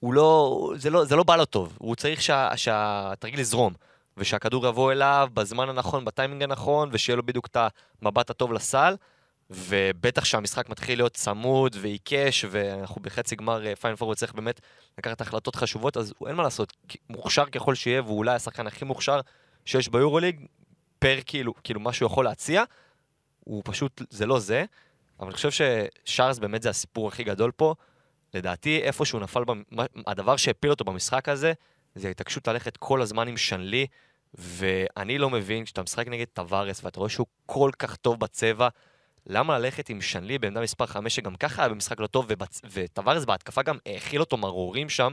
הוא 0.00 0.14
לא, 0.14 0.72
זה 0.76 0.90
לא, 0.90 1.04
זה 1.04 1.16
לא 1.16 1.22
בא 1.22 1.36
לו 1.36 1.44
טוב, 1.44 1.76
הוא 1.78 1.96
צריך 1.96 2.22
שה, 2.22 2.56
שהתרגיל 2.56 3.40
יזרום, 3.40 3.72
ושהכדור 4.16 4.66
יבוא 4.66 4.92
אליו 4.92 5.28
בזמן 5.34 5.68
הנכון, 5.68 6.04
בטיימינג 6.04 6.42
הנכון, 6.42 6.88
ושיהיה 6.92 7.16
לו 7.16 7.22
בדיוק 7.22 7.46
את 7.46 7.56
המבט 8.02 8.30
הטוב 8.30 8.52
לסל. 8.52 8.94
ובטח 9.50 10.24
שהמשחק 10.24 10.68
מתחיל 10.68 10.98
להיות 10.98 11.14
צמוד 11.14 11.76
ועיקש, 11.80 12.44
ואנחנו 12.50 13.02
בחצי 13.02 13.36
גמר 13.36 13.74
פיינל 13.74 13.96
פור 13.96 14.08
וצריך 14.08 14.34
באמת 14.34 14.60
לקחת 14.98 15.20
החלטות 15.20 15.56
חשובות, 15.56 15.96
אז 15.96 16.14
אין 16.26 16.34
מה 16.34 16.42
לעשות, 16.42 16.76
מוכשר 17.10 17.46
ככל 17.46 17.74
שיהיה, 17.74 18.02
והוא 18.02 18.18
אולי 18.18 18.34
השחקן 18.34 18.66
הכי 18.66 18.84
מוכשר 18.84 19.20
שיש 19.64 19.88
ביורוליג, 19.88 20.46
פר 20.98 21.18
כאילו, 21.26 21.54
כאילו 21.64 21.80
מה 21.80 21.92
שהוא 21.92 22.06
יכול 22.06 22.24
להציע, 22.24 22.64
הוא 23.40 23.62
פשוט, 23.64 24.02
זה 24.10 24.26
לא 24.26 24.38
זה, 24.38 24.64
אבל 25.20 25.28
אני 25.28 25.34
חושב 25.34 25.50
ששארס 25.50 26.38
באמת 26.38 26.62
זה 26.62 26.70
הסיפור 26.70 27.08
הכי 27.08 27.24
גדול 27.24 27.50
פה. 27.50 27.74
לדעתי, 28.34 28.78
איפה 28.78 29.04
שהוא 29.04 29.20
נפל, 29.20 29.44
במ... 29.44 29.62
הדבר 30.06 30.36
שהפיל 30.36 30.70
אותו 30.70 30.84
במשחק 30.84 31.28
הזה, 31.28 31.52
זה 31.94 32.08
ההתעקשות 32.08 32.48
ללכת 32.48 32.76
כל 32.76 33.02
הזמן 33.02 33.28
עם 33.28 33.36
שנלי, 33.36 33.86
ואני 34.34 35.18
לא 35.18 35.30
מבין, 35.30 35.64
כשאתה 35.64 35.82
משחק 35.82 36.08
נגד 36.08 36.26
טווארס 36.32 36.84
ואתה 36.84 37.00
רואה 37.00 37.10
שהוא 37.10 37.26
כל 37.46 37.70
כך 37.78 37.96
טוב 37.96 38.20
בצבע, 38.20 38.68
למה 39.28 39.58
ללכת 39.58 39.88
עם 39.88 40.00
שנלי 40.00 40.38
בעמדה 40.38 40.60
מספר 40.60 40.86
5, 40.86 41.14
שגם 41.14 41.36
ככה 41.36 41.62
היה 41.62 41.68
במשחק 41.68 42.00
לא 42.00 42.06
טוב, 42.06 42.26
ובצ... 42.28 42.60
וטווארס 42.72 43.24
בהתקפה 43.24 43.62
גם 43.62 43.78
האכיל 43.86 44.20
אותו 44.20 44.36
מרורים 44.36 44.88
שם, 44.88 45.12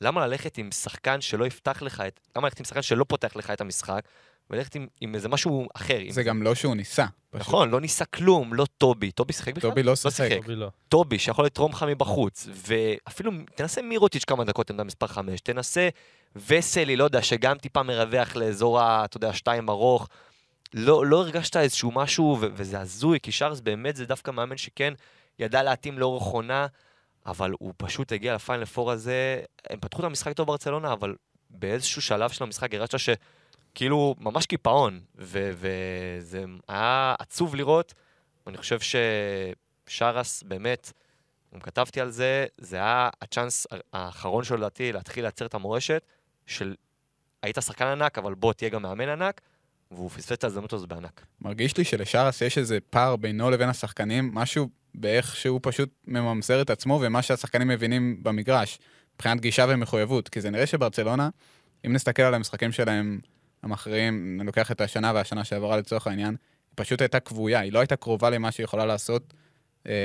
למה 0.00 0.26
ללכת 0.26 0.58
עם 0.58 0.70
שחקן 0.70 1.20
שלא 1.20 1.46
יפתח 1.46 1.82
לך 1.82 2.00
את... 2.00 2.20
למה 2.36 2.46
ללכת 2.46 2.58
עם 2.58 2.64
שחקן 2.64 2.82
שלא 2.82 3.04
פותח 3.08 3.36
לך 3.36 3.50
את 3.50 3.60
המשחק, 3.60 4.00
וללכת 4.50 4.74
עם, 4.74 4.86
עם 5.00 5.14
איזה 5.14 5.28
משהו 5.28 5.68
אחר? 5.74 5.98
עם... 5.98 6.10
זה 6.10 6.22
גם 6.22 6.42
לא 6.42 6.54
שהוא 6.54 6.76
ניסה. 6.76 7.06
פשוט. 7.30 7.40
נכון, 7.40 7.70
לא 7.70 7.80
ניסה 7.80 8.04
כלום, 8.04 8.54
לא 8.54 8.66
טובי. 8.78 9.10
טובי 9.10 9.32
שיחק 9.32 9.54
בכלל? 9.54 9.70
טובי 9.70 9.82
לא 9.82 9.96
שיחק. 9.96 10.28
טובי 10.36 10.56
לא. 10.56 10.68
טובי, 10.88 11.18
שיכול 11.18 11.44
לתרום 11.44 11.72
לך 11.72 11.82
מבחוץ, 11.88 12.48
ואפילו 12.68 13.32
תנסה 13.54 13.82
מירוטיץ' 13.82 14.24
כמה 14.24 14.44
דקות 14.44 14.70
עמדה 14.70 14.84
מספר 14.84 15.06
5, 15.06 15.40
תנסה 15.40 15.88
וסלי, 16.46 16.96
לא 16.96 17.04
יודע, 17.04 17.22
שגם 17.22 17.58
טיפה 17.58 17.82
מרווח 17.82 18.36
לאזור 18.36 18.80
ה... 18.80 19.04
אתה 19.04 19.16
יודע, 19.16 19.32
שתיים 19.32 19.68
ארוך. 19.68 20.08
לא, 20.74 21.06
לא 21.06 21.16
הרגשת 21.20 21.56
איזשהו 21.56 21.90
משהו, 21.92 22.38
ו- 22.40 22.46
וזה 22.52 22.80
הזוי, 22.80 23.20
כי 23.20 23.32
שרס 23.32 23.60
באמת 23.60 23.96
זה 23.96 24.06
דווקא 24.06 24.30
מאמן 24.30 24.56
שכן 24.56 24.94
ידע 25.38 25.62
להתאים 25.62 25.98
לאורך 25.98 26.22
עונה, 26.22 26.66
אבל 27.26 27.54
הוא 27.58 27.74
פשוט 27.76 28.12
הגיע 28.12 28.34
לפיינל 28.34 28.64
פור 28.64 28.90
הזה, 28.90 29.42
הם 29.70 29.80
פתחו 29.80 30.00
את 30.00 30.04
המשחק 30.04 30.32
טוב 30.32 30.46
ברצלונה, 30.46 30.92
אבל 30.92 31.14
באיזשהו 31.50 32.02
שלב 32.02 32.30
של 32.30 32.44
המשחק 32.44 32.74
הרגשת 32.74 32.98
שכאילו 32.98 34.14
ממש 34.18 34.46
קיפאון, 34.46 35.00
ו- 35.18 35.50
וזה 35.54 36.44
היה 36.68 37.14
עצוב 37.18 37.54
לראות, 37.54 37.94
ואני 38.46 38.58
חושב 38.58 38.78
ששרס 39.86 40.42
באמת, 40.42 40.92
גם 41.54 41.60
כתבתי 41.60 42.00
על 42.00 42.10
זה, 42.10 42.46
זה 42.58 42.76
היה 42.76 43.08
הצ'אנס 43.22 43.66
האחרון 43.92 44.44
שלו 44.44 44.56
לדעתי 44.56 44.92
להתחיל 44.92 45.24
לייצר 45.24 45.46
את 45.46 45.54
המורשת 45.54 46.02
של 46.46 46.74
היית 47.42 47.58
שחקן 47.60 47.86
ענק, 47.86 48.18
אבל 48.18 48.34
בוא 48.34 48.52
תהיה 48.52 48.70
גם 48.70 48.82
מאמן 48.82 49.08
ענק, 49.08 49.40
והוא 49.90 50.10
פספס 50.10 50.32
את 50.32 50.44
ההזדמנות 50.44 50.72
הזו 50.72 50.86
בענק. 50.86 51.24
מרגיש 51.40 51.76
לי 51.76 51.84
שלשרס 51.84 52.40
יש 52.40 52.58
איזה 52.58 52.78
פער 52.90 53.16
בינו 53.16 53.50
לבין 53.50 53.68
השחקנים, 53.68 54.30
משהו 54.34 54.68
באיך 54.94 55.36
שהוא 55.36 55.60
פשוט 55.62 55.88
מממסר 56.06 56.62
את 56.62 56.70
עצמו 56.70 56.98
ומה 57.02 57.22
שהשחקנים 57.22 57.68
מבינים 57.68 58.22
במגרש, 58.22 58.78
מבחינת 59.14 59.40
גישה 59.40 59.66
ומחויבות. 59.68 60.28
כי 60.28 60.40
זה 60.40 60.50
נראה 60.50 60.66
שברצלונה, 60.66 61.28
אם 61.86 61.92
נסתכל 61.92 62.22
על 62.22 62.34
המשחקים 62.34 62.72
שלהם 62.72 63.20
המכריעים, 63.62 64.36
אני 64.40 64.46
לוקח 64.46 64.70
את 64.70 64.80
השנה 64.80 65.12
והשנה 65.14 65.44
שעברה 65.44 65.76
לצורך 65.76 66.06
העניין, 66.06 66.36
היא 66.70 66.74
פשוט 66.74 67.00
הייתה 67.00 67.20
כבויה, 67.20 67.60
היא 67.60 67.72
לא 67.72 67.78
הייתה 67.78 67.96
קרובה 67.96 68.30
למה 68.30 68.52
שהיא 68.52 68.64
יכולה 68.64 68.86
לעשות 68.86 69.34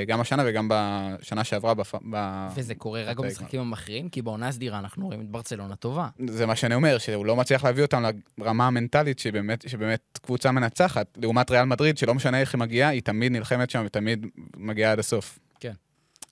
גם 0.08 0.22
השנה 0.22 0.44
וגם 0.46 0.70
בשנה 0.72 1.44
שעברה. 1.44 1.74
בפ... 1.74 1.96
ב... 2.12 2.48
וזה 2.56 2.76
קורה 2.76 3.04
רק 3.04 3.18
במשחקים 3.18 3.62
המכריעים, 3.62 4.10
כי 4.10 4.22
בעונה 4.22 4.48
הסדירה 4.48 4.80
אנחנו 4.80 5.06
רואים 5.06 5.22
את 5.22 5.30
ברצלונה 5.30 5.76
טובה. 5.76 6.08
זה 6.30 6.46
מה 6.46 6.56
שאני 6.56 6.76
אומר, 6.76 6.98
שהוא 6.98 7.26
לא 7.26 7.36
מצליח 7.36 7.64
להביא 7.64 7.84
אותם 7.84 8.04
לרמה 8.38 8.68
המנטלית 8.68 9.20
שבאמת, 9.20 9.70
שבאמת 9.70 10.20
קבוצה 10.22 10.52
מנצחת, 10.52 11.18
לעומת 11.22 11.52
ריאל 11.52 11.66
מדריד, 11.66 11.98
שלא 11.98 12.14
משנה 12.14 12.40
איך 12.40 12.56
היא 12.56 12.60
מגיעה, 12.60 12.90
היא 12.90 13.02
תמיד 13.02 13.32
נלחמת 13.32 13.70
שם 13.70 13.84
ותמיד 13.86 14.26
מגיעה 14.58 14.92
עד 14.92 15.00
הסוף. 15.00 15.40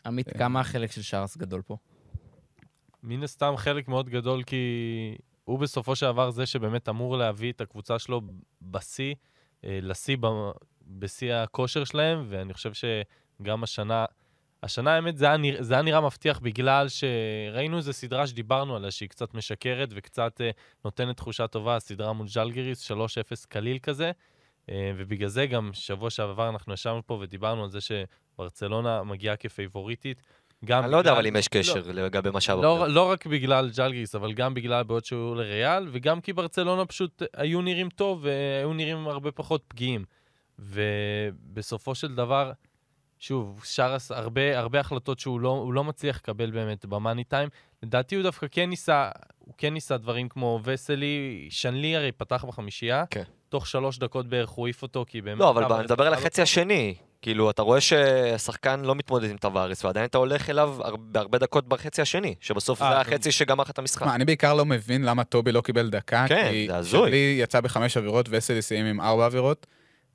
עמית, 0.06 0.30
כן. 0.30 0.40
כמה 0.40 0.60
החלק 0.60 0.92
של 0.92 1.02
שרס 1.02 1.38
גדול 1.38 1.62
פה? 1.62 1.78
מן 3.04 3.24
הסתם 3.24 3.54
חלק 3.58 3.88
מאוד 3.88 4.10
גדול, 4.10 4.44
כי 4.44 4.66
הוא 5.44 5.60
בסופו 5.60 5.96
של 5.96 6.06
דבר 6.06 6.32
זה 6.32 6.46
שבאמת 6.46 6.90
אמור 6.90 7.18
להביא 7.18 7.52
את 7.52 7.62
הקבוצה 7.62 8.00
שלו 8.00 8.22
בשיא, 8.62 9.16
אה, 9.64 9.80
לשיא, 9.82 10.18
ב- 10.20 10.52
בשיא 10.88 11.34
הכושר 11.34 11.84
שלהם, 11.84 12.26
ואני 12.30 12.54
חושב 12.54 12.74
שגם 13.42 13.64
השנה, 13.64 14.06
השנה 14.64 14.96
האמת 14.96 15.18
זה 15.18 15.26
היה, 15.26 15.38
נרא, 15.38 15.62
זה 15.62 15.74
היה 15.74 15.84
נראה 15.84 16.02
מבטיח 16.02 16.40
בגלל 16.40 16.88
שראינו 16.90 17.78
איזו 17.78 17.94
סדרה 17.94 18.28
שדיברנו 18.28 18.76
עליה, 18.76 18.92
שהיא 18.92 19.10
קצת 19.10 19.34
משקרת 19.34 19.90
וקצת 19.92 20.42
אה, 20.42 20.50
נותנת 20.86 21.18
תחושה 21.18 21.48
טובה, 21.48 21.76
הסדרה 21.76 22.14
מול 22.14 22.28
ג'לגריס, 22.36 22.92
3-0 22.92 22.96
קליל 23.50 23.78
כזה, 23.78 24.12
אה, 24.70 24.92
ובגלל 24.98 25.28
זה 25.28 25.46
גם 25.46 25.70
שבוע 25.74 26.10
שעבר 26.10 26.50
אנחנו 26.50 26.74
ישבנו 26.74 27.02
פה 27.06 27.14
ודיברנו 27.22 27.64
על 27.64 27.70
זה 27.70 27.80
שברצלונה 27.82 29.04
מגיעה 29.04 29.36
כפייבוריטית. 29.36 30.22
גם 30.66 30.84
אני 30.84 30.92
לא 30.92 30.98
יודע 30.98 31.12
אבל 31.12 31.28
אם 31.28 31.36
יש 31.36 31.48
לא, 31.56 31.60
קשר 31.60 31.82
לגבי 31.86 32.30
מה 32.30 32.42
שהיה 32.42 32.62
לא. 32.62 32.88
לא 32.90 33.12
רק 33.12 33.26
בגלל 33.26 33.70
ג'לגיס, 33.78 34.16
אבל 34.16 34.34
גם 34.34 34.54
בגלל 34.54 34.80
הבעיות 34.80 35.06
שהיו 35.06 35.36
לריאל, 35.36 35.88
וגם 35.92 36.22
כי 36.22 36.34
ברצלונה 36.34 36.86
פשוט 36.86 37.24
היו 37.34 37.62
נראים 37.62 37.90
טוב 37.90 38.20
והיו 38.24 38.74
נראים 38.74 39.08
הרבה 39.08 39.32
פחות 39.32 39.64
פגיעים. 39.68 40.06
ובסופו 40.60 41.96
של 41.96 42.16
דבר, 42.16 42.52
שוב, 43.26 43.62
שאר, 43.66 43.94
הס- 43.94 44.12
הרבה, 44.12 44.60
הרבה 44.60 44.80
החלטות 44.80 45.20
שהוא 45.20 45.40
לא, 45.40 45.70
לא 45.74 45.84
מצליח 45.84 46.18
לקבל 46.18 46.52
באמת 46.52 46.86
במאני 46.86 47.24
טיים. 47.24 47.50
לדעתי 47.84 48.16
הוא 48.16 48.24
דווקא 48.24 48.48
כן 48.52 48.70
ניסה, 48.70 49.10
הוא 49.40 49.54
כן 49.58 49.74
ניסה 49.74 49.98
דברים 49.98 50.30
כמו 50.30 50.60
וסלי, 50.64 51.48
שנלי 51.50 51.96
הרי 51.96 52.12
פתח 52.12 52.46
בחמישייה. 52.48 53.04
כן. 53.10 53.24
תוך 53.50 53.68
שלוש 53.68 53.98
דקות 54.00 54.28
בערך 54.28 54.50
הוא 54.50 54.68
העיף 54.68 54.82
אותו, 54.82 55.06
כי 55.08 55.22
באמת... 55.22 55.40
לא, 55.40 55.50
אבל 55.50 55.74
אני 55.74 55.84
מדבר 55.84 56.04
על 56.04 56.10
לו- 56.14 56.18
החצי 56.18 56.42
השני. 56.42 56.96
כאילו, 57.22 57.50
אתה 57.50 57.62
רואה 57.62 57.82
שהשחקן 57.82 58.80
לא 58.80 58.96
מתמודד 58.96 59.30
עם 59.30 59.38
טבארס, 59.38 59.86
ועדיין 59.86 60.06
אתה 60.06 60.18
הולך 60.18 60.50
אליו 60.50 60.76
הר- 60.84 60.96
בהרבה 60.96 61.38
דקות 61.38 61.68
בחצי 61.68 62.02
השני, 62.02 62.36
שבסוף 62.42 62.82
אה, 62.82 62.90
זה. 62.92 63.00
החצי 63.00 63.32
שגמר 63.32 63.64
לך 63.64 63.70
את 63.70 63.80
המשחק. 63.80 64.08
אני 64.08 64.26
בעיקר 64.26 64.54
לא 64.54 64.66
מבין 64.66 65.04
למה 65.06 65.24
טובי 65.24 65.52
לא 65.52 65.62
קיבל 65.62 65.90
דקה, 65.90 66.26
כן, 66.28 66.50
כי 66.52 66.68
זה 66.68 66.78
הזוי. 66.78 67.10
שלי 67.10 67.38
יצא 67.40 67.62
בחמש 67.62 67.98
עבירות 67.98 68.26
וסנלי 68.30 68.62
סיים 68.62 68.86
עם 68.86 69.02
ארבע 69.02 69.26
עבירות, 69.26 69.68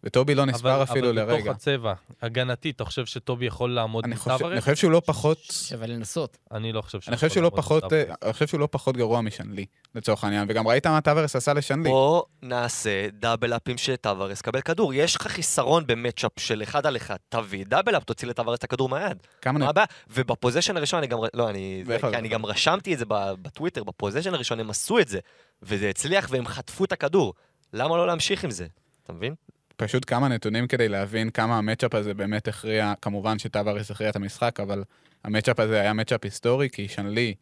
וטובי 0.05 0.35
לא 0.35 0.45
נספר 0.45 0.75
אבל- 0.75 0.83
אפילו 0.83 1.07
אבל 1.11 1.17
לרגע. 1.17 1.43
בתוך 1.43 1.55
הצבע, 1.57 1.93
הגנתית, 2.23 2.77
אתה 2.77 2.85
חושב 2.85 3.07
שטובי 3.07 3.47
יכול 3.47 3.71
לעמוד 3.75 4.05
אני 4.05 4.13
עם 4.15 4.19
חושב- 4.19 4.39
טבארס? 4.39 4.53
אני 4.53 4.61
חושב 4.61 4.77
שהוא 4.77 4.93
לא 4.93 5.03
פחות... 5.07 5.39
שווה 5.43 5.87
לנסות. 5.87 6.39
אני 6.53 6.73
לא 6.73 6.83
חושב 6.83 7.01
שהוא 7.01 7.11
אני 7.13 7.17
חושב 7.17 7.27
יכול 7.27 7.43
לא 7.43 7.51
לעמוד. 7.79 7.93
אה, 7.95 8.15
אני 8.23 8.33
חושב 8.33 8.47
שהוא 8.47 8.61
לא 8.61 8.69
פחות 8.71 8.97
גרוע 8.97 9.21
משנלי, 9.21 9.67
לצורך 9.95 10.25
העניין, 10.25 10.47
וגם 10.51 10.69
ראית 10.69 10.87
מה 10.87 11.01
טבארס 11.01 11.37
עשה 11.37 11.53
לשנלי. 11.53 11.89
בוא 11.89 12.23
נעשה 12.43 13.09
double 13.13 13.57
up 13.57 13.68
ים 13.68 13.79
שטווארס 13.79 14.41
קבל 14.43 14.61
כדור. 14.61 14.95
יש 14.95 15.17
לך 15.17 15.27
חיסרון 15.27 15.87
ב 15.87 15.92
matchup 15.92 16.33
של 16.39 16.63
אחד 16.63 16.87
על 16.87 16.97
אחד. 16.97 17.17
תביא 17.29 17.65
double 17.69 17.97
up, 17.97 18.05
תוציא 18.05 18.29
לטווארס 18.29 18.59
את 18.59 18.65
הכדור 18.65 18.89
מהיד. 18.89 19.17
כמה 19.43 19.59
מה 19.59 19.69
הבעיה? 19.69 19.87
וב 20.11 20.22
possession 20.22 20.77
הראשון 20.77 20.99
אני 20.99 21.07
גם... 21.07 21.19
לא, 21.35 21.51
אני... 21.51 21.85
אני 22.15 22.29
גם 22.29 22.47
רשמתי 22.47 22.95
את 22.95 22.99
זה 22.99 23.05
בטוויטר, 23.09 23.85
ב 23.85 23.89
possession 23.89 24.35
הראשון 24.35 24.61
הם 24.61 24.71
עשו 24.71 24.99
את 24.99 25.09
זה, 25.09 25.19
וזה 25.63 25.89
הצליח 25.89 26.27
והם 26.31 26.47
חטפו 26.47 26.85
את 26.85 26.93
הכדור. 26.93 27.35
למה 27.73 27.97
לא 27.97 28.07
להמשיך 28.07 28.45
עם 28.45 28.51
זה? 28.51 28.67
אתה 29.05 29.13
מבין? 29.13 29.35
פשוט 29.81 30.05
כמה 30.07 30.29
נתונים 30.29 30.67
כדי 30.67 30.89
להבין 30.89 31.31
כמה 31.31 31.59
ה 31.59 31.63
matchup 31.63 31.95
הזה 31.95 32.15
באמת 32.15 32.49
הכריע, 32.49 32.93
כמובן 33.03 33.39
שטווארס 33.39 33.91
הכריע 33.91 34.11
את 34.11 34.17
המשחק, 34.17 34.61
אבל 34.61 34.85
ה 35.25 35.29
matchup 35.29 35.61
הזה 35.61 35.81
היה 35.81 35.93
matchup 35.93 36.25
היסטורי, 36.25 36.71
כי 36.71 36.89
שנלי 36.89 37.35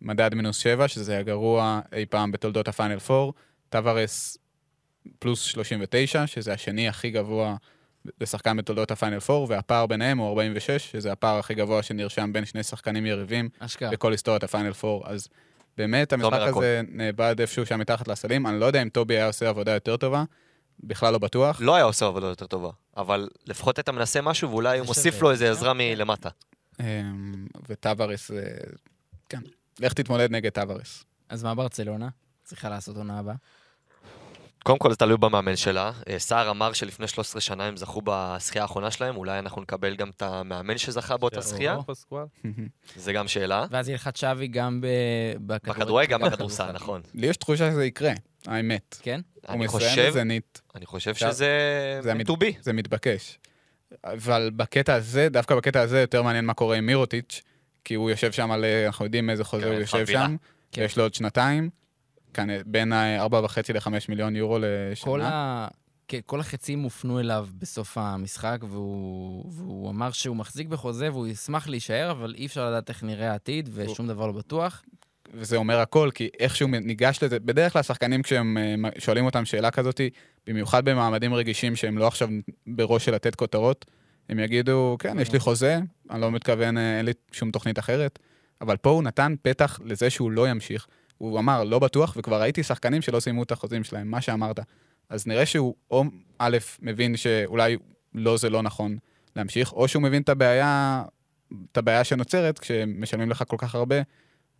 מדד 0.00 0.34
מינוס 0.34 0.56
7, 0.56 0.88
שזה 0.88 1.18
הגרוע 1.18 1.80
אי 1.92 2.06
פעם 2.06 2.32
בתולדות 2.32 2.68
הפיינל 2.68 2.98
4, 3.10 3.32
טווארס 3.68 4.38
פלוס 5.18 5.42
39, 5.42 6.26
שזה 6.26 6.52
השני 6.52 6.88
הכי 6.88 7.10
גבוה 7.10 7.56
לשחקן 8.20 8.56
בתולדות 8.56 8.90
הפיינל 8.90 9.18
4, 9.30 9.46
והפער 9.48 9.86
ביניהם 9.86 10.18
הוא 10.18 10.28
46, 10.28 10.90
שזה 10.92 11.12
הפער 11.12 11.38
הכי 11.38 11.54
גבוה 11.54 11.82
שנרשם 11.82 12.30
בין 12.32 12.44
שני 12.44 12.62
שחקנים 12.62 13.06
יריבים 13.06 13.48
אשכרה. 13.58 13.90
בכל 13.90 14.12
היסטוריית 14.12 14.44
הפיינל 14.44 14.72
4, 14.84 15.10
אז 15.10 15.28
באמת 15.76 16.12
המשחק 16.12 16.32
אומר 16.32 16.48
הכל. 16.48 16.58
הזה 16.58 16.80
נאבד 16.88 17.36
איפשהו 17.40 17.66
שם 17.66 17.78
מתחת 17.80 18.08
לסלים, 18.08 18.46
אני 18.46 18.60
לא 18.60 18.66
יודע 18.66 18.82
אם 18.82 18.88
טובי 18.88 19.14
היה 19.14 19.26
עושה 19.26 19.48
עבודה 19.48 19.72
יותר 19.72 19.96
טובה, 19.96 20.24
בכלל 20.80 21.12
לא 21.12 21.18
בטוח. 21.18 21.56
לא 21.60 21.74
היה 21.74 21.84
עושה 21.84 22.06
עבודה 22.06 22.26
יותר 22.26 22.46
טובה, 22.46 22.70
אבל 22.96 23.28
לפחות 23.46 23.78
אתה 23.78 23.92
מנסה 23.92 24.20
משהו 24.20 24.50
ואולי 24.50 24.78
הוא 24.78 24.86
מוסיף. 24.86 25.22
לו 25.22 25.30
איזה 25.30 25.50
עזרה 25.50 25.72
מלמטה. 25.74 26.28
אמ, 26.80 27.46
וטווארס, 27.68 28.30
אה, 28.30 28.36
כן, 29.28 29.40
לך 29.80 29.92
תתמודד 29.92 30.30
נגד 30.30 30.50
טווארס. 30.50 31.04
אז 31.28 31.44
מה 31.44 31.54
ברצלונה? 31.54 32.08
צריכה 32.44 32.68
לעשות 32.68 32.96
עונה 32.96 33.18
הבאה? 33.18 33.34
קודם 34.64 34.78
כל 34.78 34.90
זה 34.90 34.96
תלוי 34.96 35.16
במאמן 35.16 35.56
שלה. 35.56 35.92
אה, 36.08 36.18
סער 36.18 36.50
אמר 36.50 36.72
שלפני 36.72 37.08
13 37.08 37.40
שנה 37.40 37.64
הם 37.64 37.76
זכו 37.76 38.02
בזכייה 38.04 38.64
האחרונה 38.64 38.90
שלהם, 38.90 39.16
אולי 39.16 39.38
אנחנו 39.38 39.62
נקבל 39.62 39.96
גם 39.96 40.10
את 40.10 40.22
המאמן 40.22 40.78
שזכה 40.78 41.16
באותה 41.16 41.40
פסקואל. 41.86 42.24
זה 42.96 43.12
גם 43.12 43.28
שאלה. 43.28 43.66
ואז 43.70 43.88
יהיה 43.88 43.96
לך 43.96 44.08
צ'אבי 44.08 44.46
גם 44.46 44.80
ב- 44.80 44.86
בכדורגל. 45.46 45.80
בכדורגל 45.80 46.12
גם 46.12 46.20
בכדורסל, 46.20 46.72
נכון. 46.72 47.02
לי 47.14 47.26
יש 47.26 47.36
תחושה 47.36 47.70
שזה 47.70 47.84
יקרה, 47.84 48.12
האמת. 48.46 48.98
כן? 49.02 49.20
אני 49.48 49.68
חושב, 49.68 50.12
אני 50.74 50.86
חושב 50.86 51.14
שזה 51.14 52.00
be. 52.40 52.46
זה 52.60 52.72
מתבקש. 52.72 53.38
אבל 54.04 54.50
בקטע 54.56 54.94
הזה, 54.94 55.28
דוווקא 55.28 55.54
בקטע 55.54 55.80
הזה, 55.80 56.00
יותר 56.00 56.22
מעניין 56.22 56.44
מה 56.44 56.54
קורה 56.54 56.76
עם 56.76 56.86
מירוטיץ', 56.86 57.42
כי 57.84 57.94
הוא 57.94 58.10
יושב 58.10 58.32
שם 58.32 58.50
על, 58.50 58.64
אה, 58.64 58.86
אנחנו 58.86 59.04
יודעים 59.04 59.30
איזה 59.30 59.44
חוזה 59.44 59.64
כן, 59.64 59.70
הוא 59.72 59.80
יושב. 59.80 60.06
שם, 60.06 60.36
כן. 60.72 60.82
ויש 60.82 60.96
לו 60.96 61.02
עוד 61.02 61.14
שנתיים, 61.14 61.70
כאן 62.34 62.50
אה, 62.50 62.60
בין 62.66 62.92
ה-4.5 62.92 63.58
ל-5 63.74 63.88
מיליון 64.08 64.36
יורו 64.36 64.54
כל, 64.54 64.64
לשנה. 64.92 65.28
ה... 65.28 65.68
כן, 66.08 66.18
כל 66.26 66.40
החצים 66.40 66.82
הופנו 66.82 67.20
אליו 67.20 67.48
בסוף 67.58 67.98
המשחק, 67.98 68.58
והוא... 68.68 69.52
והוא 69.52 69.90
אמר 69.90 70.10
שהוא 70.10 70.36
מחזיק 70.36 70.68
בחוזה 70.68 71.12
והוא 71.12 71.26
ישמח 71.26 71.68
להישאר, 71.68 72.10
אבל 72.10 72.34
אי 72.38 72.46
אפשר 72.46 72.68
לדעת 72.70 72.88
איך 72.88 73.02
נראה 73.02 73.32
העתיד, 73.32 73.68
ושום 73.72 74.06
דבר 74.06 74.26
לא 74.26 74.32
בטוח. 74.32 74.82
וזה 75.34 75.56
אומר 75.56 75.80
הכל, 75.80 76.10
כי 76.14 76.28
איכשהו 76.40 76.68
ניגש 76.68 77.18
לזה, 77.22 77.40
בדרך 77.40 77.72
כלל 77.72 77.82
שחקנים 77.82 78.22
כשהם 78.22 78.56
אה, 78.84 78.90
שואלים 78.98 79.24
אותם 79.24 79.44
שאלה 79.44 79.70
כזאת, 79.70 80.00
במיוחד 80.46 80.84
במעמדים 80.84 81.34
רגישים 81.34 81.76
שהם 81.76 81.98
לא 81.98 82.06
עכשיו 82.06 82.28
בראש 82.66 83.04
של 83.04 83.14
לתת 83.14 83.34
כותרות, 83.34 83.84
הם 84.28 84.38
יגידו, 84.38 84.96
כן, 84.98 85.18
יש 85.20 85.32
לי 85.32 85.38
חוזה, 85.38 85.78
אני 86.10 86.20
לא 86.20 86.30
מתכוון, 86.30 86.78
אה, 86.78 86.98
אין 86.98 87.06
לי 87.06 87.12
שום 87.32 87.50
תוכנית 87.50 87.78
אחרת, 87.78 88.18
אבל 88.60 88.76
פה 88.76 88.90
הוא 88.90 89.02
נתן 89.02 89.34
פתח 89.42 89.80
לזה 89.84 90.10
שהוא 90.10 90.30
לא 90.30 90.48
ימשיך. 90.48 90.86
הוא 91.18 91.38
אמר, 91.38 91.64
לא 91.64 91.78
בטוח, 91.78 92.14
וכבר 92.16 92.40
ראיתי 92.40 92.62
שחקנים 92.62 93.02
שלא 93.02 93.20
סיימו 93.20 93.42
את 93.42 93.52
החוזים 93.52 93.84
שלהם, 93.84 94.10
מה 94.10 94.20
שאמרת. 94.20 94.60
אז 95.08 95.26
נראה 95.26 95.46
שהוא, 95.46 95.74
או 95.90 96.04
א', 96.38 96.56
מבין 96.82 97.16
שאולי 97.16 97.76
לא 98.14 98.36
זה 98.36 98.50
לא 98.50 98.62
נכון 98.62 98.96
להמשיך, 99.36 99.72
או 99.72 99.88
שהוא 99.88 100.02
מבין 100.02 100.22
את 100.22 100.28
הבעיה, 100.28 101.02
את 101.72 101.76
הבעיה 101.76 102.04
שנוצרת 102.04 102.58
כשמשלמים 102.58 103.30
לך 103.30 103.44
כל 103.48 103.56
כך 103.58 103.74
הרבה, 103.74 103.96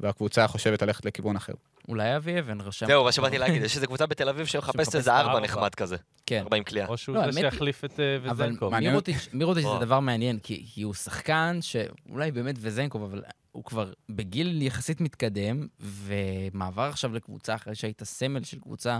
והקבוצה 0.00 0.46
חושבת 0.46 0.82
ללכת 0.82 1.04
לכיוון 1.04 1.36
אחר. 1.36 1.52
אולי 1.88 2.16
אבי 2.16 2.38
אבן 2.38 2.60
רשם... 2.60 2.86
זהו, 2.86 3.04
מה 3.04 3.12
שבאתי 3.12 3.38
להגיד, 3.38 3.62
יש 3.62 3.76
איזו 3.76 3.86
קבוצה 3.86 4.06
בתל 4.06 4.28
אביב 4.28 4.46
שמחפשת 4.46 4.94
איזה 4.94 5.14
ארבע. 5.14 5.40
נחמד 5.40 5.74
כזה, 5.74 5.96
כן. 6.26 6.40
ארבע 6.42 6.56
עם 6.56 6.62
קליעה. 6.62 6.88
או 6.88 6.96
שהוא 6.96 7.16
לא, 7.16 7.30
זה 7.30 7.40
שיחליף 7.40 7.84
את 7.84 8.00
אה, 8.00 8.16
אבל 8.16 8.30
וזנקוב. 8.46 8.70
מעניין- 8.70 8.96
מירוטיץ', 9.32 9.64
זה. 9.64 9.84
דבר 9.84 10.00
מעניין, 10.00 10.38
כי, 10.38 10.66
כי 10.74 10.82
הוא 10.82 10.94
שחקן 10.94 11.58
שאולי 11.60 12.30
באמת 12.32 12.54
וזנקוב, 12.58 13.02
אבל 13.02 13.22
הוא 13.54 13.64
כבר 13.64 13.92
בגיל 14.08 14.62
יחסית 14.62 15.00
מתקדם, 15.00 15.66
ומעבר 15.80 16.82
עכשיו 16.82 17.14
לקבוצה 17.14 17.54
אחרי 17.54 17.74
שהיית 17.74 18.02
סמל 18.04 18.44
של 18.44 18.58
קבוצה, 18.60 18.98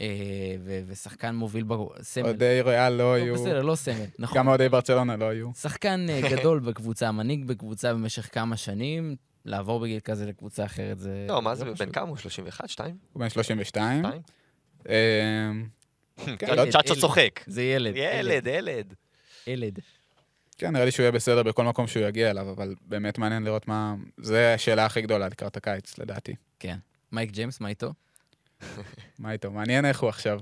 אה, 0.00 0.06
ו- 0.64 0.80
ושחקן 0.86 1.34
מוביל 1.34 1.64
בסמל. 1.64 2.24
אוהדי 2.24 2.60
ריאל 2.64 2.92
לא 2.92 2.98
לא, 2.98 3.12
היו, 3.12 3.34
בסדר, 3.34 3.62
לא 3.62 3.74
סמל, 3.74 4.04
נכון. 4.18 4.38
גם 4.38 4.48
אוהדי 4.48 4.68
ברצלונה 4.68 5.16
לא 5.16 5.24
היו. 5.24 5.50
שחקן 5.54 6.06
אה, 6.10 6.20
גדול 6.32 6.60
בקבוצה, 6.60 7.12
מנהיג 7.12 7.44
בקבוצה 7.44 7.92
במשך 7.92 8.28
כמה 8.34 8.56
שנים, 8.56 9.16
לעבור 9.44 9.80
בגיל 9.80 10.00
כזה 10.00 10.26
לקבוצה 10.26 10.64
אחרת 10.64 10.98
זה... 10.98 11.26
לא, 11.28 11.42
מה 11.42 11.54
זה, 11.54 11.64
פשוט. 11.64 11.82
בן 11.86 11.92
כמה 11.92 12.08
הוא? 12.08 12.16
31? 12.16 12.68
2? 12.68 12.96
הוא 13.12 13.20
בן 13.20 13.28
32. 13.28 14.02
2? 14.04 14.22
אמ, 14.88 15.66
כן, 16.38 16.46
ילד, 16.52 16.70
צ'אצ'ו. 16.70 17.00
צוחק. 17.00 17.40
זה 17.46 17.62
ילד. 17.62 17.96
ילד, 17.96 18.46
ילד. 18.46 18.94
ילד. 19.46 19.78
כן, 20.60 20.72
נראה 20.72 20.84
לי 20.84 20.90
שהוא 20.90 21.04
יהיה 21.04 21.12
בסדר 21.12 21.42
בכל 21.42 21.64
מקום 21.64 21.86
שהוא 21.86 22.06
יגיע 22.06 22.30
אליו, 22.30 22.50
אבל 22.50 22.74
באמת 22.86 23.18
מעניין 23.18 23.44
לראות 23.44 23.68
מה... 23.68 23.94
זה 24.16 24.54
השאלה 24.54 24.86
הכי 24.86 25.02
גדולה 25.02 25.28
לקראת 25.28 25.56
הקיץ, 25.56 25.98
לדעתי. 25.98 26.34
כן. 26.58 26.76
מייק 27.12 27.30
ג'יימס, 27.30 27.60
מה 27.60 27.68
איתו? 27.68 27.92
מה 29.18 29.32
איתו? 29.32 29.50
מעניין 29.50 29.84
איך 29.84 30.00
הוא 30.00 30.08
עכשיו. 30.08 30.40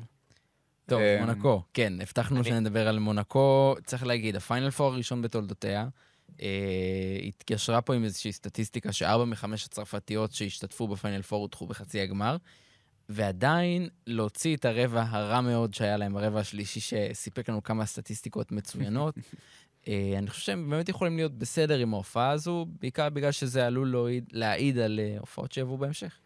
טוב, 0.87 1.01
אה, 1.01 1.25
מונקו. 1.27 1.63
כן, 1.75 1.93
הבטחנו 2.01 2.45
שנדבר 2.45 2.89
על 2.89 2.99
מונקו. 2.99 3.75
צריך 3.85 4.07
להגיד, 4.07 4.37
הפיינל 4.37 4.71
פור 4.71 4.93
הראשון 4.93 5.23
בתולדותיה, 5.23 5.89
אה, 6.43 7.19
התקשרה 7.27 7.81
פה 7.81 7.95
עם 7.95 8.05
איזושהי 8.05 8.33
סטטיסטיקה 8.33 8.93
שארבע 8.93 9.25
מחמש 9.25 9.65
הצרפתיות 9.65 10.33
שהשתתפו 10.33 10.89
בפיינל 10.89 11.23
פור 11.23 11.41
הודחו 11.43 11.67
בחצי 11.67 12.01
הגמר, 12.01 12.37
ועדיין 13.09 13.89
להוציא 14.07 14.57
את 14.57 14.65
הרבע 14.65 15.05
הרע 15.09 15.41
מאוד 15.41 15.75
שהיה 15.75 15.97
להם, 15.97 16.17
הרבע 16.17 16.41
השלישי 16.41 16.81
שסיפק 16.81 17.49
לנו 17.49 17.63
כמה 17.63 17.87
סטטיסטיקות 17.87 18.53
מצוינות. 18.53 19.15
אה, 19.89 20.15
אני 20.19 20.31
חושב 20.31 20.43
שהם 20.43 20.71
באמת 20.71 20.89
יכולים 20.89 21.17
להיות 21.17 21.33
בסדר 21.39 21.79
עם 21.79 21.95
ההופעה 21.95 22.31
הזו, 22.31 22.67
בעיקר 22.81 23.09
בגלל 23.09 23.33
שזה 23.33 23.67
עלול 23.67 23.89
להעיד, 23.97 24.25
להעיד 24.33 24.79
על 24.79 25.01
אה, 25.03 25.17
הופעות 25.21 25.53
שיבואו 25.53 25.79
בהמשך. 25.79 26.19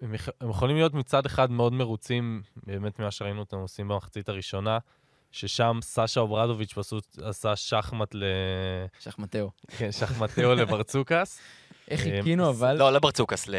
הם 0.00 0.14
יכ- 0.14 0.28
הם 0.40 0.50
יכולים 0.50 0.76
להיות 0.76 0.94
מצד 0.94 1.26
אחד 1.26 1.50
מאוד 1.50 1.72
מרוצים, 1.72 2.42
באמת 2.66 2.98
ממה 2.98 3.10
שראינו 3.10 3.40
אותם 3.40 3.56
עושים 3.56 3.88
במחצית 3.88 4.28
הראשונה, 4.28 4.78
ששם 5.32 5.78
סאשה 5.82 6.20
אוברדוביץ' 6.20 6.72
פשוט 6.72 7.18
עשה 7.22 7.56
שחמט 7.56 8.14
ל... 8.14 8.24
שחמטאו. 9.00 9.50
כן, 9.78 9.92
שחמטאו 9.92 10.54
לברצוקס. 10.54 11.40
איך 11.90 12.06
אה, 12.06 12.12
חיכינו, 12.16 12.50
אבל... 12.50 12.76
לא, 12.78 12.92
לא 12.92 12.98
ברצוקס, 12.98 13.48
ל... 13.48 13.54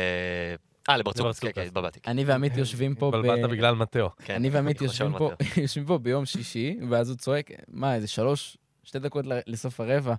אה, 0.89 0.97
לברצוקס, 0.97 1.39
כן, 1.39 1.47
לברצוקס. 1.47 1.55
כן, 1.55 1.61
התבלבלתי. 1.67 1.99
אני 2.07 2.23
ועמית 2.23 2.57
יושבים 2.57 2.95
פה 2.95 3.11
ב... 3.11 3.15
התבלבלת 3.15 3.49
בגלל 3.49 3.75
מטאו. 3.75 4.09
כן, 4.17 4.35
אני 4.35 4.49
ועמית. 4.49 4.81
יושבים 5.61 5.85
פה 5.85 5.97
ביום 5.97 6.25
שישי, 6.25 6.77
ואז 6.89 7.09
הוא 7.09 7.17
צועק, 7.17 7.51
מה, 7.67 7.95
איזה 7.95 8.07
שלוש, 8.07 8.57
שתי 8.91 8.99
דקות 8.99 9.25
ל- 9.27 9.39
לסוף 9.47 9.79
הרבע 9.79 10.15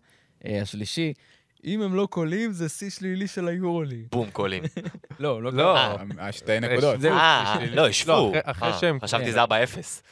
אה, 0.47 0.62
השלישי, 0.62 1.12
אם 1.64 1.83
הם 1.83 1.95
לא 1.95 2.07
קולים, 2.11 2.53
זה 2.53 2.68
שיא 2.68 2.91
שלילי 2.91 3.27
של 3.29 3.49
היורוליג. 3.49 4.07
בום, 4.12 4.31
קולים. 4.31 4.62
לא, 5.20 5.43
לא 5.43 5.53
לא. 5.53 5.75
קולים. 5.97 6.18
אה, 6.18 6.29
השתי 6.29 6.61
נקודות. 6.61 7.01
זהו, 7.01 7.12
אה, 7.12 7.55
שלילי. 7.57 7.77
לא, 7.77 7.89
השוו. 7.89 8.29
אחרי- 8.31 8.41
אחרי 8.45 8.73
שהם- 8.81 8.99
חשבתי. 9.01 9.33
זה 9.33 9.43
4-0. 9.43 10.03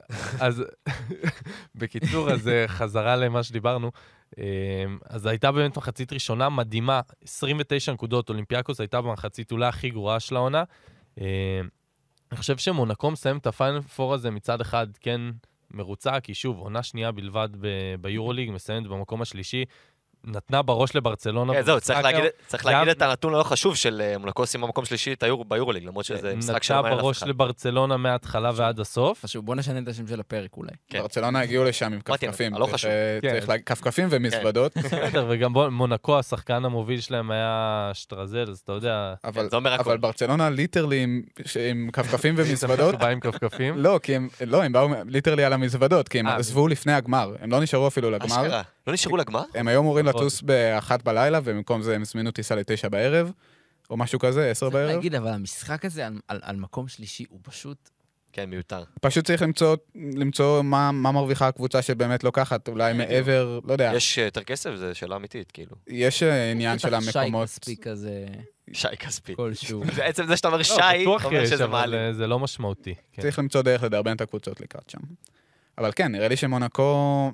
אז 0.46 0.64
בקיצור, 1.74 2.30
אז 2.30 2.50
חזרה 2.66 3.16
למה 3.16 3.42
שדיברנו. 3.42 3.90
אז 5.10 5.26
הייתה 5.26 5.52
באמת 5.52 5.76
מחצית 5.76 6.12
ראשונה 6.12 6.48
מדהימה, 6.48 7.00
29 7.24 7.92
נקודות, 7.92 8.28
אולימפיאקוס 8.28 8.80
הייתה 8.80 9.00
במחצית 9.00 9.52
אולי 9.52 9.66
הכי 9.66 9.90
גרועה 9.90 10.20
של 10.20 10.36
העונה. 10.36 10.64
אני 11.18 11.26
חושב 12.38 12.56
שמונקו 12.58 13.10
מסיים 13.10 13.36
את 13.36 13.46
הפיינל 13.46 13.80
פור 13.80 14.14
הזה 14.14 14.30
מצד 14.30 14.60
אחד, 14.60 14.86
כן 15.00 15.20
מרוצה, 15.70 16.20
כי 16.20 16.34
שוב, 16.34 16.58
עונה 16.58 16.82
שנייה 16.82 17.12
בלבד 17.12 17.48
ביורוליג, 18.00 18.50
מסיימת 18.50 18.86
במקום 18.86 19.22
השלישי, 19.22 19.64
נתנה 20.24 20.62
בראש 20.62 20.96
לברצלונה. 20.96 21.52
כן, 21.52 21.62
זהו, 21.62 21.80
צריך 21.80 22.00
להגיד-. 22.00 22.24
צריך 22.46 22.66
גם- 22.66 22.72
להגיד 22.72 22.88
את 22.88 23.02
הנתון 23.02 23.34
הלא 23.34 23.42
חשוב 23.42 23.76
של 23.76 24.02
אה, 24.04 24.18
מונקו 24.18 24.46
סיימה 24.46 24.66
במקום 24.66 24.84
שלישי 24.84 25.12
את 25.12 25.22
היורו- 25.22 25.44
ביורוליג, 25.44 25.84
למרות 25.84 26.04
שזה 26.04 26.34
משחק 26.36 26.62
שלא 26.62 26.76
נתנה 26.76 26.82
מעניין 26.82 26.98
אף 26.98 27.04
בראש 27.04 27.18
אחד. 27.18 27.26
לברצלונה 27.28 27.96
מההתחלה 27.96 28.50
ועד 28.54 28.80
הסוף. 28.80 29.24
חשוב, 29.24 29.46
בוא 29.46 29.54
נשנה 29.54 29.78
את 29.78 29.88
השם 29.88 30.06
של 30.06 30.20
הפרק 30.20 30.50
אולי. 30.56 30.70
כן. 30.88 31.00
ברצלונה 31.00 31.40
הגיעו 31.40 31.64
לשם 31.64 31.92
עם 31.92 32.00
כפכפים. 32.00 32.52
צריך, 32.56 32.74
חשוב. 32.74 32.90
אה, 32.90 33.18
כן. 33.22 33.30
צריך 33.32 33.48
להגיד, 33.48 33.66
כפכפים 33.66 34.06
ומזוודות, 34.10 34.76
בסדר, 34.84 35.26
וגם 35.30 35.52
מונקו, 35.70 36.18
השחקן 36.18 36.64
המוביל 36.64 37.00
שלהם 37.00 37.30
היה 37.30 37.90
שטרזל, 37.94 38.44
אז 38.50 38.58
אתה 38.64 38.72
יודע, 38.72 39.14
אבל- 39.24 39.96
ברצלונה 39.98 40.50
literally 40.50 41.02
עם- 41.02 41.22
כפכפים 41.92 42.34
ומזוודות. 42.38 42.94
בא 43.00 43.08
עם 43.08 43.20
כפכפים. 43.20 43.74
לא, 43.78 44.00
כי 44.02 44.16
הם, 44.16 44.28
לא, 44.46 44.62
הם 44.62 44.72
באו 44.72 44.88
literally 45.08 45.44
על 45.44 45.52
המזוודות, 45.52 46.08
כי 46.08 46.18
הם 46.20 46.26
אה, 46.28 46.36
עזבו 46.36 46.68
לפני 46.68 46.92
הגמר, 46.92 47.34
הם 47.40 47.50
לא 47.50 47.60
נשארו 47.60 47.86
אפילו 47.88 48.10
לגמר. 48.10 48.60
לא 48.90 48.94
נשארו 48.94 49.16
לגמר? 49.16 49.42
הם 49.54 49.68
היו 49.68 49.80
אמורים 49.80 50.06
נכון. 50.08 50.20
לטוס 50.20 50.42
באחת 50.42 51.02
בלילה, 51.02 51.40
ובמקום 51.44 51.82
זה 51.82 51.94
הם 51.94 52.02
הזמינו 52.02 52.30
טיסה 52.30 52.54
לתשע 52.54 52.88
בערב, 52.88 53.32
או 53.90 53.96
משהו 53.96 54.18
כזה, 54.18 54.50
עשר 54.50 54.66
צריך 54.66 54.74
בערב. 54.74 54.90
להגיד, 54.96 55.14
אבל 55.14 55.28
המשחק 55.28 55.84
הזה 55.84 56.06
על- 56.06 56.20
על 56.28 56.38
על 56.42 56.56
מקום 56.56 56.88
שלישי 56.88 57.24
הוא 57.28 57.40
פשוט... 57.42 57.90
כן, 58.32 58.50
מיותר. 58.50 58.84
פשוט 59.00 59.24
צריך 59.24 59.42
למצוא, 59.42 59.76
למצוא 59.94 60.62
מה, 60.62 60.92
מה 60.92 61.12
מרוויחה 61.12 61.48
הקבוצה 61.48 61.82
שבאמת 61.82 62.24
לוקחת, 62.24 62.68
אולי 62.68 62.92
מעבר, 62.92 63.60
לא 63.64 63.72
יודע, 63.72 63.92
יש 63.96 64.18
אה, 64.18 64.24
יותר 64.24 64.42
כסף? 64.42 64.70
זו 64.74 64.86
שאלה 64.92 65.16
אמיתית, 65.16 65.50
כאילו. 65.52 65.76
יש 65.86 66.22
אה, 66.22 66.50
עניין 66.50 66.78
של 66.78 66.88
בטח 66.88 67.10
שי 67.10 67.18
המקומות. 67.18 67.48
כספי 67.48 67.76
כזה 67.76 68.26
שי 68.72 68.96
כספי. 68.98 69.36
כלשהו. 69.36 69.82
זה 69.96 70.04
עצם 70.04 70.26
זה 70.26 70.36
שאתה 70.36 70.48
אומר 70.48 70.58
לא, 70.58 70.64
שי, 70.64 71.04
אומר 71.06 71.46
שזה. 71.46 71.64
אה, 71.64 72.12
זה 72.12 72.26
לא 72.26 72.38
משמעותי. 72.38 72.94
כן. 73.12 73.22
צריך 73.22 73.38
למצוא 73.38 73.62
דרך 73.62 73.82
לדרבן 73.82 74.16
את 74.16 74.20
הקבוצות 74.20 74.60
לקראת 74.60 74.90
שם. 74.90 74.98
אבל 75.78 75.92
כן, 75.96 76.12
נראה 76.12 76.28
לי 76.28 76.36
שמונקו, 76.36 77.32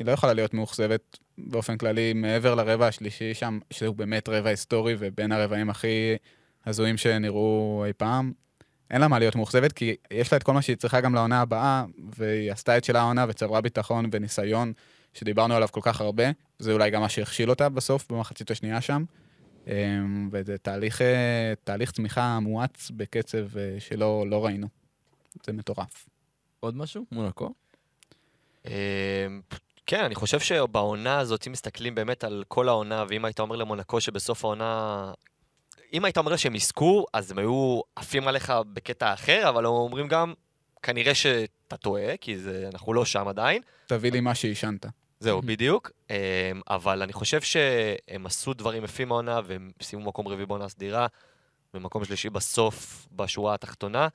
היא 0.00 0.06
לא 0.06 0.12
יכולה 0.12 0.32
להיות 0.32 0.54
מאוכזבת 0.54 1.18
באופן 1.38 1.78
כללי 1.78 2.12
מעבר 2.12 2.54
לרבע 2.54 2.86
השלישי 2.86 3.34
שם, 3.34 3.58
שהוא 3.70 3.96
באמת 3.96 4.28
רבע 4.28 4.50
היסטורי 4.50 4.94
ובין 4.98 5.32
הרבעים 5.32 5.70
הכי 5.70 6.16
הזויים 6.66 6.96
שנראו 6.96 7.82
אי 7.86 7.92
פעם. 7.92 8.32
אין 8.90 9.00
לה 9.00 9.08
מה 9.08 9.18
להיות 9.18 9.36
מאוכזבת, 9.36 9.72
כי 9.72 9.96
יש 10.10 10.32
לה 10.32 10.38
את 10.38 10.42
כל 10.42 10.52
מה 10.52 10.62
שהיא 10.62 10.76
צריכה 10.76 11.00
גם 11.00 11.14
לעונה 11.14 11.40
הבאה, 11.40 11.84
והיא 12.16 12.52
עשתה 12.52 12.76
את 12.78 12.84
שלה 12.84 13.00
העונה 13.00 13.26
וצברה 13.28 13.60
ביטחון 13.60 14.06
וניסיון, 14.12 14.72
שדיברנו 15.14 15.54
עליו 15.54 15.68
כל 15.72 15.80
כך 15.82 16.00
הרבה. 16.00 16.24
זה 16.58 16.72
אולי 16.72 16.90
גם 16.90 17.00
מה 17.00 17.08
שהכשיל 17.08 17.50
אותה 17.50 17.68
בסוף, 17.68 18.12
במחצית 18.12 18.50
השנייה 18.50 18.80
שם. 18.80 19.04
אמ, 19.66 20.28
וזה 20.32 20.58
תהליך, 20.58 21.02
אה, 21.02 21.52
תהליך 21.64 21.92
צמיחה 21.92 22.40
מואץ 22.40 22.90
בקצב 22.96 23.58
אה, 23.58 23.76
שלא 23.78 24.24
לא 24.28 24.44
ראינו. 24.44 24.68
זה 25.46 25.52
מטורף. 25.52 26.08
עוד 26.60 26.76
משהו? 26.76 27.04
מונקו? 27.12 27.54
כן, 29.90 30.04
אני 30.04 30.14
חושב 30.14 30.40
שבעונה 30.40 31.18
הזאת, 31.18 31.46
אם 31.46 31.52
מסתכלים 31.52 31.94
באמת 31.94 32.24
על 32.24 32.44
כל 32.48 32.68
העונה, 32.68 33.04
ואם 33.08 33.24
היית 33.24 33.40
אומר 33.40 33.56
למונקו 33.56 34.00
שבסוף 34.00 34.44
העונה... 34.44 35.12
אם 35.92 36.04
היית 36.04 36.18
אומר 36.18 36.36
שהם 36.36 36.54
יזכו, 36.54 37.06
אז 37.12 37.30
הם 37.30 37.38
היו 37.38 37.80
עפים 37.96 38.28
עליך 38.28 38.52
בקטע 38.72 39.14
אחר, 39.14 39.48
אבל 39.48 39.66
הם 39.66 39.72
אומרים 39.72 40.08
גם, 40.08 40.34
כנראה 40.82 41.14
שאתה 41.14 41.76
טועה, 41.76 42.16
כי 42.16 42.38
זה, 42.38 42.68
אנחנו 42.74 42.94
לא 42.94 43.04
שם 43.04 43.28
עדיין. 43.28 43.62
תביא 43.86 44.12
לי 44.12 44.20
מה 44.20 44.34
שעישנת. 44.34 44.86
זהו, 45.20 45.42
בדיוק. 45.50 45.90
אמ, 46.10 46.16
אבל 46.70 47.02
אני 47.02 47.12
חושב 47.12 47.40
שהם 47.40 48.26
עשו 48.26 48.54
דברים 48.54 48.84
יפים 48.84 49.12
העונה, 49.12 49.40
והם 49.44 49.70
סיימו 49.82 50.04
מקום 50.04 50.28
רביעי 50.28 50.46
בעונה 50.46 50.68
סדירה, 50.68 51.06
ומקום 51.74 52.04
שלישי 52.04 52.30
בסוף, 52.30 53.06
בשורה 53.12 53.54
התחתונה. 53.54 54.08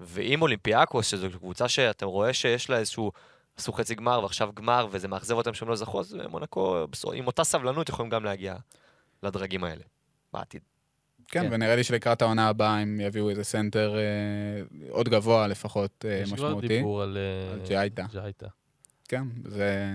ועם 0.00 0.42
אולימפיאקוס, 0.42 1.06
שזו 1.06 1.26
קבוצה 1.38 1.68
שאתה 1.68 2.06
רואה 2.06 2.32
שיש 2.32 2.70
לה 2.70 2.78
איזשהו... 2.78 3.12
עשו 3.56 3.72
חצי 3.72 3.94
גמר 3.94 4.20
ועכשיו 4.22 4.50
גמר, 4.54 4.86
וזה 4.90 5.08
מאכזב 5.08 5.34
אותם 5.34 5.54
שהם 5.54 5.68
לא 5.68 5.76
זכו, 5.76 6.00
אז 6.00 6.16
מונקו, 6.30 6.84
עם 7.14 7.26
אותה 7.26 7.44
סבלנות, 7.44 7.88
יכולים 7.88 8.10
גם 8.10 8.24
להגיע 8.24 8.56
לדרגים 9.22 9.64
האלה, 9.64 9.82
בעתיד. 10.32 10.62
כן, 11.28 11.42
כן. 11.42 11.48
ונראה 11.52 11.76
לי 11.76 11.84
שלקראת 11.84 12.22
העונה 12.22 12.48
הבאה 12.48 12.78
הם 12.78 13.00
יביאו 13.00 13.30
איזה 13.30 13.44
סנטר 13.44 13.96
אה, 13.96 14.02
עוד 14.90 15.08
גבוה 15.08 15.46
לפחות 15.48 16.04
אה, 16.08 16.14
יש 16.22 16.32
כבר 16.32 16.46
משמעותי. 16.46 16.68
דיבור 16.68 17.02
על 17.02 17.16
אה, 17.16 17.52
על 17.52 17.60
ג'ייטה. 17.66 18.04
ג'ייטה. 18.12 18.46
כן, 19.08 19.24
זה... 19.44 19.90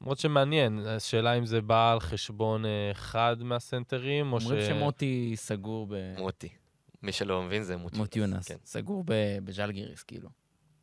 למרות 0.00 0.18
שמעניין, 0.18 0.86
השאלה 0.86 1.32
אם 1.38 1.46
זה 1.46 1.60
בא 1.60 1.92
על 1.92 2.00
חשבון 2.00 2.66
אה, 2.66 2.90
אחד 2.90 3.36
מהסנטרים, 3.40 4.32
או 4.32 4.40
ש... 4.40 4.44
אומרים 4.44 4.66
שמוטי 4.66 5.32
סגור 5.36 5.86
ב... 5.90 5.94
מוטי. 6.18 6.48
מי 7.02 7.12
שלא 7.12 7.42
מבין 7.42 7.62
זה 7.62 7.76
מוטי. 7.76 7.98
מוטיונס. 7.98 8.48
כן. 8.48 8.56
סגור 8.64 9.04
ב- 9.06 9.38
בז'לגיריס, 9.44 10.02
כאילו. 10.02 10.28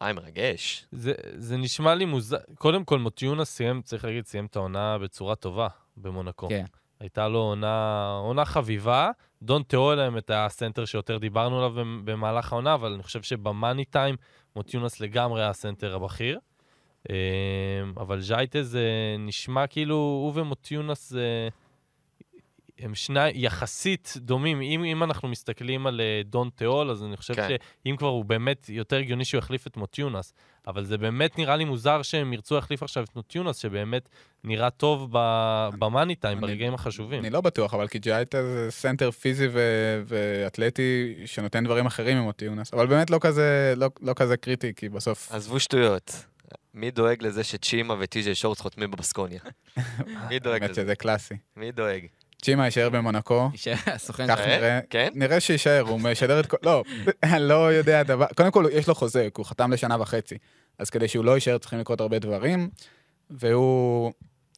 אה, 0.02 0.14
מרגש. 0.14 0.86
זה, 0.92 1.14
זה 1.36 1.58
נשמע 1.58 1.96
לי 1.96 2.06
מוזר. 2.06 2.38
קודם 2.56 2.86
כל, 2.86 3.00
מוטיונס 3.00 3.46
סיים, 3.46 3.82
צריך 3.82 4.06
להגיד, 4.06 4.26
סיים 4.26 4.46
את 4.46 4.56
העונה 4.56 4.98
בצורה 4.98 5.36
טובה 5.36 5.68
במונקו. 5.98 6.50
כן. 6.50 6.66
הייתה 7.00 7.28
לו 7.28 7.40
עונה, 7.40 8.06
עונה 8.24 8.46
חביבה. 8.46 9.10
דונטה 9.42 9.64
הול 9.64 9.80
היה 9.80 9.96
להם 9.96 10.18
את 10.18 10.32
הסנטר 10.34 10.86
שיותר 10.86 11.18
דיברנו 11.18 11.58
עליו 11.58 11.70
במ- 11.72 12.02
במהלך 12.06 12.52
העונה, 12.54 12.74
אבל 12.74 12.94
אני 12.94 13.04
חושב 13.04 13.22
שב 13.22 13.46
money 13.46 13.86
time 13.86 14.16
מוטיונס 14.56 15.00
לגמרי 15.00 15.42
היה 15.42 15.50
הסנטר 15.50 15.96
הבכיר. 15.96 16.40
אמ, 17.10 17.16
אבל 17.98 18.22
ז'ייטה 18.22 18.64
זה 18.64 18.86
נשמע 19.20 19.68
כאילו, 19.68 19.96
הוא 19.96 20.32
ומוטיונס 20.36 21.10
זה... 21.10 21.50
הם 22.82 22.96
שני 22.96 23.30
יחסית 23.34 24.14
דומים. 24.18 24.62
אם, 24.62 24.84
אם 24.84 25.04
אנחנו 25.04 25.28
מסתכלים 25.28 25.88
על 25.88 26.02
אה, 26.02 26.22
דונטה 26.26 26.50
הול, 26.56 26.92
אז 26.92 27.04
אני 27.04 27.18
חושב 27.18 27.34
כן. 27.36 27.48
שאם 27.86 27.96
כבר 27.98 28.08
הוא 28.08 28.26
באמת 28.26 28.70
יותר 28.70 28.98
הגיוני 28.98 29.26
שהוא 29.26 29.40
יחליף 29.40 29.68
את 29.68 29.78
מוטיונס. 29.78 30.34
אבל 30.68 30.86
זה 30.86 30.98
באמת 30.98 31.38
נראה 31.38 31.56
לי 31.56 31.66
מוזר 31.66 32.02
שהם 32.02 32.34
ירצו 32.34 32.56
להחליף 32.56 32.84
עכשיו 32.84 33.04
את 33.04 33.16
מוטיונס, 33.16 33.58
שבאמת 33.58 34.10
נראה 34.44 34.70
טוב 34.70 35.10
ב- 35.12 35.70
ב 35.80 35.86
money 35.86 36.16
time, 36.16 36.42
ברגעים 36.42 36.74
החשובים. 36.74 37.20
אני 37.20 37.30
לא 37.30 37.42
בטוח, 37.42 37.74
אבל 37.74 37.88
כי 37.88 38.00
ג'ייטה 38.00 38.44
זה 38.44 38.72
סנטר 38.72 39.12
פיזי 39.12 39.48
ו- 39.52 40.04
ואתלטי 40.06 41.16
שנותן 41.26 41.64
דברים 41.64 41.86
אחרים 41.86 42.18
ממוטיונס. 42.18 42.74
אבל 42.74 42.88
באמת 42.88 43.10
לא 43.10 43.18
כזה, 43.22 43.74
לא, 43.78 43.88
לא 44.02 44.14
כזה 44.14 44.38
קריטי, 44.38 44.74
כי 44.76 44.90
בסוף... 44.90 45.32
עזבו 45.32 45.60
שטויות. 45.60 46.26
מי 46.74 46.92
דואג 46.92 47.24
לזה 47.24 47.44
שצ'ימה 47.44 47.96
וטי.ג'יי 48.00 48.36
שורטס 48.36 48.62
חותמים 48.62 48.92
בבסקוניה? 48.92 49.40
מי 50.30 50.40
דואג 50.40 50.64
לזה? 50.64 50.74
שזה 50.74 50.96
קלאסי. 50.96 51.36
מי 51.56 51.72
דואג? 51.72 52.06
צ'ימה 52.42 52.66
יישאר 52.66 52.90
במונקו, 52.90 53.50
יישאר 53.52 53.74
הסוכן 53.86 54.28
שלך. 54.28 54.40
נראה. 54.40 54.80
כן? 54.90 55.10
נראה 55.14 55.40
שיישאר, 55.40 55.82
הוא 55.82 56.00
משדר 56.00 56.40
את 56.40 56.46
כל... 56.46 56.58
לא, 56.64 56.84
אני 57.24 57.44
לא 57.48 57.74
יודע 57.74 58.04
דבר... 58.04 58.26
קודם 58.38 58.52
כל, 58.52 58.66
יש 58.72 58.88
לו 58.88 58.96
חוזה, 58.96 59.28
הוא 59.38 59.46
חתם 59.46 59.74
לשנה 59.74 60.02
וחצי. 60.02 60.38
אז 60.80 60.90
כדי 60.90 61.08
שהוא 61.08 61.26
לא 61.26 61.32
יישאר, 61.32 61.58
צריכים 61.58 61.80
לקרות 61.80 62.02
הרבה 62.02 62.20
דברים, 62.20 62.70
והוא, 63.30 64.12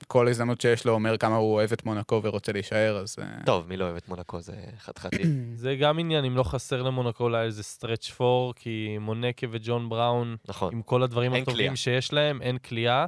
כל 0.07 0.27
הזדמנות 0.27 0.61
שיש 0.61 0.85
לו, 0.85 0.93
אומר 0.93 1.17
כמה 1.17 1.35
הוא 1.35 1.53
אוהב 1.53 1.71
את 1.73 1.85
מונקו 1.85 2.21
ורוצה 2.23 2.51
להישאר, 2.51 2.97
אז... 2.97 3.15
אה, 3.21 3.25
טוב, 3.45 3.67
מי 3.67 3.77
לא 3.77 3.85
אוהב 3.85 3.95
את 3.95 4.09
מונקו? 4.09 4.41
זה 4.41 4.53
חתיכתי. 4.79 5.23
זה 5.55 5.75
גם 5.75 5.99
עניין, 5.99 6.25
אם 6.25 6.37
לא 6.37 6.43
חסר 6.43 6.81
למונקו 6.81 7.23
אולי 7.23 7.45
איזה 7.45 7.63
סטרץ' 7.63 8.09
פור, 8.09 8.53
כי 8.55 8.97
מונקה 8.99 9.47
וג'ון 9.51 9.89
בראון, 9.89 10.35
נכון. 10.47 10.73
עם 10.73 10.81
כל 10.81 11.03
הדברים 11.03 11.33
הטובים. 11.33 11.75
שיש 11.75 12.13
להם, 12.13 12.41
אין 12.41 12.57
כליאה. 12.57 13.05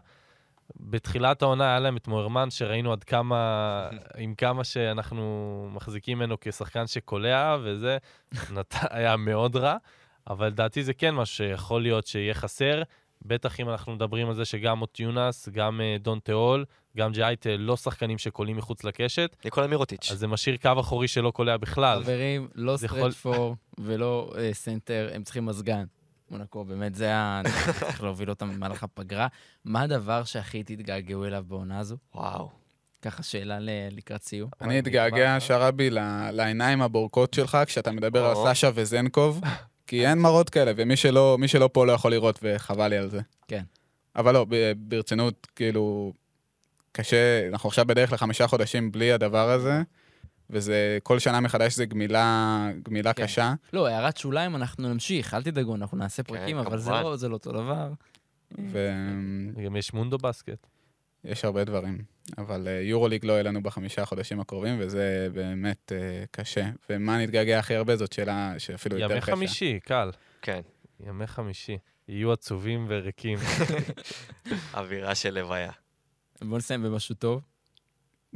בתחילת 0.79 1.41
העונה 1.41 1.69
היה 1.69 1.79
להם 1.79 1.97
את 1.97 2.07
מוהרמן, 2.07 2.49
שראינו 2.49 2.91
עד 2.91 3.03
כמה, 3.03 3.89
עם 4.17 4.35
כמה 4.35 4.63
שאנחנו 4.63 5.67
מחזיקים 5.73 6.17
ממנו 6.17 6.37
כשחקן 6.41 6.87
שקולע, 6.87 7.57
וזה 7.63 7.97
נת... 8.53 8.75
היה 8.89 9.17
מאוד 9.17 9.55
רע. 9.55 9.75
אבל 10.29 10.47
לדעתי 10.47 10.83
זה 10.83 10.93
כן 10.93 11.15
משהו 11.15 11.35
שיכול 11.35 11.81
להיות 11.81 12.07
שיהיה 12.07 12.33
חסר. 12.33 12.83
בטח 13.21 13.59
אם 13.59 13.69
אנחנו 13.69 13.95
מדברים 13.95 14.27
על 14.27 14.33
זה 14.35 14.45
שגם 14.45 14.79
מוטיונס, 14.79 15.49
גם 15.49 15.81
אה, 15.81 15.95
דונטה 15.99 16.19
הול, 16.19 16.65
גם 16.97 17.11
ג'ייטה 17.11 17.49
לא 17.57 17.77
שחקנים 17.77 18.17
שקולעים 18.17 18.57
מחוץ 18.57 18.83
לקשת, 18.83 19.35
ניקולה 19.45 19.67
מירוטיץ'. 19.67 20.11
אז 20.11 20.19
זה 20.19 20.27
משאיר 20.27 20.57
קו 20.57 20.71
אחורי 20.79 21.07
שלא 21.07 21.31
קולע 21.31 21.57
בכלל. 21.57 22.03
חברים, 22.03 22.47
לא 22.55 22.75
זה 22.77 22.85
יכול- 22.85 23.11
stretch 23.11 23.35
four 23.35 23.55
ולא 23.77 24.33
אה, 24.37 24.53
סנטר, 24.53 25.09
הם 25.13 25.23
צריכים 25.23 25.45
מזגן. 25.45 25.85
מונקו, 26.31 26.65
באמת, 26.65 26.95
זה 26.95 27.15
ה... 27.15 27.41
צריך 27.79 28.03
להוביל 28.03 28.29
אותם 28.29 28.53
במהלך 28.55 28.83
הפגרה. 28.83 29.27
מה 29.65 29.81
הדבר 29.81 30.23
שהכי 30.23 30.63
תתגעגעו 30.63 31.25
אליו 31.25 31.43
בעונה 31.47 31.79
הזו? 31.79 31.97
וואו. 32.15 32.49
ככה 33.01 33.23
שאלה 33.23 33.57
לקראת 33.91 34.23
סיום. 34.23 34.49
אני 34.61 34.79
אתגעגע, 34.79 35.37
שרבי, 35.39 35.89
לעיניים 36.31 36.81
הבורקות 36.81 37.33
שלך 37.33 37.57
כשאתה 37.65 37.91
מדבר 37.91 38.25
על. 38.25 38.53
סשה 38.53 38.69
וזנקוב, 38.75 39.41
כי 39.87 40.07
אין 40.07 40.19
מראות 40.19 40.49
כאלה, 40.49 40.71
ומי 40.75 40.95
שלא, 40.95 41.37
מי 41.39 41.47
שלא 41.47 41.69
פה 41.73 41.85
לא 41.85 41.91
יכול 41.91 42.11
לראות, 42.11 42.39
וחבל 42.43 42.87
לי 42.87 42.97
על 42.97 43.09
זה. 43.09 43.19
כן. 43.47 43.63
אבל 44.15 44.33
לא, 44.33 44.45
ברצינות, 44.77 45.47
כאילו, 45.55 46.13
קשה, 46.91 47.47
אנחנו 47.47 47.69
עכשיו 47.69 47.85
בדרך 47.85 48.13
לחמישה 48.13 48.47
חודשים 48.47 48.91
בלי 48.91 49.11
הדבר 49.11 49.49
הזה, 49.49 49.81
וזה, 50.49 50.97
כל 51.03 51.19
שנה 51.19 51.39
מחדש 51.39 51.75
זה 51.75 51.85
גמילה, 51.85 52.69
גמילה 52.83 53.13
כן. 53.13 53.23
קשה. 53.23 53.53
לא, 53.73 53.87
הערת 53.87 54.17
שוליים, 54.17 54.55
אנחנו 54.55 54.93
נמשיך, 54.93 55.33
אל 55.33 55.43
תדאגו, 55.43 55.75
אנחנו 55.75 55.97
נעשה 55.97 56.23
פרקים, 56.23 56.57
אבל 56.57 56.77
זה. 56.77 56.91
לא 56.91 57.15
זה 57.15 57.29
לא 57.29 57.33
אותו 57.33 57.51
דבר. 57.51 57.91
גם 59.65 59.75
יש 59.75 59.93
מונדו 59.93 60.17
בסקט. 60.17 60.67
ויש 61.25 61.45
הרבה 61.45 61.63
דברים. 61.63 61.97
אבל 62.37 62.67
אה, 62.67 62.81
יורוליג 62.81 63.25
לא 63.25 63.33
יהיה 63.33 63.43
לנו 63.43 63.63
בחמישה 63.63 64.01
החודשים 64.01 64.39
הקרובים, 64.39 64.75
וזה 64.79 65.27
באמת 65.33 65.91
אה, 65.95 66.23
קשה. 66.31 66.69
ומה 66.89 67.17
נתגעגע 67.17 67.59
הכי 67.59 67.75
הרבה 67.75 67.95
זאת 67.95 68.13
שאלה 68.13 68.53
שאפילו 68.57 68.97
יותר 68.97 69.11
ימי 69.11 69.21
קשה. 69.21 69.31
חמישי, 69.31 69.79
קל. 69.83 70.11
כן. 70.41 70.61
ימי 70.99 71.27
חמישי. 71.27 71.77
יהיו 72.07 72.31
עצובים 72.31 72.85
וריקים. 72.89 73.39
אווירה 74.73 75.15
של 75.15 75.39
לוויה. 75.39 75.71
בואו 76.41 76.57
נסיים 76.57 76.83
במשהו 76.83 77.15
טוב. 77.15 77.41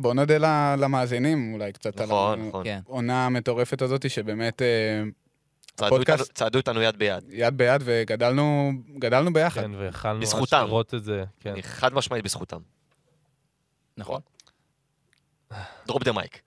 בואו 0.01 0.13
נודה 0.13 0.37
למאזינים 0.75 1.53
אולי 1.53 1.73
קצת 1.73 1.99
על 1.99 2.05
נכון, 2.05 2.47
נכון. 2.47 2.63
כן. 2.63 2.79
העונה 2.87 3.25
המטורפת 3.25 3.81
הזאת, 3.81 4.09
שבאמת 4.09 4.61
אה, 4.61 4.67
צעדו 5.75 5.95
הפודקאסט- 5.95 6.11
איתנו- 6.21 6.33
צעדו 6.33 6.57
איתנו 6.57 6.81
יד 6.81 6.97
ביד. 6.97 7.23
יד 7.29 7.57
ביד 7.57 7.81
וגדלנו 7.85 8.71
גדלנו 8.99 9.33
ביחד. 9.33 9.61
כן, 9.61 9.71
ויכלנו 9.75 10.19
ממש. 10.19 10.53
לראות 10.53 10.93
את 10.93 11.03
זה. 11.03 11.23
כן. 11.39 11.51
אני 11.51 11.63
חד 11.63 11.93
משמעית 11.93 12.23
בזכותם. 12.23 12.59
נכון. 13.97 14.21
drop 15.87 16.03
the 16.03 16.11
mic. 16.11 16.41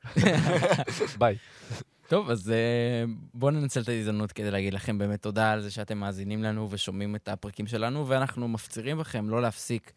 ביי. 1.18 1.36
טוב, 2.08 2.30
אז 2.30 2.50
אה, 2.50 3.04
בואו 3.34 3.50
ננצל 3.50 3.80
את 3.80 3.88
ההזדמנות 3.88 4.32
כדי 4.32 4.50
להגיד 4.50 4.74
לכם 4.74 4.98
באמת 4.98 5.22
תודה 5.22 5.52
על 5.52 5.60
זה 5.60 5.70
שאתם 5.70 5.98
מאזינים 5.98 6.42
לנו 6.42 6.68
ושומעים 6.70 7.16
את 7.16 7.28
הפרקים 7.28 7.66
שלנו, 7.66 8.08
ואנחנו 8.08 8.48
מפצירים 8.48 8.98
בכם 8.98 9.30
לא 9.30 9.42
להפסיק 9.42 9.92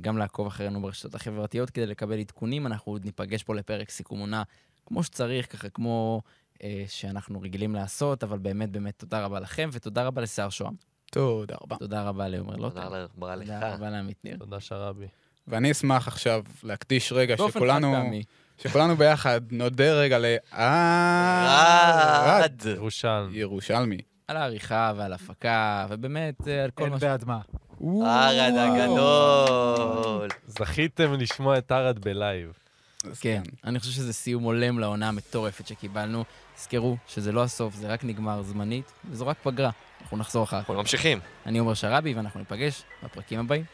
גם 0.00 0.18
לעקוב 0.18 0.46
אחרינו 0.46 0.82
ברשתות 0.82 1.14
החברתיות 1.14 1.70
כדי 1.70 1.86
לקבל 1.86 2.18
עדכונים. 2.18 2.66
אנחנו 2.66 2.92
עוד 2.92 3.04
ניפגש 3.04 3.42
פה 3.42 3.54
לפרק 3.54 3.90
סיכום 3.90 4.18
עונה 4.20 4.42
כמו 4.86 5.02
שצריך, 5.02 5.52
ככה 5.52 5.68
כמו 5.68 6.22
אה, 6.62 6.84
שאנחנו 6.88 7.40
רגילים 7.40 7.74
לעשות, 7.74 8.24
אבל 8.24 8.38
באמת 8.38 8.70
באמת 8.70 8.98
תודה 8.98 9.24
רבה 9.24 9.40
לכם, 9.40 9.70
ותודה 9.72 10.06
רבה 10.06 10.22
לשיער 10.22 10.50
שוהם. 10.50 10.74
תודה 11.10 11.56
רבה. 11.62 11.76
תודה 11.76 12.02
רבה 12.02 12.28
לעומר 12.28 12.56
לוטן. 12.56 12.82
תודה 12.82 13.06
רבה 13.16 13.36
לך. 13.36 13.48
תודה 13.48 13.74
רבה 13.74 13.90
לעמית 13.90 14.24
ניר. 14.24 14.36
תודה 14.36 14.60
שרבי. 14.60 15.06
ואני 15.48 15.70
אשמח 15.70 16.08
עכשיו 16.08 16.42
להקדיש 16.62 17.12
רגע 17.12 17.36
שכולנו. 17.36 18.10
שכולנו 18.58 18.96
ביחד 18.96 19.40
נודה 19.50 19.94
רגע 19.94 20.18
לערד 20.18 20.42
רד. 22.42 22.62
ירושלם. 22.66 23.30
ירושלמי. 23.32 23.98
על 24.28 24.36
העריכה 24.36 24.92
ועל 24.96 25.12
ההפקה, 25.12 25.86
ובאמת 25.90 26.48
אה, 26.48 26.64
על 26.64 26.70
כל 26.70 26.84
אין 26.84 26.92
מה 26.92 26.98
ש... 26.98 27.02
בעד 27.02 27.24
מה. 27.24 27.40
ארד 27.82 28.54
הגדול. 28.56 30.28
זכיתם 30.46 31.12
לשמוע 31.12 31.58
את 31.58 31.72
ארד 31.72 31.98
ב 31.98 32.07
live. 32.07 32.52
אז 33.10 33.20
כן, 33.20 33.42
אני 33.64 33.78
חושב 33.78 33.92
שזה 33.92 34.12
סיום 34.12 34.42
הולם 34.42 34.78
לעונה 34.78 35.08
המטורפת 35.08 35.66
שקיבלנו. 35.66 36.24
תזכרו 36.56 36.96
שזה 37.06 37.32
לא 37.32 37.42
הסוף, 37.42 37.74
זה 37.74 37.88
רק 37.88 38.04
נגמר 38.04 38.42
זמנית, 38.42 38.92
וזו 39.10 39.26
רק 39.26 39.36
פגרה. 39.42 39.70
אנחנו 40.02 40.16
נחזור 40.16 40.44
אחר 40.44 40.56
כך. 40.56 40.70
אנחנו 40.70 40.74
ממשיכים. 40.74 41.20
אני 41.46 41.58
עומר 41.58 41.74
שרבי, 41.74 42.14
ואנחנו 42.14 42.40
ניפגש 42.40 42.82
בפרקים 43.02 43.40
הבאים. 43.40 43.64